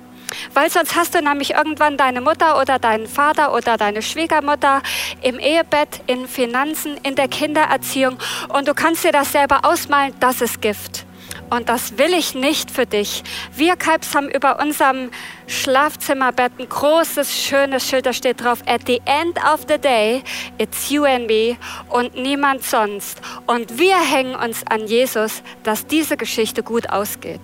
Weil 0.53 0.69
sonst 0.69 0.95
hast 0.95 1.15
du 1.15 1.21
nämlich 1.21 1.51
irgendwann 1.51 1.95
deine 1.95 2.19
Mutter 2.19 2.59
oder 2.59 2.79
deinen 2.79 3.07
Vater 3.07 3.53
oder 3.53 3.77
deine 3.77 4.01
Schwiegermutter 4.01 4.81
im 5.21 5.39
Ehebett, 5.39 6.01
in 6.07 6.27
Finanzen, 6.27 6.97
in 7.03 7.15
der 7.15 7.29
Kindererziehung 7.29 8.17
und 8.49 8.67
du 8.67 8.73
kannst 8.73 9.05
dir 9.05 9.11
das 9.11 9.31
selber 9.31 9.61
ausmalen, 9.63 10.13
das 10.19 10.41
ist 10.41 10.61
Gift. 10.61 11.05
Und 11.53 11.69
das 11.69 11.99
will 11.99 12.15
ich 12.15 12.33
nicht 12.33 12.71
für 12.71 12.87
dich. 12.87 13.23
Wir 13.55 13.75
Kalbs 13.75 14.15
haben 14.15 14.27
über 14.27 14.59
unserem 14.59 15.11
Schlafzimmerbett 15.45 16.53
ein 16.57 16.67
großes, 16.67 17.31
schönes 17.31 17.87
Schild, 17.87 18.07
da 18.07 18.13
steht 18.13 18.43
drauf, 18.43 18.63
at 18.65 18.81
the 18.87 18.99
end 19.05 19.37
of 19.37 19.65
the 19.67 19.77
day, 19.77 20.23
it's 20.57 20.89
you 20.89 21.03
and 21.03 21.27
me 21.27 21.57
und 21.89 22.15
niemand 22.15 22.63
sonst. 22.63 23.21
Und 23.45 23.77
wir 23.77 23.99
hängen 23.99 24.33
uns 24.35 24.65
an 24.65 24.87
Jesus, 24.87 25.43
dass 25.61 25.85
diese 25.85 26.17
Geschichte 26.17 26.63
gut 26.63 26.89
ausgeht. 26.89 27.41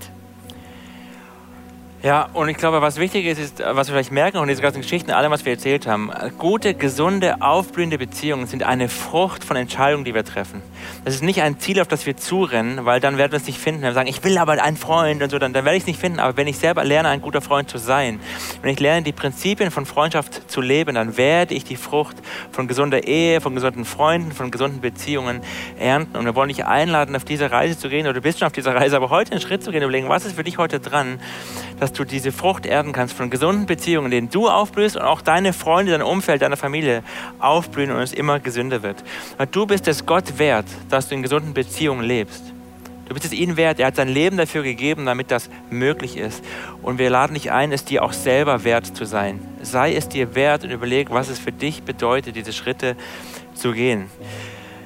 Ja, 2.01 2.29
und 2.33 2.47
ich 2.47 2.55
glaube, 2.55 2.81
was 2.81 2.97
wichtig 2.97 3.25
ist, 3.25 3.39
ist, 3.39 3.59
was 3.59 3.89
wir 3.89 3.93
vielleicht 3.93 4.13
merken 4.13 4.37
von 4.37 4.47
diesen 4.47 4.61
ganzen 4.61 4.81
Geschichten, 4.81 5.11
allem, 5.11 5.33
was 5.33 5.43
wir 5.43 5.51
erzählt 5.51 5.85
haben, 5.85 6.09
gute, 6.37 6.73
gesunde, 6.73 7.41
aufblühende 7.41 7.97
Beziehungen 7.97 8.47
sind 8.47 8.63
eine 8.63 8.87
Frucht 8.87 9.43
von 9.43 9.57
Entscheidungen, 9.57 10.05
die 10.05 10.13
wir 10.13 10.23
treffen. 10.23 10.61
Das 11.03 11.13
ist 11.13 11.23
nicht 11.23 11.41
ein 11.41 11.59
Ziel, 11.59 11.81
auf 11.81 11.89
das 11.89 12.05
wir 12.05 12.15
zurennen, 12.15 12.85
weil 12.85 13.01
dann 13.01 13.17
werden 13.17 13.33
wir 13.33 13.37
es 13.37 13.47
nicht 13.47 13.59
finden. 13.59 13.81
Wenn 13.81 13.89
wir 13.89 13.93
sagen, 13.95 14.07
ich 14.07 14.23
will 14.23 14.37
aber 14.37 14.53
einen 14.63 14.77
Freund 14.77 15.21
und 15.21 15.29
so, 15.29 15.39
dann, 15.39 15.51
dann 15.51 15.65
werde 15.65 15.75
ich 15.75 15.83
es 15.83 15.87
nicht 15.87 15.99
finden. 15.99 16.21
Aber 16.21 16.37
wenn 16.37 16.47
ich 16.47 16.57
selber 16.57 16.85
lerne, 16.85 17.09
ein 17.09 17.19
guter 17.19 17.41
Freund 17.41 17.69
zu 17.69 17.77
sein, 17.77 18.21
wenn 18.61 18.71
ich 18.71 18.79
lerne, 18.79 19.01
die 19.01 19.11
Prinzipien 19.11 19.69
von 19.69 19.85
Freundschaft 19.85 20.49
zu 20.49 20.61
leben, 20.61 20.95
dann 20.95 21.17
werde 21.17 21.53
ich 21.53 21.65
die 21.65 21.75
Frucht 21.75 22.15
von 22.53 22.69
gesunder 22.69 23.07
Ehe, 23.07 23.41
von 23.41 23.55
gesunden 23.55 23.83
Freunden, 23.83 24.31
von 24.31 24.51
gesunden 24.51 24.79
Beziehungen 24.79 25.41
ernten. 25.77 26.15
Und 26.15 26.23
wir 26.23 26.33
wollen 26.33 26.47
dich 26.47 26.63
einladen, 26.63 27.13
auf 27.17 27.25
diese 27.25 27.51
Reise 27.51 27.77
zu 27.77 27.89
gehen, 27.89 28.05
oder 28.05 28.13
du 28.13 28.21
bist 28.21 28.39
schon 28.39 28.45
auf 28.45 28.53
dieser 28.53 28.73
Reise, 28.73 28.95
aber 28.95 29.09
heute 29.09 29.33
einen 29.33 29.41
Schritt 29.41 29.63
zu 29.63 29.71
gehen 29.71 29.83
und 29.83 29.89
überlegen, 29.89 30.07
was 30.07 30.23
ist 30.23 30.37
für 30.37 30.45
dich 30.45 30.57
heute 30.57 30.79
dran, 30.79 31.19
dass 31.79 31.88
du 31.93 32.03
diese 32.03 32.31
Frucht 32.31 32.65
ernten 32.65 32.93
kannst 32.93 33.13
von 33.13 33.29
gesunden 33.29 33.65
Beziehungen, 33.65 34.05
in 34.05 34.11
denen 34.11 34.29
du 34.29 34.47
aufblühst 34.47 34.95
und 34.95 35.03
auch 35.03 35.21
deine 35.21 35.53
Freunde, 35.53 35.91
dein 35.91 36.01
Umfeld, 36.01 36.41
deine 36.41 36.57
Familie 36.57 37.03
aufblühen 37.39 37.91
und 37.91 38.01
es 38.01 38.13
immer 38.13 38.39
gesünder 38.39 38.83
wird. 38.83 39.03
Weil 39.37 39.47
du 39.47 39.65
bist 39.65 39.87
es 39.87 40.05
Gott 40.05 40.37
wert, 40.37 40.65
dass 40.89 41.09
du 41.09 41.15
in 41.15 41.23
gesunden 41.23 41.53
Beziehungen 41.53 42.03
lebst. 42.03 42.53
Du 43.09 43.15
bist 43.15 43.25
es 43.25 43.33
ihm 43.33 43.57
wert. 43.57 43.79
Er 43.79 43.87
hat 43.87 43.95
sein 43.95 44.07
Leben 44.07 44.37
dafür 44.37 44.61
gegeben, 44.61 45.07
damit 45.07 45.31
das 45.31 45.49
möglich 45.71 46.15
ist. 46.15 46.43
Und 46.83 46.99
wir 46.99 47.09
laden 47.09 47.33
dich 47.33 47.51
ein, 47.51 47.71
es 47.71 47.83
dir 47.83 48.03
auch 48.03 48.13
selber 48.13 48.63
wert 48.63 48.95
zu 48.95 49.03
sein. 49.05 49.39
Sei 49.63 49.95
es 49.95 50.09
dir 50.09 50.35
wert 50.35 50.63
und 50.63 50.69
überleg, 50.69 51.09
was 51.09 51.27
es 51.27 51.39
für 51.39 51.51
dich 51.51 51.81
bedeutet, 51.81 52.35
diese 52.35 52.53
Schritte 52.53 52.95
zu 53.55 53.71
gehen. 53.71 54.11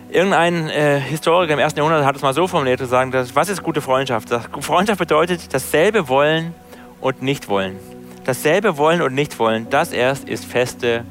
Irgendein 0.10 0.70
äh, 0.70 1.02
Historiker 1.02 1.54
im 1.54 1.60
ersten 1.60 1.80
Jahrhundert 1.80 2.06
hat 2.06 2.16
es 2.16 2.22
mal 2.22 2.34
so 2.34 2.48
formuliert, 2.48 2.80
zu 2.80 2.86
sagen, 2.86 3.12
dass, 3.12 3.36
was 3.36 3.50
ist 3.50 3.62
gute 3.62 3.82
Freundschaft? 3.82 4.30
Freundschaft 4.62 5.00
bedeutet 5.00 5.54
dasselbe 5.54 6.08
wollen 6.08 6.54
und 7.04 7.22
nicht 7.22 7.50
wollen. 7.50 7.78
Dasselbe 8.24 8.78
wollen 8.78 9.02
und 9.02 9.13
nicht 9.13 9.38
wollen, 9.38 9.70
das 9.70 9.92
erst 9.92 10.30
ist 10.30 10.46
feste 10.46 11.04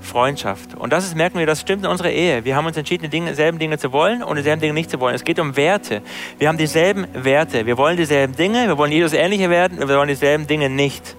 Freundschaft. 0.00 0.74
Und 0.76 0.92
das 0.92 1.04
ist, 1.04 1.16
merken 1.16 1.38
wir, 1.38 1.46
das 1.46 1.60
stimmt 1.60 1.84
in 1.84 1.90
unserer 1.90 2.10
Ehe. 2.10 2.44
Wir 2.44 2.54
haben 2.56 2.66
uns 2.66 2.76
entschieden, 2.76 3.10
dieselben 3.10 3.58
Dinge 3.58 3.76
zu 3.76 3.92
wollen 3.92 4.22
und 4.22 4.36
dieselben 4.36 4.60
Dinge 4.60 4.72
nicht 4.72 4.90
zu 4.90 5.00
wollen. 5.00 5.14
Es 5.14 5.24
geht 5.24 5.38
um 5.40 5.56
Werte. 5.56 6.02
Wir 6.38 6.48
haben 6.48 6.56
dieselben 6.56 7.06
Werte. 7.12 7.66
Wir 7.66 7.76
wollen 7.76 7.96
dieselben 7.96 8.34
Dinge, 8.36 8.68
wir 8.68 8.78
wollen 8.78 8.92
Jesus 8.92 9.12
ähnlicher 9.12 9.50
werden, 9.50 9.78
wir 9.78 9.88
wollen 9.88 10.08
dieselben 10.08 10.46
Dinge 10.46 10.70
nicht. 10.70 11.16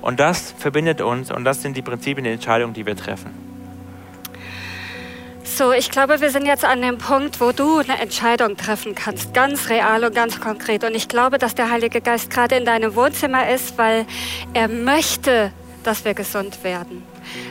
Und 0.00 0.18
das 0.18 0.54
verbindet 0.56 1.00
uns 1.00 1.30
und 1.30 1.44
das 1.44 1.60
sind 1.60 1.76
die 1.76 1.82
Prinzipien 1.82 2.24
der 2.24 2.32
Entscheidungen, 2.32 2.72
die 2.72 2.86
wir 2.86 2.96
treffen. 2.96 3.47
So, 5.56 5.72
ich 5.72 5.90
glaube, 5.90 6.20
wir 6.20 6.30
sind 6.30 6.46
jetzt 6.46 6.64
an 6.64 6.82
dem 6.82 6.98
Punkt, 6.98 7.40
wo 7.40 7.50
du 7.50 7.78
eine 7.78 7.98
Entscheidung 8.00 8.56
treffen 8.56 8.94
kannst, 8.94 9.34
ganz 9.34 9.68
real 9.70 10.04
und 10.04 10.14
ganz 10.14 10.38
konkret. 10.40 10.84
Und 10.84 10.94
ich 10.94 11.08
glaube, 11.08 11.38
dass 11.38 11.54
der 11.54 11.70
Heilige 11.70 12.00
Geist 12.00 12.30
gerade 12.30 12.54
in 12.56 12.64
deinem 12.64 12.94
Wohnzimmer 12.94 13.48
ist, 13.48 13.76
weil 13.76 14.06
er 14.54 14.68
möchte, 14.68 15.50
dass 15.82 16.04
wir 16.04 16.14
gesund 16.14 16.62
werden. 16.62 17.02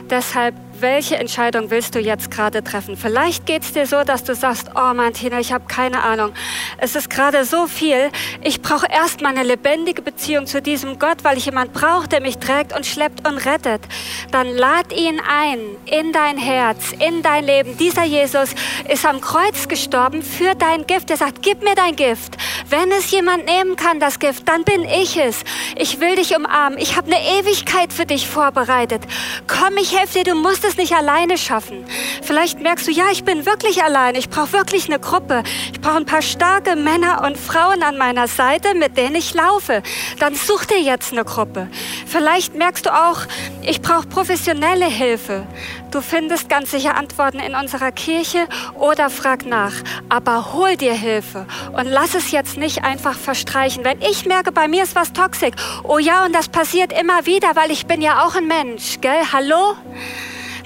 Deshalb 0.08 0.54
welche 0.80 1.16
Entscheidung 1.16 1.70
willst 1.70 1.94
du 1.94 1.98
jetzt 1.98 2.30
gerade 2.30 2.62
treffen? 2.62 2.96
Vielleicht 2.96 3.46
geht 3.46 3.62
es 3.62 3.72
dir 3.72 3.86
so, 3.86 4.02
dass 4.04 4.24
du 4.24 4.34
sagst, 4.34 4.70
oh 4.74 4.94
Martina, 4.94 5.40
ich 5.40 5.52
habe 5.52 5.64
keine 5.66 6.02
Ahnung. 6.02 6.32
Es 6.78 6.96
ist 6.96 7.10
gerade 7.10 7.44
so 7.44 7.66
viel. 7.66 8.10
Ich 8.42 8.62
brauche 8.62 8.86
erstmal 8.90 9.32
eine 9.32 9.42
lebendige 9.42 10.02
Beziehung 10.02 10.46
zu 10.46 10.62
diesem 10.62 10.98
Gott, 10.98 11.24
weil 11.24 11.36
ich 11.36 11.46
jemand 11.46 11.72
brauche, 11.72 12.08
der 12.08 12.20
mich 12.20 12.38
trägt 12.38 12.74
und 12.74 12.86
schleppt 12.86 13.26
und 13.26 13.38
rettet. 13.46 13.82
Dann 14.30 14.48
lad 14.48 14.92
ihn 14.92 15.20
ein 15.20 15.58
in 15.86 16.12
dein 16.12 16.38
Herz, 16.38 16.92
in 16.92 17.22
dein 17.22 17.44
Leben. 17.44 17.76
Dieser 17.76 18.04
Jesus 18.04 18.50
ist 18.88 19.04
am 19.04 19.20
Kreuz 19.20 19.68
gestorben 19.68 20.22
für 20.22 20.54
dein 20.54 20.86
Gift. 20.86 21.10
Er 21.10 21.16
sagt, 21.16 21.42
gib 21.42 21.62
mir 21.62 21.74
dein 21.74 21.96
Gift. 21.96 22.36
Wenn 22.70 22.90
es 22.92 23.10
jemand 23.10 23.46
nehmen 23.46 23.76
kann, 23.76 23.98
das 23.98 24.18
Gift, 24.18 24.46
dann 24.46 24.62
bin 24.62 24.84
ich 24.84 25.16
es. 25.16 25.42
Ich 25.76 26.00
will 26.00 26.16
dich 26.16 26.36
umarmen. 26.36 26.78
Ich 26.78 26.96
habe 26.96 27.10
eine 27.10 27.40
Ewigkeit 27.40 27.94
für 27.94 28.04
dich 28.04 28.28
vorbereitet. 28.28 29.02
Komm, 29.46 29.78
ich 29.78 29.98
helfe 29.98 30.18
dir. 30.18 30.24
Du 30.24 30.34
musst 30.34 30.64
es 30.66 30.76
nicht 30.76 30.92
alleine 30.92 31.38
schaffen. 31.38 31.86
Vielleicht 32.22 32.60
merkst 32.60 32.86
du, 32.86 32.90
ja, 32.90 33.04
ich 33.10 33.24
bin 33.24 33.46
wirklich 33.46 33.82
alleine. 33.82 34.18
Ich 34.18 34.28
brauche 34.28 34.52
wirklich 34.52 34.86
eine 34.86 34.98
Gruppe. 34.98 35.44
Ich 35.72 35.80
brauche 35.80 35.96
ein 35.96 36.04
paar 36.04 36.20
starke 36.20 36.76
Männer 36.76 37.22
und 37.24 37.38
Frauen 37.38 37.82
an 37.82 37.96
meiner 37.96 38.28
Seite, 38.28 38.74
mit 38.74 38.98
denen 38.98 39.14
ich 39.14 39.32
laufe. 39.32 39.82
Dann 40.18 40.34
such 40.34 40.66
dir 40.66 40.80
jetzt 40.80 41.12
eine 41.12 41.24
Gruppe. 41.24 41.68
Vielleicht 42.06 42.54
merkst 42.54 42.84
du 42.84 42.94
auch, 42.94 43.22
ich 43.62 43.80
brauche 43.80 44.06
professionelle 44.08 44.86
Hilfe. 44.86 45.46
Du 45.90 46.02
findest 46.02 46.50
ganz 46.50 46.70
sicher 46.72 46.96
Antworten 46.96 47.38
in 47.38 47.54
unserer 47.54 47.92
Kirche 47.92 48.46
oder 48.74 49.08
frag 49.08 49.46
nach. 49.46 49.72
Aber 50.10 50.52
hol 50.52 50.76
dir 50.76 50.92
Hilfe 50.92 51.46
und 51.72 51.86
lass 51.86 52.14
es 52.14 52.30
jetzt 52.30 52.57
nicht 52.58 52.84
einfach 52.84 53.16
verstreichen. 53.16 53.84
Wenn 53.84 54.00
ich 54.02 54.26
merke, 54.26 54.52
bei 54.52 54.68
mir 54.68 54.82
ist 54.82 54.94
was 54.94 55.12
toxisch, 55.12 55.54
oh 55.84 55.98
ja, 55.98 56.24
und 56.24 56.34
das 56.34 56.48
passiert 56.48 56.92
immer 56.92 57.26
wieder, 57.26 57.54
weil 57.54 57.70
ich 57.70 57.86
bin 57.86 58.02
ja 58.02 58.24
auch 58.24 58.34
ein 58.34 58.46
Mensch, 58.46 59.00
gell? 59.00 59.22
Hallo? 59.32 59.76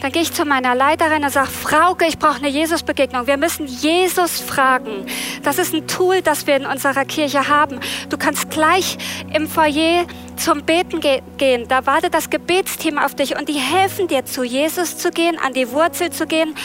Dann 0.03 0.11
gehe 0.11 0.23
ich 0.23 0.33
zu 0.33 0.45
meiner 0.45 0.75
Leiterin 0.75 1.23
und 1.23 1.31
sage, 1.31 1.49
Frauke, 1.49 2.07
ich 2.07 2.19
brauche 2.19 2.39
eine 2.39 2.49
Jesus-Begegnung. 2.49 3.29
Wir 3.29 3.37
müssen 3.37 3.69
Jesus 3.69 4.41
fragen. 4.41 5.07
Das 5.45 5.59
ist 5.59 5.73
ein 5.73 5.87
Tool, 5.87 6.23
das 6.23 6.49
wir 6.49 6.57
in 6.57 6.67
unserer 6.67 7.05
Kirche 7.05 7.47
haben. 7.47 7.79
Du 8.11 8.19
kannst 8.19 8.51
gleich 8.51 8.99
im 9.33 9.47
Foyer 9.47 10.05
zum 10.37 10.65
Beten 10.65 10.99
ge 10.99 11.23
gehen. 11.39 11.69
Da 11.69 11.87
wartet 11.87 12.15
das 12.15 12.31
Gebetsteam 12.31 12.99
auf 12.99 13.15
dich 13.15 13.39
und 13.39 13.49
die 13.49 13.61
helfen 13.61 14.09
dir, 14.09 14.25
zu 14.25 14.43
Jesus 14.43 14.99
zu 14.99 15.13
gehen, 15.13 15.39
an 15.39 15.53
die 15.53 15.71
Wurzel 15.71 16.11
zu 16.11 16.27
gehen, 16.27 16.57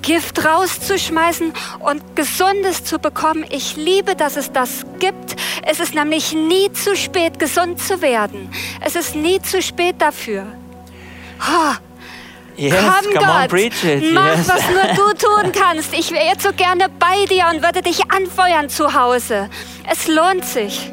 Gift 0.00 0.42
rauszuschmeißen 0.42 1.52
und 1.80 2.16
Gesundes 2.16 2.82
zu 2.82 2.98
bekommen. 2.98 3.44
Ich 3.50 3.76
liebe, 3.76 4.16
dass 4.16 4.38
es 4.38 4.52
das 4.52 4.86
gibt. 5.00 5.36
Es 5.66 5.80
ist 5.80 5.94
nämlich 5.94 6.32
nie 6.32 6.72
zu 6.72 6.96
spät, 6.96 7.38
gesund 7.38 7.78
zu 7.78 8.00
werden. 8.00 8.48
Es 8.80 8.96
ist 8.96 9.14
nie 9.14 9.38
zu 9.42 9.60
spät 9.60 9.96
dafür. 9.98 10.46
Oh, 11.42 11.74
Yes, 12.56 12.74
Komm 12.74 13.12
come 13.12 13.26
Gott, 13.26 13.42
on, 13.42 13.48
preach 13.48 13.84
it. 13.84 14.14
mach, 14.14 14.36
yes. 14.36 14.48
was 14.48 14.62
nur 14.70 14.94
du 14.94 15.18
tun 15.18 15.52
kannst. 15.52 15.92
Ich 15.92 16.10
wäre 16.10 16.24
jetzt 16.24 16.42
so 16.42 16.52
gerne 16.52 16.86
bei 16.98 17.26
dir 17.28 17.44
und 17.52 17.62
würde 17.62 17.82
dich 17.82 18.10
anfeuern 18.10 18.68
zu 18.68 18.94
Hause. 18.94 19.50
Es 19.90 20.08
lohnt 20.08 20.44
sich. 20.44 20.90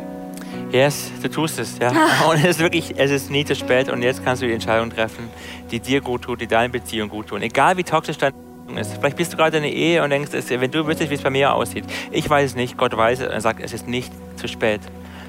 Yes, 0.72 1.12
du 1.22 1.30
tust 1.30 1.60
es, 1.60 1.78
ja. 1.80 1.90
Und 2.30 2.38
es 2.38 2.46
ist 2.58 2.60
wirklich, 2.60 2.96
es 2.98 3.12
ist 3.12 3.30
nie 3.30 3.46
zu 3.46 3.56
spät 3.56 3.90
und 3.90 4.02
jetzt 4.02 4.26
kannst 4.26 4.42
du 4.42 4.48
die 4.48 4.54
Entscheidung 4.54 4.90
treffen, 4.90 5.30
die 5.70 5.80
dir 5.80 6.02
gut 6.02 6.24
tut, 6.24 6.42
die 6.42 6.48
deine 6.48 6.70
Beziehung 6.70 7.10
gut 7.10 7.28
tut. 7.28 7.44
Egal 7.44 7.78
wie 7.78 7.84
toxisch 7.84 8.18
deine 8.18 8.34
Beziehung 8.34 8.80
ist. 8.80 8.98
Vielleicht 8.98 9.18
bist 9.18 9.32
du 9.32 9.38
gerade 9.38 9.58
in 9.58 9.64
einer 9.64 9.72
Ehe 9.72 10.04
und 10.04 10.10
denkst, 10.10 10.32
wenn 10.50 10.72
du 10.72 10.88
wüsstest, 10.88 11.12
wie 11.12 11.16
es 11.16 11.22
bei 11.22 11.30
mir 11.30 11.54
aussieht. 11.54 11.86
Ich 12.12 12.28
weiß 12.28 12.50
es 12.52 12.56
nicht, 12.56 12.76
Gott 12.76 12.98
weiß 12.98 13.20
es 13.20 13.28
und 13.28 13.34
er 13.34 13.42
sagt, 13.42 13.62
es 13.62 13.72
ist 13.72 13.88
nicht 13.88 14.12
zu 14.36 14.48
spät. 14.48 14.82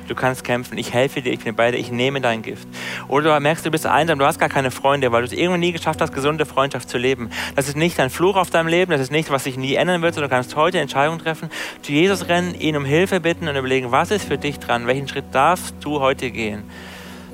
Du 0.07 0.15
kannst 0.15 0.45
kämpfen, 0.45 0.77
ich 0.77 0.93
helfe 0.93 1.23
dir, 1.23 1.33
ich 1.33 1.41
bin 1.41 1.55
bei 1.55 1.71
dir, 1.71 1.79
ich 1.79 1.91
nehme 1.91 2.21
dein 2.21 2.43
Gift. 2.43 2.69
Oder 3.09 3.35
du 3.35 3.41
merkst, 3.41 3.65
du 3.65 3.71
bist 3.71 3.87
einsam, 3.87 4.19
du 4.19 4.27
hast 4.27 4.39
gar 4.39 4.49
keine 4.51 4.71
Freunde, 4.71 5.13
weil 5.13 5.23
du 5.23 5.27
es 5.27 5.33
irgendwie 5.33 5.61
nie 5.61 5.73
geschafft 5.73 6.01
hast, 6.01 6.13
gesunde 6.13 6.45
Freundschaft 6.45 6.89
zu 6.89 6.99
leben. 6.99 7.31
Das 7.57 7.69
ist 7.69 7.77
nicht 7.77 7.99
ein 8.01 8.11
Fluch 8.11 8.37
auf 8.37 8.51
deinem 8.51 8.69
Leben, 8.69 8.91
das 8.93 9.01
ist 9.01 9.13
nicht, 9.13 9.31
was 9.31 9.45
sich 9.45 9.57
nie 9.57 9.75
ändern 9.75 10.03
wird, 10.03 10.15
sondern 10.15 10.31
du 10.31 10.37
kannst 10.37 10.57
heute 10.57 10.79
Entscheidungen 10.79 11.19
treffen, 11.19 11.51
zu 11.83 11.93
Jesus 11.93 12.29
rennen, 12.29 12.55
ihn 12.55 12.77
um 12.77 12.85
Hilfe 12.85 13.21
bitten 13.21 13.49
und 13.49 13.57
überlegen, 13.57 13.93
was 13.93 14.11
ist 14.11 14.27
für 14.27 14.37
dich 14.37 14.59
dran, 14.59 14.87
welchen 14.87 15.09
Schritt 15.09 15.27
darfst 15.33 15.75
du 15.81 16.01
heute 16.01 16.31
gehen? 16.31 16.65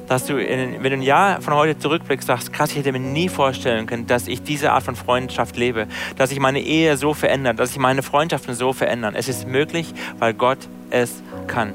Dass 0.07 0.27
du, 0.27 0.39
in, 0.39 0.83
wenn 0.83 0.91
du 0.91 0.99
ein 0.99 1.03
Jahr 1.03 1.41
von 1.41 1.55
heute 1.55 1.79
zurückblickst, 1.79 2.27
sagst, 2.27 2.53
krass, 2.53 2.71
ich 2.71 2.79
hätte 2.79 2.93
mir 2.93 2.99
nie 2.99 3.29
vorstellen 3.29 3.87
können, 3.87 4.07
dass 4.07 4.27
ich 4.27 4.43
diese 4.43 4.73
Art 4.73 4.83
von 4.83 4.97
Freundschaft 4.97 5.57
lebe, 5.57 5.87
dass 6.17 6.31
sich 6.31 6.41
meine 6.41 6.61
Ehe 6.61 6.97
so 6.97 7.15
verändert, 7.15 7.59
dass 7.59 7.71
sich 7.71 7.79
meine 7.79 8.03
Freundschaften 8.03 8.55
so 8.55 8.73
verändern. 8.73 9.15
Es 9.17 9.29
ist 9.29 9.47
möglich, 9.47 9.93
weil 10.19 10.35
Gott 10.35 10.59
es 10.91 11.23
kann. 11.47 11.73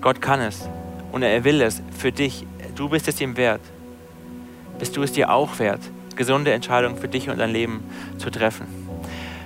Gott 0.00 0.22
kann 0.22 0.40
es 0.40 0.68
und 1.12 1.22
er 1.22 1.44
will 1.44 1.60
es 1.60 1.82
für 1.96 2.12
dich. 2.12 2.46
Du 2.74 2.88
bist 2.88 3.08
es 3.08 3.20
ihm 3.20 3.36
wert. 3.36 3.60
Bist 4.78 4.96
du 4.96 5.02
es 5.02 5.12
dir 5.12 5.30
auch 5.30 5.58
wert, 5.58 5.80
gesunde 6.16 6.52
Entscheidungen 6.52 6.96
für 6.96 7.08
dich 7.08 7.28
und 7.28 7.38
dein 7.38 7.50
Leben 7.50 7.82
zu 8.16 8.30
treffen. 8.30 8.66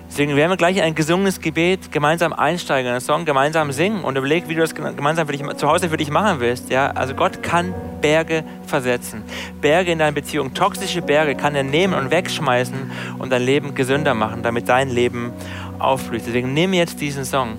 Deswegen 0.08 0.36
werden 0.36 0.50
wir 0.50 0.56
gleich 0.56 0.80
ein 0.80 0.94
gesungenes 0.94 1.40
Gebet 1.40 1.90
gemeinsam 1.90 2.32
einsteigen, 2.32 2.88
einen 2.88 3.00
Song 3.00 3.24
gemeinsam 3.24 3.72
singen 3.72 4.04
und 4.04 4.16
überleg, 4.16 4.48
wie 4.48 4.54
du 4.54 4.60
das 4.60 4.72
gemeinsam 4.72 5.26
für 5.26 5.32
dich, 5.32 5.44
zu 5.56 5.68
Hause 5.68 5.88
für 5.88 5.96
dich 5.96 6.08
machen 6.08 6.38
willst. 6.38 6.70
Ja? 6.70 6.92
Also 6.92 7.14
Gott 7.14 7.42
kann 7.42 7.74
Berge 8.00 8.44
versetzen. 8.64 9.24
Berge 9.60 9.90
in 9.90 9.98
deiner 9.98 10.12
Beziehung, 10.12 10.54
toxische 10.54 11.02
Berge 11.02 11.34
kann 11.34 11.56
er 11.56 11.64
nehmen 11.64 11.94
und 11.94 12.12
wegschmeißen 12.12 12.92
und 13.18 13.30
dein 13.32 13.42
Leben 13.42 13.74
gesünder 13.74 14.14
machen, 14.14 14.44
damit 14.44 14.68
dein 14.68 14.88
Leben 14.88 15.32
aufblüht. 15.80 16.22
Deswegen 16.24 16.54
nimm 16.54 16.74
jetzt 16.74 17.00
diesen 17.00 17.24
Song 17.24 17.56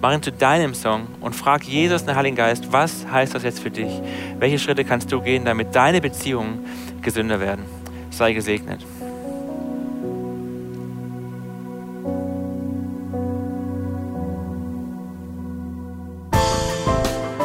Mach 0.00 0.12
ihn 0.12 0.22
zu 0.22 0.30
deinem 0.30 0.74
Song 0.74 1.08
und 1.20 1.34
frag 1.34 1.64
Jesus, 1.64 2.04
den 2.04 2.14
Heiligen 2.14 2.36
Geist, 2.36 2.72
was 2.72 3.04
heißt 3.10 3.34
das 3.34 3.42
jetzt 3.42 3.58
für 3.58 3.70
dich? 3.70 3.90
Welche 4.38 4.60
Schritte 4.60 4.84
kannst 4.84 5.10
du 5.10 5.20
gehen, 5.20 5.44
damit 5.44 5.74
deine 5.74 6.00
Beziehungen 6.00 6.64
gesünder 7.02 7.40
werden? 7.40 7.64
Sei 8.10 8.32
gesegnet. 8.32 8.86